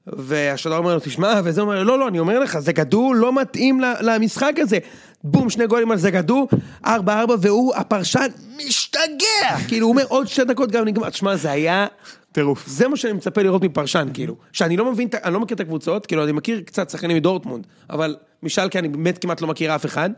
[0.07, 3.81] והשדר אומר לו, תשמע, וזה אומר לא, לא, אני אומר לך, זה גדול לא מתאים
[4.01, 4.77] למשחק הזה.
[5.23, 6.45] בום, שני גולים על זה גדול,
[6.85, 8.27] ארבע ארבע, והוא, הפרשן,
[8.57, 9.57] משתגע!
[9.67, 11.09] כאילו, הוא אומר, עוד שתי דקות גם נגמר.
[11.09, 11.87] תשמע, זה היה...
[12.31, 12.67] טירוף.
[12.67, 14.35] זה מה שאני מצפה לראות מפרשן, כאילו.
[14.51, 18.15] שאני לא מבין, אני לא מכיר את הקבוצות, כאילו, אני מכיר קצת שחקנים מדורטמונד, אבל
[18.43, 20.09] משלקה אני באמת כמעט לא מכיר אף אחד,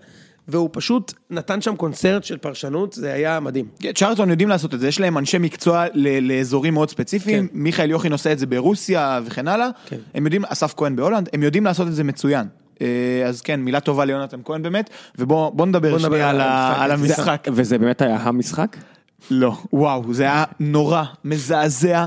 [0.47, 3.65] והוא פשוט נתן שם קונצרט של פרשנות, זה היה מדהים.
[3.79, 5.85] כן, צ'רלטון יודעים לעשות את זה, יש להם אנשי מקצוע
[6.21, 7.53] לאזורים מאוד ספציפיים, כן.
[7.59, 9.97] מיכאל יוכין עושה את זה ברוסיה וכן הלאה, כן.
[10.13, 12.47] הם יודעים, אסף כהן בהולנד, הם יודעים לעשות את זה מצוין.
[12.81, 12.87] אה,
[13.25, 14.89] אז כן, מילה טובה ליונתן כהן באמת,
[15.19, 16.41] ובוא נדבר שנייה על
[16.81, 17.47] על המשחק.
[17.51, 18.77] וזה באמת היה המשחק?
[19.31, 22.05] לא, וואו, זה היה נורא, מזעזע,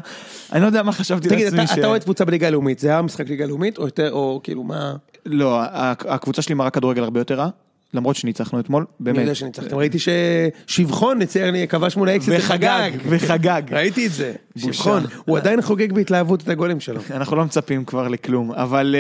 [0.53, 3.03] אני לא יודע מה חשבתי תגיד, לעצמי אתה אתה אוהד קבוצה בליגה הלאומית, זה היה
[3.03, 4.95] משחק ליגה הלאומית, או יותר, או כאילו מה...
[5.27, 5.61] לא,
[6.09, 7.49] הקבוצה שלי מראה כדורגל הרבה יותר רע,
[7.95, 9.19] למרות שניצחנו אתמול, אני באמת.
[9.19, 13.63] יודע שניצחתם, ראיתי ששבחון ניצח, כבש מול האקסיט וחגג, וחגג.
[13.77, 14.33] ראיתי את זה.
[14.57, 17.01] שבחון, הוא עדיין חוגג בהתלהבות את הגולים שלו.
[17.17, 18.97] אנחנו לא מצפים כבר לכלום, אבל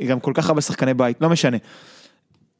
[0.00, 1.56] אה, גם כל כך הרבה שחקני בית, לא משנה.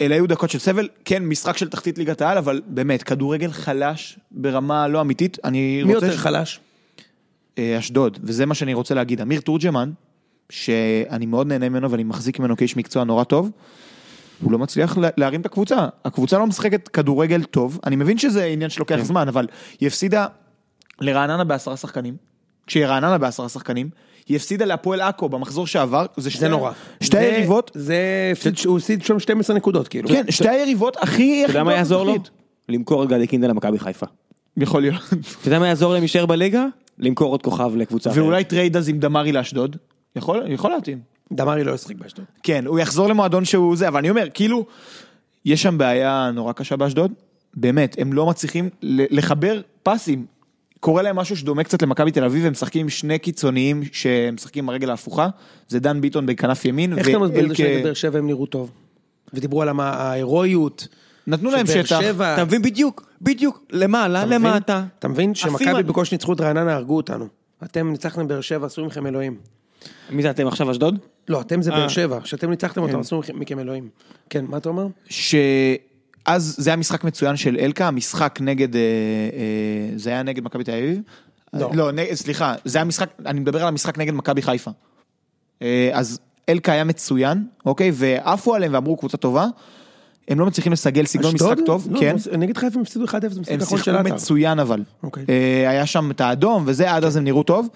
[0.00, 4.18] אלה היו דקות של סבל, כן, משחק של תחתית ליגת העל, אבל באמת, כדורגל חלש
[4.30, 5.38] ברמה לא אמיתית.
[5.44, 6.06] אני מי רוצה...
[6.06, 6.60] יותר חלש?
[7.58, 9.20] אה, אשדוד, וזה מה שאני רוצה להגיד.
[9.20, 9.90] אמיר תורג'מן,
[10.50, 13.50] שאני מאוד נהנה ממנו ואני מחזיק ממנו כאיש מקצוע נורא טוב,
[14.42, 15.86] הוא לא מצליח לה- להרים את הקבוצה.
[16.04, 19.46] הקבוצה לא משחקת כדורגל טוב, אני מבין שזה עניין שלוקח זמן, אבל
[19.80, 20.26] היא הפסידה
[21.00, 22.16] לרעננה בעשרה שחקנים,
[22.66, 23.90] כשהיא רעננה בעשרה שחקנים,
[24.28, 26.72] היא הפסידה להפועל עכו במחזור שעבר, זה, שתי, זה נורא.
[27.02, 27.96] שתי זה- היריבות, זה,
[28.32, 30.08] הפסיד- הוא הפסיד שם 12 נקודות, כאילו.
[30.08, 31.42] כן, שתי היריבות הכי...
[31.44, 32.14] אתה יודע מה יעזור לו?
[32.68, 34.06] למכור את גדי קינדה למכבי חיפה.
[34.56, 35.02] יכול להיות.
[35.40, 36.64] אתה יודע מה יעזור להם להישאר בליגה?
[36.98, 38.10] למכור עוד כוכב לקבוצה.
[38.14, 39.76] ואולי trade אז עם דמרי לאשדוד,
[40.16, 40.98] יכול, יכול להתאים.
[41.32, 42.24] דמרי לא ישחק באשדוד.
[42.42, 44.66] כן, הוא יחזור למועדון שהוא זה, אבל אני אומר, כאילו,
[45.44, 47.12] יש שם בעיה נורא קשה באשדוד,
[47.54, 50.26] באמת, הם לא מצליחים לחבר פסים.
[50.80, 54.68] קורה להם משהו שדומה קצת למכבי תל אביב, הם משחקים עם שני קיצוניים שמשחקים עם
[54.68, 55.28] הרגל ההפוכה,
[55.68, 58.26] זה דן ביטון בכנף ימין, איך אתה מסביר את זה ואלקה- שנגד באר שבע הם
[58.26, 58.70] נראו טוב?
[59.34, 60.88] ודיברו על ההירואיות.
[61.26, 64.24] נתנו להם שבאר שטח, שבע- אתה מבין בדיוק, בדיוק, למעלה?
[64.26, 64.84] למטה.
[64.98, 67.26] אתה מבין שמכבי בקושי ניצחו את רעננה, הרגו אותנו.
[67.64, 69.36] אתם ניצחתם באר שבע, עשו מכם אלוהים.
[70.10, 70.98] מי זה אתם עכשיו אשדוד?
[71.28, 71.76] לא, אתם זה אה.
[71.76, 73.88] באר שבע, כשאתם ניצחתם אותם, עשו מכם- אלוהים.
[74.30, 74.86] כן, מה אתה אומר?
[75.08, 80.64] שאז זה היה משחק מצוין של אלקה, המשחק נגד, אה, אה, זה היה נגד מכבי
[80.64, 81.00] תל אביב?
[81.52, 81.70] לא.
[81.74, 84.70] לא, סליחה, זה היה משחק, אני מדבר על המשחק נגד מכבי חיפה.
[85.62, 89.46] אה, אז אלקה היה מצוין, אוקיי, ועפו עליהם ואמרו קבוצה טובה.
[90.28, 91.56] הם לא מצליחים לסגל סגנון משחק?
[91.66, 92.16] טוב, לא, כן.
[92.38, 94.14] נגד חיפה הם הפסידו 1-0, זה משחק הם האחרון של שיחקו עטר.
[94.14, 94.82] מצוין אבל.
[95.02, 95.24] אוקיי.
[95.28, 97.68] אה, היה שם את האדום וזה, עד אז הם נראו טוב.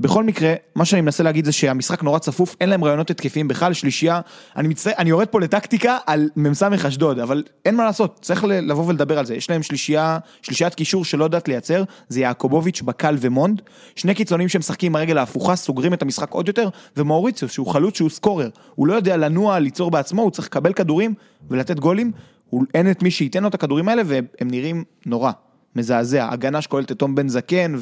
[0.00, 3.48] בכל מקרה, מה שאני מנסה להגיד זה שהמשחק נורא צפוף, אין להם רעיונות התקפיים.
[3.48, 4.20] בכלל, שלישייה,
[4.56, 8.86] אני מצטער, אני יורד פה לטקטיקה על מ"ס אשדוד, אבל אין מה לעשות, צריך לבוא
[8.86, 13.62] ולדבר על זה, יש להם שלישייה, שלישיית קישור שלא יודעת לייצר, זה יעקובוביץ', בקל ומונד,
[13.96, 18.10] שני קיצונים שמשחקים עם הרגל ההפוכה, סוגרים את המשחק עוד יותר, ומאוריציו, שהוא חלוץ שהוא
[18.10, 21.14] סקורר, הוא לא יודע לנוע, ליצור בעצמו, הוא צריך לקבל כדורים
[21.50, 22.12] ולתת גולים,
[22.50, 25.32] הוא, אין את מי שייתן לו את הכדורים האלה, והם נראים נורא.
[25.76, 27.74] מזעזע, הגנה שכוללת את תום בן זקן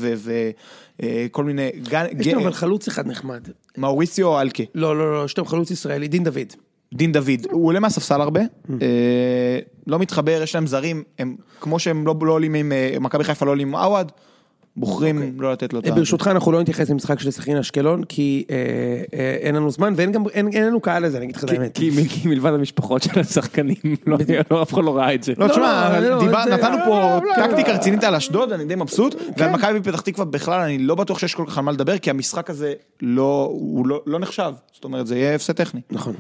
[1.02, 3.48] וכל מיני, גן- יש להם אבל חלוץ אחד נחמד.
[3.76, 6.52] מאוריסיו אלקה, לא, לא, לא, יש להם חלוץ ישראלי, דין דוד.
[6.94, 8.70] דין דוד, הוא עולה מהספסל הרבה, Mm.
[8.82, 13.24] אה, לא מתחבר, יש להם זרים, הם כמו שהם לא לא עולים עם, אה, מכבי
[13.24, 14.12] חיפה לא עולים עם עווד,
[14.80, 15.88] בוחרים לא לתת לו את ה...
[15.88, 16.00] אוקיי.
[16.00, 18.56] ברשותך אנחנו לא נתייחס למשחק של סכנין אשקלון, כי אה,
[19.18, 21.50] אה, אין לנו זמן ואין גם, אין אין לנו קהל לזה, אני אגיד לך את
[21.50, 21.74] האמת.
[21.74, 23.76] כי כי מלבד המשפחות של השחקנים,
[24.06, 24.16] לא-
[24.50, 25.32] לא, אף אחד לא ראה את זה.
[25.38, 27.76] לא, לא, תשמע, לא, זה- נתנו פה לא, לא, טקטיקה לא.
[27.76, 29.32] רצינית על אשדוד, אני די מבסוט, כן.
[29.36, 32.10] ועל מכבי פתח תקווה בכלל, אני לא בטוח שיש כל כך על מה לדבר, כי
[32.10, 32.72] המשחק הזה
[33.02, 35.80] לא, הוא לא- לא נחשב, זאת אומרת, זה יהיה הפסד טכני.
[35.90, 36.14] נכון.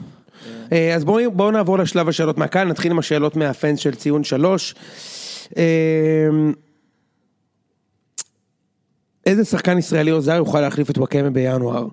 [0.72, 4.74] אה, אז בואו בואו נעבור לשלב השאלות מהקהל, נתחיל עם השאלות מהפנס של ציון שלוש.
[9.28, 11.86] איזה שחקן ישראלי או זר יוכל להחליף את וואקמה בינואר?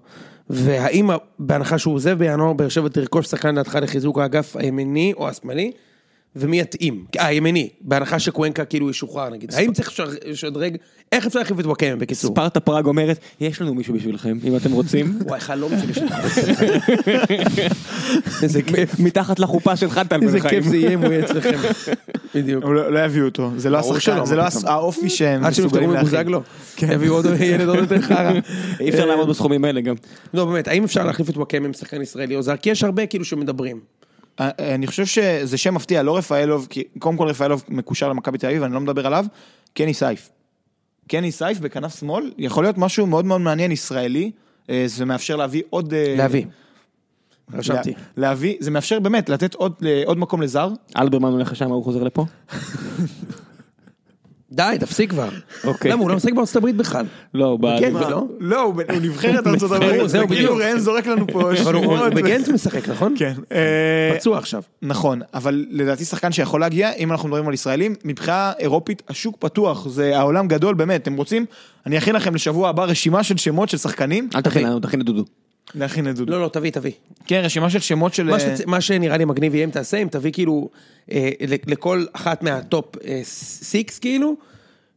[0.49, 1.09] והאם
[1.39, 5.71] בהנחה שהוא עוזב בינואר, באר שבע תרכוש שחקן לדעתך לחיזוק האגף הימיני או השמאלי?
[6.36, 7.05] ומי יתאים?
[7.19, 9.53] אה, ימני, בהנחה שקוונקה כאילו ישוחרר נגיד.
[9.53, 10.77] האם צריך לשדר- לשדרג,
[11.11, 12.31] איך אפשר להחליף את וואקמה בקיצור?
[12.31, 15.19] ספרטה פראג אומרת, יש לנו מישהו בשבילכם, אם אתם רוצים.
[15.27, 16.13] וואי, חלום שלי שלך.
[18.43, 20.61] איזה כיף, מתחת לחופה של חתן בן איזה חיים.
[20.63, 21.57] כיף זה יהיה אם הוא יהיה אצלכם.
[22.36, 22.63] בדיוק.
[22.63, 24.43] הם לא לא יביאו אותו, זה לא השחקן, זה לא.
[24.65, 26.01] האופי שהם עד שהם מסוגלים יפתרו.
[26.07, 26.41] מבוזגלו.
[26.81, 28.31] יביאו עוד ילד עוד יותר חרא.
[28.79, 29.95] אי אפשר לעמוד בסכומים האלה גם.
[30.33, 32.57] לא, באמת, האם אפשר להחליף את וואקמה עם שחקן ישראלי או זר?
[32.57, 33.79] כי יש הרבה כאילו שמדברים.
[34.39, 38.47] אה, אני חושב שזה שם מפתיע, לא רפאלוב, כי קודם כל רפאלוב מקושר למכבי תל
[38.47, 39.25] אביב, אני לא מדבר עליו,
[39.73, 40.29] קני סייף.
[41.07, 44.31] קני סייף בכנף שמאל, יכול להיות משהו מאוד מאוד מעניין ישראלי,
[44.69, 45.93] אה, זה מאפשר להביא עוד...
[45.93, 46.45] אה, להביא.
[47.53, 47.91] רשמתי.
[47.91, 49.73] לה- להביא, זה מאפשר באמת לתת עוד,
[50.05, 50.69] עוד מקום לזר.
[50.97, 52.25] אלברמן הולך לשם, הוא חוזר לפה?
[54.55, 55.29] די, תפסיק כבר.
[55.63, 55.91] אוקיי.
[55.91, 57.05] למה, הוא לא משחק בארצות הברית בכלל.
[57.33, 58.23] לא, ב- כן, ולא?
[58.39, 60.61] לא, הוא הוא נבחרת ארצות הברית, זהו, כאילו בדיוק.
[60.69, 61.99] ראם זורק לנו פה אבל הוא- שמועות.
[61.99, 63.13] הוא בגנט משחק, נכון?
[63.17, 63.33] כן.
[63.51, 64.61] אה, פצוע עכשיו.
[64.81, 69.87] נכון, אבל לדעתי שחקן שיכול להגיע, אם אנחנו מדברים על ישראלים, מבחינה אירופית השוק פתוח,
[69.87, 71.45] זה העולם גדול באמת, אתם רוצים,
[71.85, 75.05] אני אכין לכם לשבוע הבא רשימה של שמות של שחקנים, אל תכין לנו, תכין את
[75.76, 76.32] נכין את דודו.
[76.32, 76.91] לא, לא, תביא, תביא.
[77.26, 78.24] כן, רשימה של שמות של...
[78.24, 80.70] מה אה, שצ- מה שנראה לי מגניב יהיה אם תעשה, אם תביא כאילו,
[81.11, 84.36] אה, ל- לכל אחת מהטופ אה, סיקס כאילו,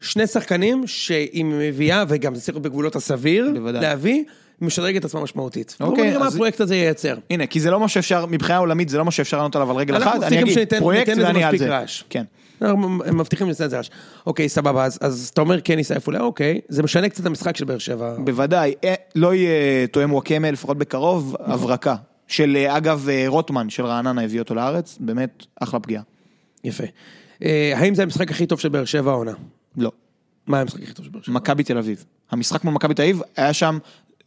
[0.01, 3.81] שני שחקנים שהיא מביאה, וגם זה צריך להיות בגבולות הסביר, בוודאי.
[3.83, 4.25] להביא,
[4.61, 5.77] משדרג את עצמה משמעותית.
[5.81, 7.17] בואו אוקיי, נראה מה הפרויקט הזה ייצר.
[7.31, 9.77] הנה, כי זה לא מה שאפשר, מבחינה עולמית זה לא מה שאפשר לענות עליו על
[9.77, 11.75] רגל אחת, אני אגיד, שניתן- פרויקט ניתן ואני על זה.
[12.11, 12.25] כן.
[12.63, 13.91] אנחנו מבטיחים לזה את זה רעש.
[14.27, 17.65] אוקיי, סבבה, אז- אז אתה אומר כן ייסעף אולי, אוקיי, זה משנה קצת המשחק של
[17.65, 18.15] באר שבע.
[18.19, 21.97] בוודאי, אה, לא יהיה תואם וואקמה לפחות בקרוב, הברקה.
[22.29, 26.03] של אה, אגב אה, רוטמן של רעננה הביא אותו לארץ, באמת אחלה פגיעה.
[26.65, 26.85] יפה.
[27.75, 29.33] האם זה המשחק הכי טוב של באר שבע העונה?
[29.77, 29.93] לא.
[30.47, 31.35] מה המשחק הכי טוב של באר שבע?
[31.35, 32.05] מכבי תל אביב.
[32.31, 33.79] המשחק מול מכבי תל אביב היה שם,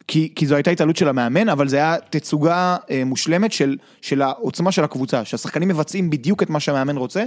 [0.08, 4.22] כי, כי זו הייתה התעלות של המאמן, אבל זה היה תצוגה אה, מושלמת של, של
[4.22, 7.24] העוצמה של הקבוצה, שהשחקנים מבצעים בדיוק את מה שהמאמן רוצה.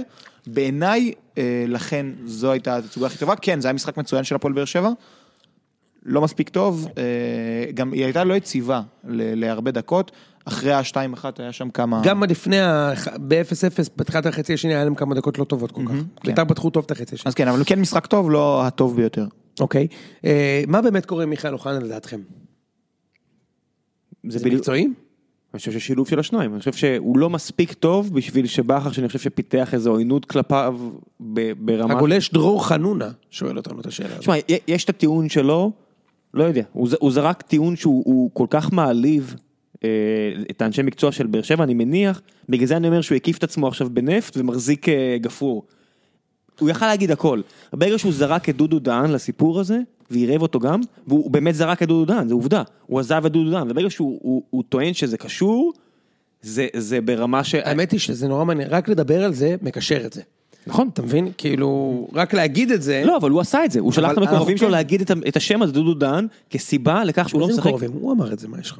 [0.47, 3.35] בעיניי, אה, לכן זו הייתה התצוגה הכי טובה.
[3.35, 4.89] כן, זה היה משחק מצוין של הפועל באר שבע.
[6.05, 7.03] לא מספיק טוב, אה,
[7.73, 10.11] גם היא הייתה לא יציבה ל- להרבה דקות,
[10.45, 10.95] אחרי ה-2-1
[11.39, 12.01] היה שם כמה...
[12.03, 12.93] גם לפני, ה-
[13.27, 15.93] ב-0-0, בתחילת החצי השני היה להם כמה דקות לא טובות כל כך.
[16.25, 17.29] בית"ר פתחו טוב את החצי השני.
[17.29, 19.25] אז כן, אבל כן משחק טוב, לא הטוב ביותר.
[19.59, 19.87] אוקיי.
[20.25, 22.19] אה, מה באמת קורה עם מיכאל אוחנה לדעתכם?
[24.27, 24.87] זה זה מקצועי?
[25.53, 29.19] אני חושב ששילוב של השניים, אני חושב שהוא לא מספיק טוב בשביל שבכר, שאני חושב
[29.19, 30.79] שפיתח איזו עוינות כלפיו
[31.59, 31.93] ברמה...
[31.93, 34.19] הגולש דרור חנונה שואל אותנו את השאלה הזאת.
[34.19, 34.35] תשמע,
[34.67, 35.71] יש את הטיעון שלו,
[36.33, 39.35] לא יודע, הוא הוא זרק טיעון שהוא הוא כל כך מעליב
[39.83, 39.89] אה,
[40.51, 43.43] את האנשי מקצוע של באר שבע, אני מניח, בגלל זה אני אומר שהוא הקיף את
[43.43, 45.63] עצמו עכשיו בנפט ומחזיק אה, גפרור.
[46.59, 47.41] הוא יכל להגיד הכל.
[47.73, 49.79] ברגע שהוא זרק את דודו דהן לסיפור הזה,
[50.11, 52.63] ועירב אותו גם, והוא באמת זרק את דודו דהן, זה עובדה.
[52.85, 55.73] הוא עזב את דודו דהן, וברגע שהוא הוא, הוא טוען שזה קשור,
[56.41, 57.55] זה, זה ברמה ש...
[57.55, 60.21] האמת היא שזה נורא מעניין, רק לדבר על זה, מקשר את זה.
[60.67, 60.89] נכון.
[60.93, 61.31] אתה מבין?
[61.37, 63.03] כאילו, רק להגיד את זה...
[63.05, 64.71] לא, אבל הוא עשה את זה, הוא שלח את המקורבים שלו כן.
[64.71, 67.65] להגיד את השם הזה, דודו דהן, כסיבה לכך שהוא לא משחק.
[67.65, 67.91] מקורבים?
[67.93, 68.79] הוא אמר את זה, מה יש לך?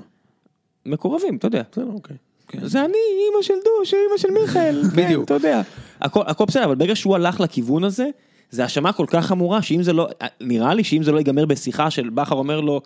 [0.85, 1.61] מקורבים, אתה יודע.
[1.71, 2.17] בסדר, אוקיי.
[2.63, 4.81] זה אני, אימא של דוש, אימא של מיכאל.
[4.95, 5.23] כן, בדיוק.
[5.23, 5.61] אתה יודע.
[6.01, 8.09] הכל בסדר, אבל ברגע שהוא הלך לכיוון הזה,
[8.51, 10.07] זה האשמה כל כך חמורה, שאם זה לא,
[10.41, 12.81] נראה לי שאם זה לא ייגמר בשיחה של בכר אומר לו,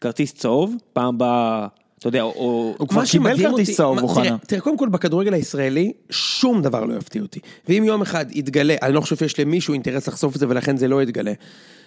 [0.00, 1.66] כרטיס צהוב, פעם הבאה,
[1.98, 2.74] אתה יודע, או...
[2.78, 4.36] הוא כבר קיבל כרטיס צהוב, אוחנה.
[4.46, 7.40] תראה, קודם כל בכדורגל הישראלי, שום דבר לא יפתיע אותי.
[7.68, 10.88] ואם יום אחד יתגלה, אני לא חושב שיש למישהו אינטרס לחשוף את זה ולכן זה
[10.88, 11.32] לא יתגלה,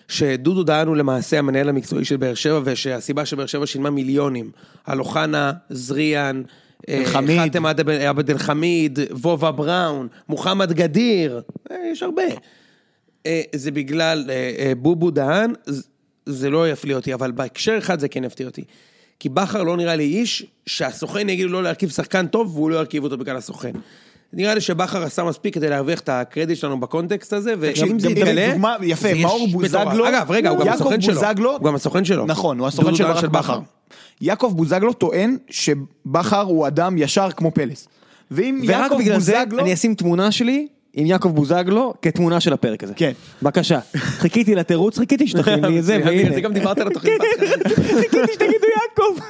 [0.08, 4.52] שדודו דהן הוא למעשה המנהל המקצועי של באר שבע, ושהסיבה שבאר שבע שילמה מיליונים
[4.86, 6.42] על אוחנה, זריאן,
[6.90, 7.04] אה,
[7.80, 11.42] עבד- עבד אל חמיד, וובה בראון, מוחמד גדיר,
[11.72, 12.24] אה, יש הרבה.
[13.26, 15.54] אה, זה בגלל אה, אה, בובו דהן,
[16.26, 18.64] זה לא יפליא אותי, אבל בהקשר אחד זה כן יפתיע אותי.
[19.20, 22.76] כי בכר לא נראה לי איש שהסוכן יגיד לו לא להרכיב שחקן טוב והוא לא
[22.76, 23.72] ירכיב אותו בגלל הסוכן.
[24.34, 28.50] נראה לי שבכר עשה מספיק כדי להרוויח את הקרדיט שלנו בקונטקסט הזה, ואם זה יתגלה...
[28.52, 30.10] דוגמה, יפה, מאור בוזגלו.
[30.10, 31.14] אגב, רגע, הוא גם הסוכן שלו.
[31.14, 32.26] בוזגלו, הוא גם הסוכן שלו.
[32.26, 33.60] נכון, הוא הסוכן של בכר.
[34.22, 37.88] יעקב בוזגלו טוען שבכר הוא אדם ישר כמו פלס.
[38.32, 40.68] ואם ורק יעקב בגלל זה בוזגלו, אני אשים תמונה שלי
[41.00, 42.94] עם יעקב בוזגלו כתמונה של הפרק הזה.
[42.96, 43.12] כן.
[43.42, 43.80] בבקשה.
[43.96, 46.36] חיכיתי לתירוץ, חיכיתי שתכין לי את זה, והנה.
[46.36, 47.22] זה גם דיברת על התוכנית.
[48.00, 49.24] חיכיתי שתגידו יעקב.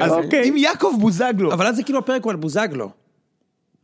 [0.00, 0.48] אז אוקיי.
[0.48, 2.90] אם יעקב בוזגלו, אבל אז זה כאילו הפרק הוא על בוזגלו.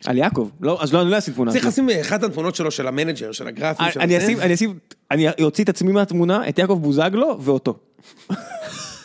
[0.07, 0.49] על יעקב.
[0.61, 1.53] לא, אז לא, אני לא אשים תמונה.
[1.53, 3.87] צריך לשים אחת התמונות שלו, של המנג'ר, של הגרפים.
[3.97, 4.19] אני.
[4.19, 4.79] אשים, אני אשים,
[5.11, 7.79] אני אוציא את עצמי מהתמונה, את יעקב בוזגלו ואותו.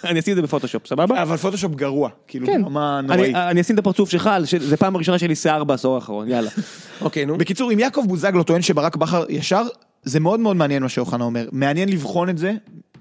[0.05, 1.21] אני אשים את זה בפוטושופ, סבבה?
[1.21, 2.63] אבל פוטושופ גרוע, כאילו כן.
[2.63, 3.35] ברמה אני, נוראית.
[3.35, 4.29] אני אשים את הפרצוף שלך,
[4.59, 6.49] זה פעם ראשונה שלי שיער בעשור האחרון, יאללה.
[7.01, 7.37] אוקיי, נו.
[7.37, 9.63] בקיצור, אם יעקב בוזגלו טוען שברק בכר ישר,
[10.03, 11.49] זה מאוד מאוד מעניין מה שאוחנה אומר.
[11.51, 12.53] מעניין לבחון את זה,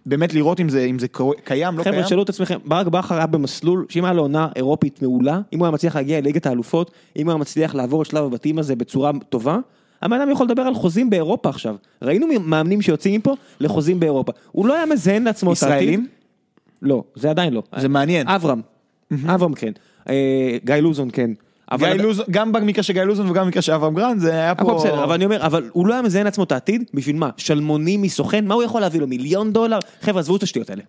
[0.07, 1.07] באמת לראות אם זה, אם זה
[1.45, 1.95] קיים, לא קיים.
[1.95, 5.59] חבר'ה, שאלו את עצמכם, ברק בכר היה במסלול, שאם היה לו עונה אירופית מעולה, אם
[5.59, 8.77] הוא היה מצליח להגיע לליגת האלופות, אם הוא היה מצליח לעבור את שלב הבתים הזה
[8.77, 9.59] בצורה טובה,
[10.03, 11.77] הבן אדם יכול לדבר על חוזים באירופה עכשיו.
[12.03, 14.33] ראינו מאמנים שיוצאים מפה לחוזים באירופה.
[14.53, 15.79] הוא לא היה מזיין לעצמו את העתיד.
[15.79, 16.09] ישראלים?
[16.83, 17.63] לא, זה עדיין לא.
[17.79, 18.29] זה מעניין.
[18.29, 18.61] אברהם,
[19.27, 19.73] אברהם כן.
[20.09, 20.15] אה,
[20.65, 21.31] גיא לוזון כן.
[21.73, 24.51] אבל- גיא לוזון, גם במקרה של גיא לוזון וגם במקרה של אברהם גרנט, זה היה
[24.51, 24.75] הכל פה...
[24.75, 27.31] בסדר, אבל אני אומר, אבל הוא לא היה מזיין לעצמו את העתיד, בשביל מה?
[27.37, 28.45] שלמוני מסוכן?
[28.47, 29.07] מה הוא יכול להביא לו?
[29.07, 29.79] מיליון דולר?
[30.01, 30.83] חבר'ה, עזבו את השטויות האלה.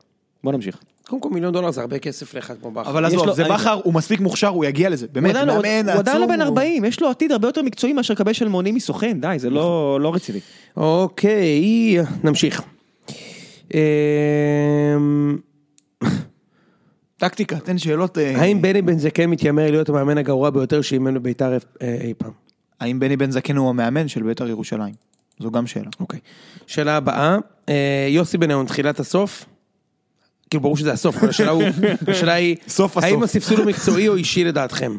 [0.44, 0.78] בוא נמשיך.
[1.08, 2.90] קודם כל מיליון דולר זה הרבה כסף לאחד כמו בכר.
[2.90, 5.56] אבל עזוב, זה אני- בכר, הוא מספיק מוכשר, הוא יגיע לזה, באמת, לא- מאמן
[5.90, 8.34] הוא עדיין לא עצום, בן הוא- 40, יש לו עתיד הרבה יותר מקצועי מאשר לקבל
[8.34, 10.40] שלמוני מסוכן, די, זה לא לא רציני.
[10.78, 12.62] אוקיי, נמשיך.
[17.18, 18.18] טקטיקה, תן שאלות.
[18.18, 22.32] אה, האם בני בן זקן מתיימר להיות המאמן הגרוע ביותר שאימן בביתר אה, אי פעם?
[22.80, 24.94] האם בני בן זקן הוא המאמן של בית"ר ירושלים?
[25.40, 25.90] זו גם שאלה.
[26.00, 26.20] אוקיי.
[26.68, 27.38] שאלה הבאה,
[27.70, 29.46] אה, יוסי בניון, תחילת הסוף?
[30.50, 31.64] כאילו ברור שזה הסוף, אבל השאלה הוא-
[32.08, 33.04] השאלה היא, סוף הסוף.
[33.12, 34.98] האם הספסול הוא מקצועי או אישי לדעתכם?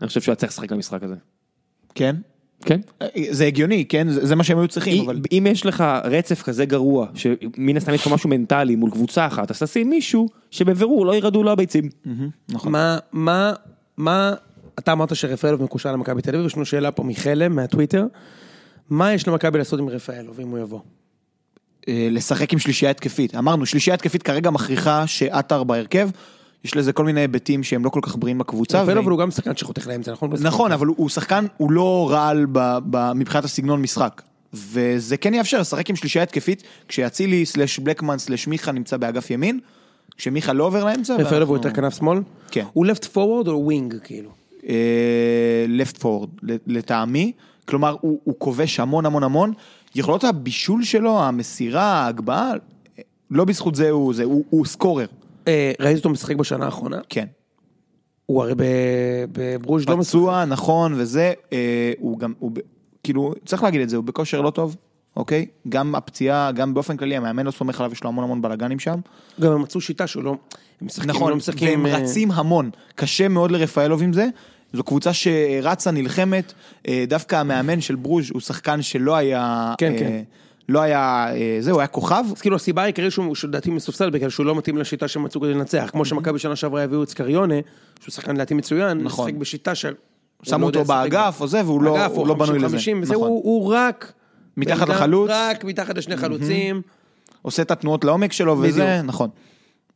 [0.00, 1.14] אני חושב שהוא היה צריך לשחק במשחק הזה.
[1.94, 2.16] כן?
[2.64, 2.80] כן?
[3.30, 4.06] זה הגיוני, כן?
[4.10, 5.20] זה מה שהם היו צריכים, אבל...
[5.32, 9.50] אם יש לך רצף כזה גרוע, שמן הסתם יש פה משהו מנטלי מול קבוצה אחת,
[9.50, 11.88] אז תשים מישהו שבבירור לא ירעדו לו הביצים.
[12.48, 12.72] נכון.
[12.72, 13.52] מה, מה,
[13.96, 14.34] מה,
[14.78, 18.06] אתה אמרת שרפאלוב מקושר למכבי תל אביב, יש לנו שאלה פה מחלם מהטוויטר,
[18.90, 20.80] מה יש למכבי לעשות עם רפאלוב אם הוא יבוא?
[21.88, 23.34] אה, לשחק עם שלישייה התקפית.
[23.34, 26.08] אמרנו, שלישייה התקפית כרגע מכריחה שעטר בהרכב,
[26.64, 28.82] יש לזה כל מיני היבטים שהם לא כל כך בריאים בקבוצה.
[28.82, 30.30] רפאלוב ו- הוא גם שחקן שחותך לאמצע, נכון?
[30.40, 34.22] נכון, אבל הוא- שחקן, הוא לא רעל ב- ב- מבחינת הסגנון משחק.
[34.54, 39.60] וזה כן יאפשר לשחק עם שלישייה התקפית, כשאצילי סלש בלקמן סלש מיכה נמצא באגף ימין,
[40.16, 41.16] כשמיכה לא עובר לאמצע.
[41.16, 42.18] רפאלוב הוא יותר כנף שמאל?
[42.50, 42.64] כן.
[42.72, 44.30] הוא left forward או wing כאילו?
[44.68, 44.74] אה,
[45.82, 46.28] left forward,
[46.66, 47.32] לטעמי,
[47.64, 49.52] כלומר הוא, הוא כובש המון המון המון,
[49.94, 52.52] יכולות הבישול שלו, המסירה, ההגבהה,
[53.30, 55.06] לא בזכות זה הוא, זה, הוא, הוא scorer,
[55.48, 56.98] אה, ראית אותו משחק בשנה האחרונה?
[57.08, 57.26] כן.
[58.26, 58.54] הוא הרי
[59.32, 60.08] בברוז' לא משחק.
[60.08, 62.52] פצוע, נכון, וזה, אה, הוא גם, הוא,
[63.02, 64.76] כאילו, צריך להגיד את זה, הוא בכושר לא טוב,
[65.16, 65.46] אוקיי?
[65.68, 69.00] גם הפציעה, גם באופן כללי, המאמן לא סומך עליו, יש לו המון המון בלאגנים שם.
[69.40, 70.36] גם הם מצאו שיטה שהוא לא...
[70.80, 71.84] הם משחקים, נכון, לא משחקים...
[71.84, 74.26] והם אה, רצים המון, קשה מאוד לרפאלוב עם זה.
[74.72, 76.52] זו קבוצה שרצה, נלחמת,
[77.08, 80.22] דווקא המאמן של ברוז' הוא שחקן שלא היה, כן, אה, כן.
[80.68, 84.46] לא היה, אה, זהו, היה כוכב, אז כאילו הסיבה העיקרית שהוא לדעתי מסופסל בגלל שהוא
[84.46, 85.88] לא מתאים לשיטה שהם מצאו כדי לנצח.
[85.92, 87.54] כמו שמכבי שנה שעברה הביאו את סקריונה,
[88.00, 89.26] שהוא שחקן לדעתי מצוין, נכון.
[89.26, 89.84] משחק בשיטה ש...
[89.84, 92.76] הוא שמו לא אותו באגף או זה, והוא לא, הוא לא בנוי לזה.
[92.76, 93.28] 50-50, וזה נכון.
[93.28, 94.12] הוא הוא רק...
[94.56, 95.30] מתחת לחלוץ.
[95.32, 96.82] רק מתחת לשני חלוצים.
[97.42, 99.02] עושה את התנועות לעומק שלו וזה.
[99.02, 99.30] נכון.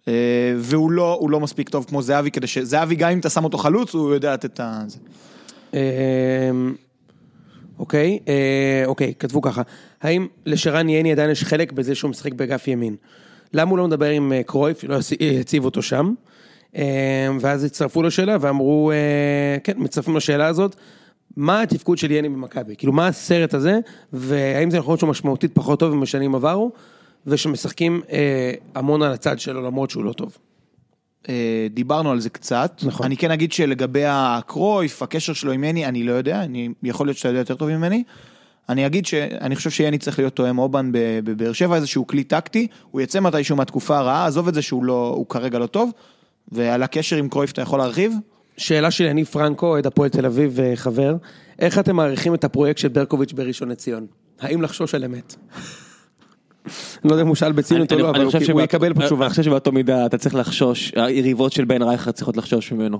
[0.09, 3.45] אה, והוא לא, הוא לא מספיק טוב כמו זהבי, כדי שזהבי גם אם אתה שם
[3.45, 4.83] אותו חלוץ, הוא יודע לתת את ה...
[4.87, 4.99] זה.
[5.75, 6.75] אמ,
[7.79, 9.63] אוקיי, אה, אוקיי, כתבו ככה,
[10.03, 12.97] האם לשרן יני עדיין יש חלק בזה שהוא משחק באגף ימין?
[13.55, 16.15] למה הוא לא מדבר עם אה, קרויף, שלא יצ- יציב אותו שם?
[16.77, 20.77] אה, ואז הצטרפו לשאלה ואמרו, אה, כן, מצטרפים לשאלה הזאת,
[21.37, 22.77] מה התפקוד של יני במכבי?
[22.77, 23.79] כאילו, מה הסרט הזה,
[24.13, 26.73] והאם זה נכון שהוא משמעותית פחות טוב ממה שנים עברו,
[27.27, 30.37] ושמשחקים אה, המון על הצד שלו למרות שהוא לא טוב.
[31.29, 32.81] אה, דיברנו על זה קצת.
[32.87, 33.07] נכון.
[33.07, 37.17] אני כן אגיד שלגבי הקרויף, הקשר שלו עם יני, אני לא יודע, אני, יכול להיות
[37.17, 38.05] שאתה יודע יותר טוב ממני.
[38.69, 40.91] אני אגיד שאני חושב שיני צריך להיות תואם אובן
[41.25, 45.13] בבאר שבע, איזשהו כלי טקטי, הוא יצא מתישהו מהתקופה הרעה, עזוב את זה שהוא לא,
[45.17, 45.91] הוא כרגע לא טוב,
[46.53, 48.13] ועל הקשר עם קרויף אתה יכול להרחיב?
[48.57, 51.17] שאלה של יניב פרנקו, אוהד הפועל תל אביב וחבר,
[51.59, 54.07] איך אתם מעריכים את הפרויקט של ברקוביץ' בראשון לציון?
[54.41, 55.37] האם לחשוש על אמת?
[56.67, 56.73] אני
[57.05, 59.05] לא יודע אם הוא שאל בציניות או אני- לא, אבל הוא חושב הוא יקבל פה
[59.07, 59.25] תשובה.
[59.25, 62.99] אני חושב שבאותו מידה אתה צריך לחשוש, היריבות של בן רייכרד צריכות לחשוש ממנו.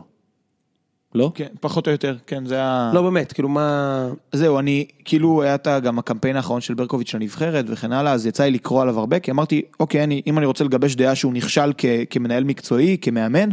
[1.15, 1.33] לא?
[1.35, 2.91] כן, פחות או יותר, כן, זה ה...
[2.95, 4.09] לא באמת, כאילו מה...
[4.33, 8.27] זהו, אני, כאילו היה את ה- גם הקמפיין האחרון של ברקוביץ' לנבחרת וכן הלאה, אז
[8.27, 11.33] יצא לי לקרוא עליו הרבה, כי אמרתי, אוקיי, אני, אם אני רוצה לגבש דעה שהוא
[11.33, 13.49] נכשל כ, כמנהל מקצועי, כמאמן,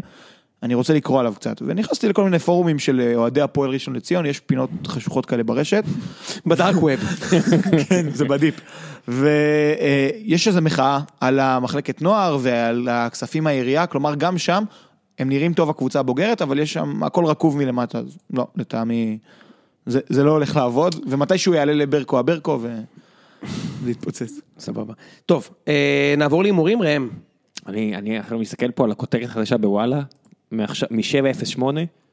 [0.63, 1.61] אני רוצה לקרוא עליו קצת.
[1.61, 5.83] ונכנסתי לכל מיני פורומים של אה, אוהדי הפועל ראשון לציון, יש פינות חשוכות כאלה ברשת.
[6.47, 6.99] בדארק ווב.
[7.89, 8.55] כן, זה בדיפ.
[9.07, 14.63] ויש איזו מחאה על המחלקת נוער ועל הכספים מהעירייה, כלומר גם שם
[15.19, 19.17] הם נראים טוב הקבוצה הבוגרת, אבל יש שם הכל רקוב מלמטה, אז לא, לטעמי
[19.85, 22.79] זה, זה לא הולך לעבוד, ומתישהו יעלה לברקו הברקו ו...
[23.83, 24.41] ויתפוצץ.
[24.59, 24.93] סבבה.
[25.25, 27.09] טוב, אה, נעבור להימורים, ראם.
[27.67, 30.01] אני, אני מסתכל פה על הכותרת החדשה בוואלה,
[30.51, 31.63] מ-708,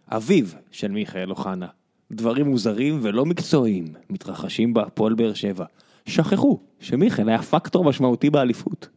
[0.08, 1.66] אביו של מיכאל אוחנה.
[2.10, 5.64] דברים מוזרים ולא מקצועיים מתרחשים בהפועל באר שבע.
[6.06, 8.88] שכחו שמיכאל היה פקטור משמעותי באליפות.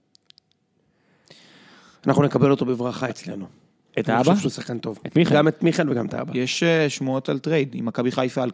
[2.08, 3.59] אנחנו נקבל אותו בברכה אצלנו.
[3.99, 4.30] את אני האבא?
[4.30, 4.99] חושב שהוא שחקן טוב.
[5.07, 5.38] את מיכאל?
[5.38, 6.38] גם את מיכאל וגם את האבא.
[6.38, 8.52] יש אה, שמועות על טרייד עם מכבי חיפה על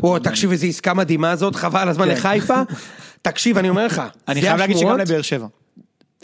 [0.00, 2.12] בוא, מאוד תקשיב איזה עסקה מדהימה זאת, חבל על הזמן כן.
[2.12, 2.62] לחיפה.
[3.22, 4.02] תקשיב, אני אומר לך.
[4.28, 4.98] אני חייב להגיד שגם.
[4.98, 5.46] לבאר שבע.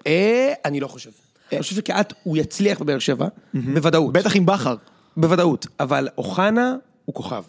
[0.07, 1.11] אה, אני לא חושב.
[1.53, 4.12] אני חושב שקהת הוא יצליח בבאר שבע, בוודאות.
[4.12, 4.77] בטח עם בכר.
[5.16, 5.66] בוודאות.
[5.81, 6.74] אבל אוחנה
[7.05, 7.43] הוא כוכב.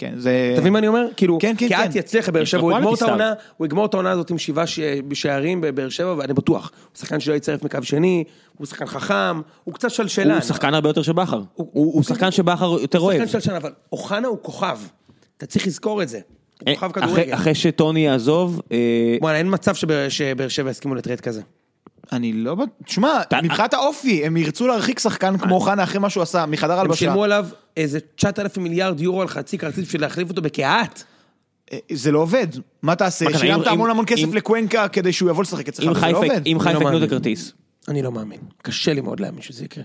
[0.00, 0.50] כן, זה...
[0.52, 1.06] אתה מבין מה אני אומר?
[1.16, 1.98] כאילו, כן, כן, קהת כן.
[1.98, 4.38] יצליח בבאר יש שבע, לו הוא יגמור את העונה, הוא יגמור את העונה הזאת עם
[4.38, 4.80] שבעה ש-
[5.12, 6.70] שערים בבאר שבע, ואני בטוח.
[6.92, 8.24] הוא שחקן שלא יצטרף מקו שני,
[8.58, 10.30] הוא שחקן חכם, הוא קצת שלשלן.
[10.30, 11.42] הוא שחקן הרבה יותר של בכר.
[11.54, 13.18] הוא- הוא שחקן שבכר יותר הוא אוהב.
[13.18, 14.78] שחקן שלשלן, אבל אוחנה הוא כוכב.
[15.36, 16.20] אתה צריך לזכור את זה.
[16.60, 17.34] הוא אה, כוכב כדורגל.
[17.34, 18.76] אחרי שטוני יעזוב, אה,
[19.20, 21.42] וואלה, אין מצב שבאר- שבאר שבע יסכימו לטרייד כזה.
[22.12, 22.56] אני לא...
[22.84, 26.78] תשמע, מבחינת האופי, הם ירצו להרחיק שחקן כמו אוחנה אחרי מה שהוא עשה מחדר הם
[26.78, 26.98] הלבשה.
[26.98, 27.46] שילמו עליו
[27.76, 31.04] איזה 9,000 מיליארד יורו על חצי כרטיס בשביל להחליף אותו בקהת.
[31.72, 32.46] אה, זה לא עובד.
[32.82, 33.38] מה תעשה?
[33.38, 36.46] שילמת המון המון כסף לקוונקה כדי שהוא יבוא לשחק אצלך, וזה לא עובד.
[36.46, 37.02] אם אני חיפה לא יקנו את.
[37.02, 37.52] הכרטיס.
[37.88, 38.40] אני לא מאמין.
[38.62, 39.84] קשה לי מאוד להאמין שזה יקרה.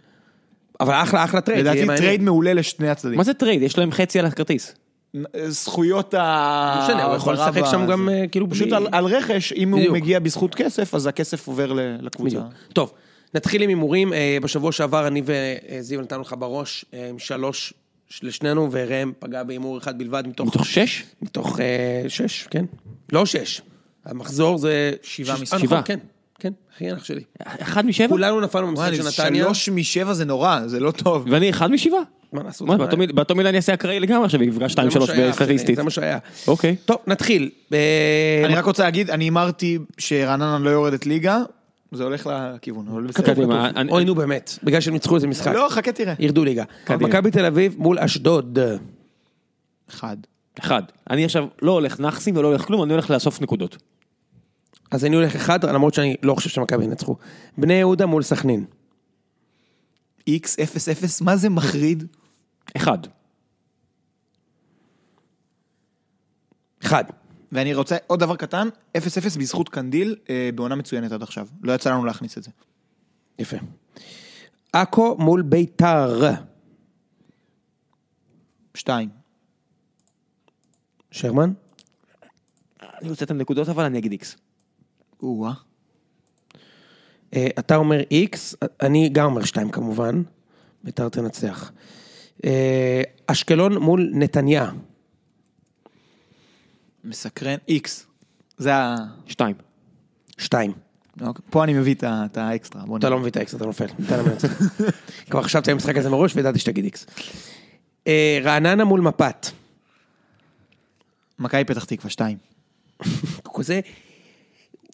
[0.79, 1.67] אבל אחלה, אחלה טרייד.
[1.67, 1.97] לדעתי.
[1.97, 3.17] טרייד מעולה לשני הצדדים.
[3.17, 3.61] מה זה טרייד?
[3.61, 4.75] יש להם חצי על הכרטיס.
[5.47, 6.75] זכויות ה...
[6.79, 8.09] לא משנה, הוא יכול לשחק שם גם.
[8.09, 9.93] אה, כאילו, פשוט על- על רכש, אם הוא.
[9.93, 12.29] מגיע בזכות כסף, אז הכסף עובר ל- לקבוצה.
[12.29, 12.43] בדיוק.
[12.73, 12.91] טוב,
[13.33, 14.13] נתחיל עם הימורים.
[14.13, 17.73] אה, בשבוע שעבר אני וזיו נתנו לך בראש אה, עם שלוש
[18.23, 20.47] לשנינו, וראם פגע בהימור אחד בלבד מתוך...
[20.47, 21.03] מתוך שש?
[21.21, 21.65] מתוך אה,
[22.09, 22.65] שש, כן.
[23.11, 23.61] לא שש.
[24.05, 24.91] המחזור זה...
[25.03, 25.35] שבעה.
[25.35, 25.81] אה, נכון, שבעה.
[25.81, 25.99] כן,
[26.39, 27.21] כן, אחי אח שלי.
[27.43, 28.07] אחד משבע?
[28.07, 29.43] כולנו נפלנו במשחק של נתניה.
[29.43, 31.25] שלוש משבע זה נורא, זה לא טוב.
[31.31, 31.99] ואני אחד משבעה?
[32.35, 32.67] מה לעשות?
[32.67, 35.43] באותו מיל- באותו מילה אני אעשה אקראי לגמרי עכשיו, יפגע זה מה 2-3 שהיה, אחי,
[35.43, 35.75] בסטטיסטית.
[35.75, 36.17] זה מה שהיה.
[36.47, 36.75] אוקיי.
[36.85, 37.49] טוב, נתחיל.
[37.73, 41.41] אה, אני רק רוצה להגיד, אני הימרתי שרעננה לא יורדת ליגה,
[41.91, 43.33] זה הולך לכיוון, אבל בסדר.
[43.33, 45.51] קדימה, אוי נו באמת, בגלל שהם ניצחו איזה משחק.
[45.53, 46.13] לא, חכה תראה.
[46.19, 46.63] ירדו ליגה.
[46.89, 48.59] מכבי תל אביב מול אשדוד.
[49.89, 50.17] אחד.
[50.59, 50.83] אחד.
[51.09, 53.77] אני עכשיו לא הולך נאחסים ולא הולך כלום, אני הולך לאסוף נקודות.
[54.91, 57.15] אז אני הולך אחד, למרות שאני לא חושב שמכבי ינצחו.
[57.57, 58.65] בני יהודה מול סכנין.
[60.27, 62.03] איקס אפס אפס, מה זה מחריד?
[62.75, 62.97] אחד.
[66.83, 67.03] אחד.
[67.51, 71.47] ואני רוצה עוד דבר קטן, אפס אפס בזכות קנדיל, אה, בעונה מצוינת עד עכשיו.
[71.61, 72.51] לא יצא לנו להכניס את זה.
[73.39, 73.57] יפה.
[74.73, 76.31] עכו מול ביתר.
[78.73, 79.09] שתיים.
[81.11, 81.53] שרמן?
[82.81, 84.35] אני רוצה את הנקודות אבל אני אגיד איקס.
[85.23, 85.53] או-אה.
[87.33, 90.21] אה, אתה אומר איקס, אני גם אומר שתיים כמובן.
[90.83, 91.71] ביתר תנצח.
[92.45, 94.71] אה, אשקלון מול נתניה.
[97.03, 98.05] מסקרן, איקס.
[98.57, 98.95] זה ה...
[99.27, 99.55] שתיים.
[100.37, 100.71] שתיים.
[101.21, 102.83] אוקיי, פה אני מביא את האקסטרה.
[102.83, 103.09] אתה נראה.
[103.09, 103.85] לא מביא את האיקס, אתה נופל.
[104.09, 104.49] להם לנצח.
[105.29, 107.05] כבר חשבתי על המשחק הזה מראש וידעתי שתגיד איקס.
[108.07, 109.47] אה, רעננה מול מפת.
[111.39, 112.37] מכבי פתח תקווה, שתיים.
[113.55, 113.79] כזה,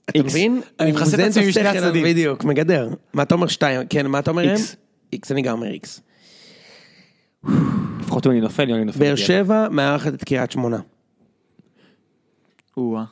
[0.09, 0.23] אתה.
[0.23, 0.61] מבין?
[0.79, 2.03] אני מחסה את עצמי משני הצדדים.
[2.03, 2.89] בדיוק, מגדר.
[3.13, 3.87] מה אתה אומר שתיים?
[3.89, 4.51] כן, מה אתה אומר?
[4.51, 4.75] איקס.
[5.13, 6.01] איקס, אני גם אומר איקס.
[7.99, 8.99] לפחות אם אני נופל, אני נופל.
[8.99, 10.79] באר שבע מארחת את קריית שמונה.
[12.77, 13.03] או-אה.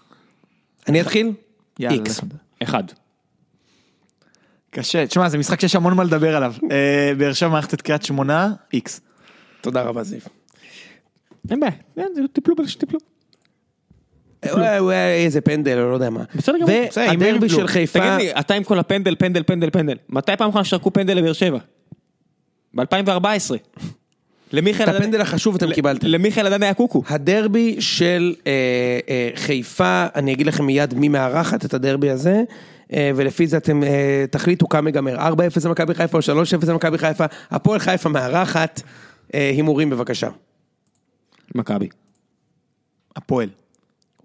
[0.88, 1.32] אני אתחיל?
[1.80, 1.96] יאללה.
[1.98, 2.22] איקס.
[2.64, 2.84] אחד.
[4.70, 6.54] קשה, תשמע, זה משחק שיש המון מה לדבר עליו.
[6.72, 9.02] אה, באר שבע מערכת את קריית שמונה, איקס.
[9.62, 10.20] תודה רבה זיו.
[11.52, 11.72] אין בעיה,
[12.16, 13.00] זה- טיפלו בזה שטיפלו.
[14.80, 14.96] וואי
[15.26, 16.24] איזה פנדל, או לא יודע מה.
[16.36, 16.70] בסדר גמור.
[16.96, 17.50] והדרבי.
[17.50, 19.96] של חיפה, תגיד לי, אתה עם כל הפנדל, פנדל, פנדל, פנדל.
[20.10, 21.58] מתי פעם אחרונה שרקו פנדל לבאר שבע?
[22.76, 23.56] ב-2014.
[24.52, 26.08] למיכאל את הפנדל החשוב אתם קיבלתם.
[26.08, 27.04] למיכאל עדן היה קוקו.
[27.08, 28.52] הדרבי של אה,
[29.10, 32.44] אה, חיפה, אני אגיד לכם מיד מי מארחת את הדרבי הזה,
[32.94, 35.22] אה, ולפי זה אתם אה, תחליטו כמה ייגמר, 4-0
[35.66, 38.82] למכבי חיפה או 3-0 למכבי חיפה, הפועל חיפה מארחת,
[39.34, 40.30] אה, הימורים בבקשה.
[41.56, 41.88] מכבי.
[43.16, 43.50] הפועל.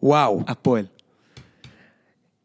[0.03, 0.85] וואו, הפועל.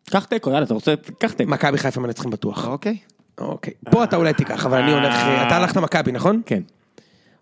[0.09, 0.93] קח תיקו, יאללה, אתה רוצה?
[1.17, 1.51] קח תיקו.
[1.51, 2.67] מכבי חיפה מנצחים בטוח.
[2.67, 2.97] אוקיי.
[3.37, 5.13] אוקיי, פה אתה אולי תיקח, אבל אני הולך,
[5.47, 6.41] אתה הלכת מכבי, נכון?
[6.45, 6.61] כן.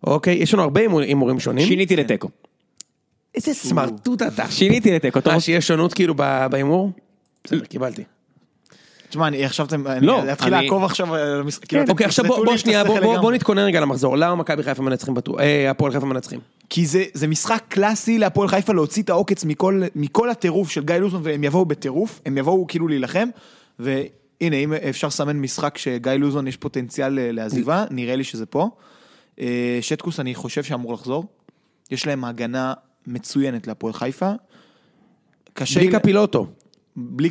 [0.03, 1.67] אוקיי, יש לנו הרבה הימור- הימורים שונים.
[1.67, 2.29] שיניתי לתיקו.
[3.35, 4.51] איזה סמרטוט אתה.
[4.51, 5.39] שיניתי לתיקו, אה, רוצה?
[5.39, 6.15] שיש שונות כאילו
[6.51, 6.91] בהימור?
[7.43, 8.03] בסדר, קיבלתי.
[9.09, 11.65] תשמע, אני עכשיו, אתם- לא, אני אתחיל לעקוב עכשיו על המשחק.
[11.65, 13.31] כאילו, אוקיי, עכשיו בוא שנייה, בוא-.
[13.31, 14.17] נתכונן רגע למחזור.
[14.17, 15.39] למה מכבי חיפה מנצחים בטוח?
[15.39, 16.39] אה, הפועל חיפה מנצחים.
[16.69, 20.95] כי זה, זה משחק קלאסי להפועל חיפה להוציא את העוקץ מכל, מכל הטירוף של גיא
[20.95, 23.27] לוזון והם יבואו בטירוף, הם יבואו כאילו להילחם,
[23.79, 23.95] והנה
[24.55, 28.69] אם אפשר לסמן משחק שגיא לוזון יש פוטנציאל אה, לעזיבה, נראה לי שזה פה.
[29.41, 31.25] אה, שטקוס אני חושב שאמור לחזור,
[31.91, 32.73] יש להם הגנה
[33.07, 34.31] מצוינת להפועל חיפה.
[35.53, 36.47] קשה בלי לי- קפילוטו.
[36.95, 37.29] בלי...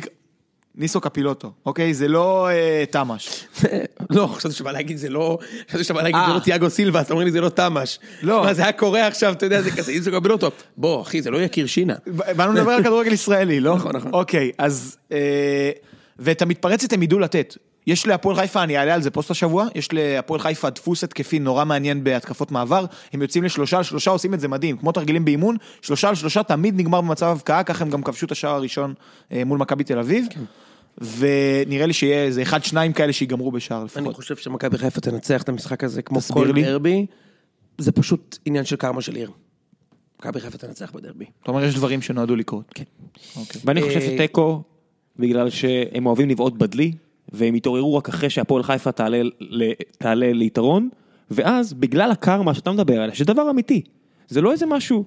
[0.75, 1.93] ניסו קפילוטו, אוקיי?
[1.93, 3.45] זה לא אה, תמ"ש.
[4.15, 5.37] לא, חשבתי שבא להגיד זה לא,
[5.69, 6.35] חשבתי שבא להגיד זה אה.
[6.35, 7.99] לא תיאגו סילבה, אתה אומר לי זה לא תמ"ש.
[8.21, 8.43] לא.
[8.43, 10.49] מה, זה היה קורה עכשיו, אתה יודע, זה כזה, אינסו קפילוטו.
[10.77, 11.93] בוא, אחי, זה לא יקיר שינה.
[12.07, 13.75] באנו לדבר על כדורגל ישראלי, לא?
[13.75, 14.13] נכון, נכון.
[14.13, 14.97] אוקיי, אז...
[16.19, 17.55] ואת המתפרצת הם ידעו לתת.
[17.87, 21.65] יש להפועל חיפה, אני אעלה על זה פוסט השבוע, יש להפועל חיפה דפוס התקפי נורא
[21.65, 25.57] מעניין בהתקפות מעבר, הם יוצאים לשלושה על שלושה, עושים את זה מדהים, כמו תרגילים באימון,
[25.81, 28.93] שלושה על שלושה תמיד נגמר במצב הבקעה, ככה הם גם כבשו את השער הראשון
[29.31, 30.25] אה, מול מכבי תל אביב.
[31.17, 34.15] ונראה לי שיהיה איזה אחד, שניים כאלה שיגמרו בשער אני לפחות.
[34.15, 36.63] חושב שמכבי חיפה תנצח את המשחק הזה כמו כל לי.
[36.63, 37.05] דרבי.
[37.77, 39.31] זה פשוט עניין של קרמה של עיר.
[40.19, 41.25] מכבי חיפה תנצח בדרבי.
[41.43, 42.71] אתה אומר יש דברים שנועדו לקרות.
[42.75, 42.83] כן.
[43.65, 44.61] ואני חושב אה, שתיקו,
[45.19, 46.91] בגלל שהם אוהבים לבעוט בדלי,
[47.31, 49.21] והם יתעוררו רק אחרי שהפועל חיפה תעלה,
[49.97, 50.89] תעלה ליתרון,
[51.31, 53.81] ואז בגלל הקרמה שאתה מדבר עליה, שזה דבר אמיתי,
[54.27, 55.03] זה לא איזה משהו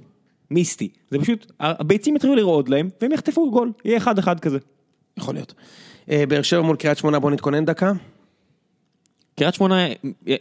[0.50, 4.58] מיסטי, זה פשוט, הביצים יתחילו לרעוד להם, והם יחטפו גול, יהיה אחד אחד כזה.
[5.16, 5.54] יכול להיות.
[6.10, 7.92] אה, באר שבע מול קריית שמונה בוא נתכונן דקה.
[9.36, 9.86] קריית שמונה,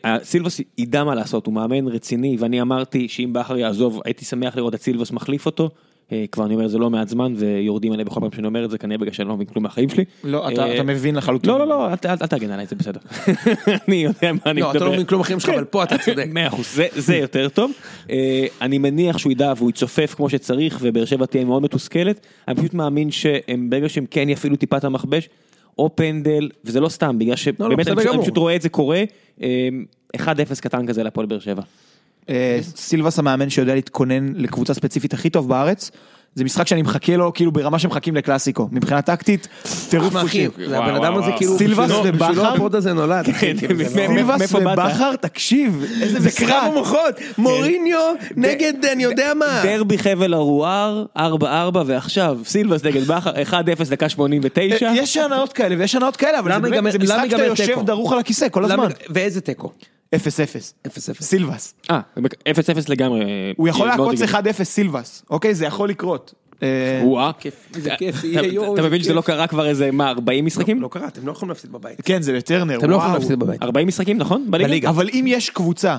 [0.06, 4.56] אה, סילבוס ידע מה לעשות, הוא מאמן רציני, ואני אמרתי שאם בכר יעזוב, הייתי שמח
[4.56, 5.70] לראות את סילבוס מחליף אותו.
[6.12, 8.66] אה, כבר אני אומר את זה לא מעט זמן, ויורדים עליי בכל פעם שאני אומר
[8.66, 10.04] את זה, כנראה בגלל שאני לא מבין כלום מהחיים שלי.
[10.24, 11.50] לא, אתה אה, מבין לחלוטין.
[11.50, 11.96] לא, לא, לא, אל
[12.28, 13.00] תגן עליי, זה בסדר.
[13.88, 14.78] אני יודע מה אני לא, מדבר.
[14.78, 15.56] אתה לא מבין כלום אחרים שלך, כן.
[15.56, 16.26] אבל פה אתה צודק.
[16.34, 17.72] מאה אחוז, זה- יותר טוב.
[18.10, 22.20] אה, אני מניח שהוא ידע והוא יצופף כמו שצריך, ובאר שבע תהיה מאוד מתוסכלת.
[22.48, 25.30] אני פשוט מאמין שהם, ברגע שהם כן יפעילו טיפה את המכבש,
[25.78, 28.22] או פנדל, וזה לא סתם, בגלל שבאמת אני פשוט- אני.
[28.22, 29.04] פשוט רואה את זה קורה,
[29.44, 29.70] אה,
[30.18, 31.62] 1-0 קטן כזה להפועל באר שבע.
[32.30, 35.92] אה, סילבס המאמן שיודע להתכונן לקבוצה ספציפית הכי טוב בארץ.
[36.36, 38.68] זה משחק שאני מחכה לו כאילו ברמה שמחכים לקלאסיקו.
[38.72, 39.48] מבחינה טקטית,
[39.90, 40.52] טירוף אחי, חושים.
[40.70, 42.54] זה הבן אדם הזה כאילו, סילבס בשבילו- בשבילו ובכר?
[42.54, 43.30] ה pod הזה נולד.
[43.30, 44.56] אחי, כאילו, זה לא- סילבס?
[44.56, 46.46] ובכר, תקשיב, איזה זה משחק.
[46.48, 49.62] קרב המוחות, מוריניו נגד אני יודע מה.
[49.64, 51.22] דרבי חבל ארואר, 4-4
[51.86, 53.54] ועכשיו סילבס נגד בכר, 1-0
[53.90, 54.88] דקה 89.
[54.88, 57.80] אה, יש הנאות כאלה ויש הנאות כאלה, אבל זה זה משחק שאתה יושב?
[57.86, 58.88] דרוך על הכיסא כל הזמן.
[59.10, 59.72] ואיזה תיקו?
[60.16, 60.20] 0-0.
[60.88, 60.92] 0-0.
[61.22, 61.74] סילבס.
[61.92, 62.22] אה, 0-0
[62.90, 63.24] לגמרי.
[63.58, 64.50] הוא יכול לעקוץ הגיוני.
[64.52, 65.56] 1-0 סילבס, אוקיי?
[65.56, 66.34] זה יכול לקרות.
[66.64, 67.32] אה, וואה.
[67.76, 68.16] איזה כיף,
[68.74, 69.14] אתה- מבין שזה.
[69.14, 70.82] לא קרה כבר איזה, מה, 40 משחקים?
[70.82, 72.02] לא קרה, אתם לא יכולים להפסיד בבית.
[72.06, 73.20] כן, זה בטרנר, אתם לא יכולים וואו.
[73.22, 73.64] להפסיד בבית.
[73.64, 74.46] 40 משחקים, נכון?
[74.52, 74.90] בליגה?
[74.90, 75.98] אבל אם יש קבוצה,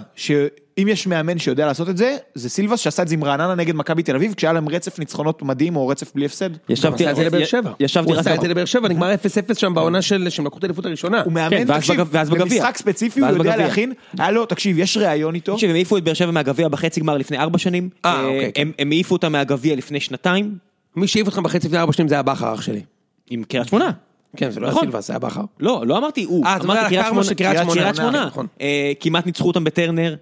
[0.78, 3.74] שאם יש מאמן שיודע לעשות את זה, זה סילבס שעשה את זה עם רעננה נגד
[3.74, 6.50] מכבי תל אביב, כשהיה להם רצף ניצחונות מדהים או רצף בלי הפסד.
[6.50, 7.72] הוא ישבתי, את זה לבאר שבע.
[7.80, 8.20] ישבתי הוא רק...
[8.20, 9.14] עשה את זה לבאר שבע, נגמר
[9.50, 11.22] 0-0 שם בעונה של, שהם לקחו את האליפות הראשונה.
[11.22, 12.00] הוא מאמן, כן, תקשיב.
[12.30, 13.56] במשחק ספציפי הוא יודע.
[13.56, 17.00] להכין, היה לו, תקשיב, יש ראיון איתו, תקשיב, הם העיפו את באר שבע מהגביע בחצי
[17.00, 17.88] גמר לפני ארבע שנים.
[18.04, 18.68] אה, אה, אוקיי, כן.
[18.78, 20.54] הם העיפו אותם מהגביע לפני שנתיים,
[20.96, 22.82] מי שהעיף אתכם בחצי לפני ארבע שנים זה היה בכר אח שלי.
[23.30, 23.90] עם קריית שמונה.
[24.36, 24.84] כן, זה לא היה נכון.
[24.84, 25.44] סילבס, זה היה בכר.
[25.60, 27.80] לא, לא אמרתי הוא, אה, אתה אומר אמרתי על הקרמה של קריית שמונה.
[27.80, 28.26] קריית שמונה.
[28.26, 28.46] נכון.
[28.60, 30.14] אה, כמעט ניצחו אותם בטרנר,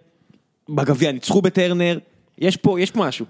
[0.69, 1.99] בגביע ניצחו בטרנר,
[2.39, 3.27] יש פה, יש פה משהו.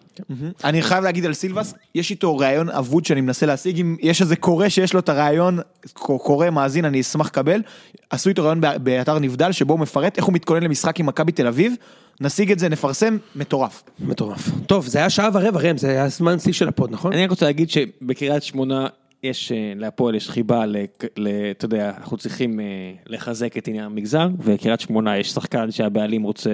[0.64, 4.36] אני חייב להגיד על סילבס, יש איתו ראיון אבוד שאני מנסה להשיג, אם יש איזה
[4.36, 5.58] קורא שיש לו את הראיון,
[5.94, 7.62] קורא מאזין, אני אשמח לקבל,
[8.10, 11.32] עשו איתו ראיון בא- באתר נבדל, שבו הוא מפרט איך הוא מתכונן למשחק עם מכבי
[11.32, 11.74] תל אביב,
[12.20, 13.82] נשיג את זה, נפרסם, מטורף.
[14.00, 14.48] מטורף.
[14.66, 17.12] טוב, זה היה שעה ורבע ראם, זה היה זמן שיא של ה pod, נכון?
[17.12, 18.86] אני רק רוצה להגיד שבקריית שמונה
[19.22, 20.76] יש, אה, להפועל יש חיבה, ל-
[21.16, 22.64] ל- אתה יודע, אנחנו צריכים אה,
[23.06, 26.50] לחזק את עניין המגזר, וקריית שמונה יש שחקן שהבעלים רוצה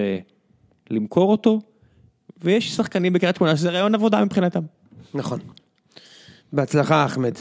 [0.91, 1.61] למכור אותו,
[2.43, 4.61] ויש שחקנים בקריית שמונה שזה רעיון עבודה מבחינתם.
[5.15, 5.39] נכון.
[6.53, 7.33] בהצלחה אחמד.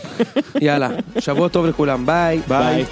[0.60, 2.40] יאללה, שבוע טוב לכולם, ביי.
[2.48, 2.84] ביי.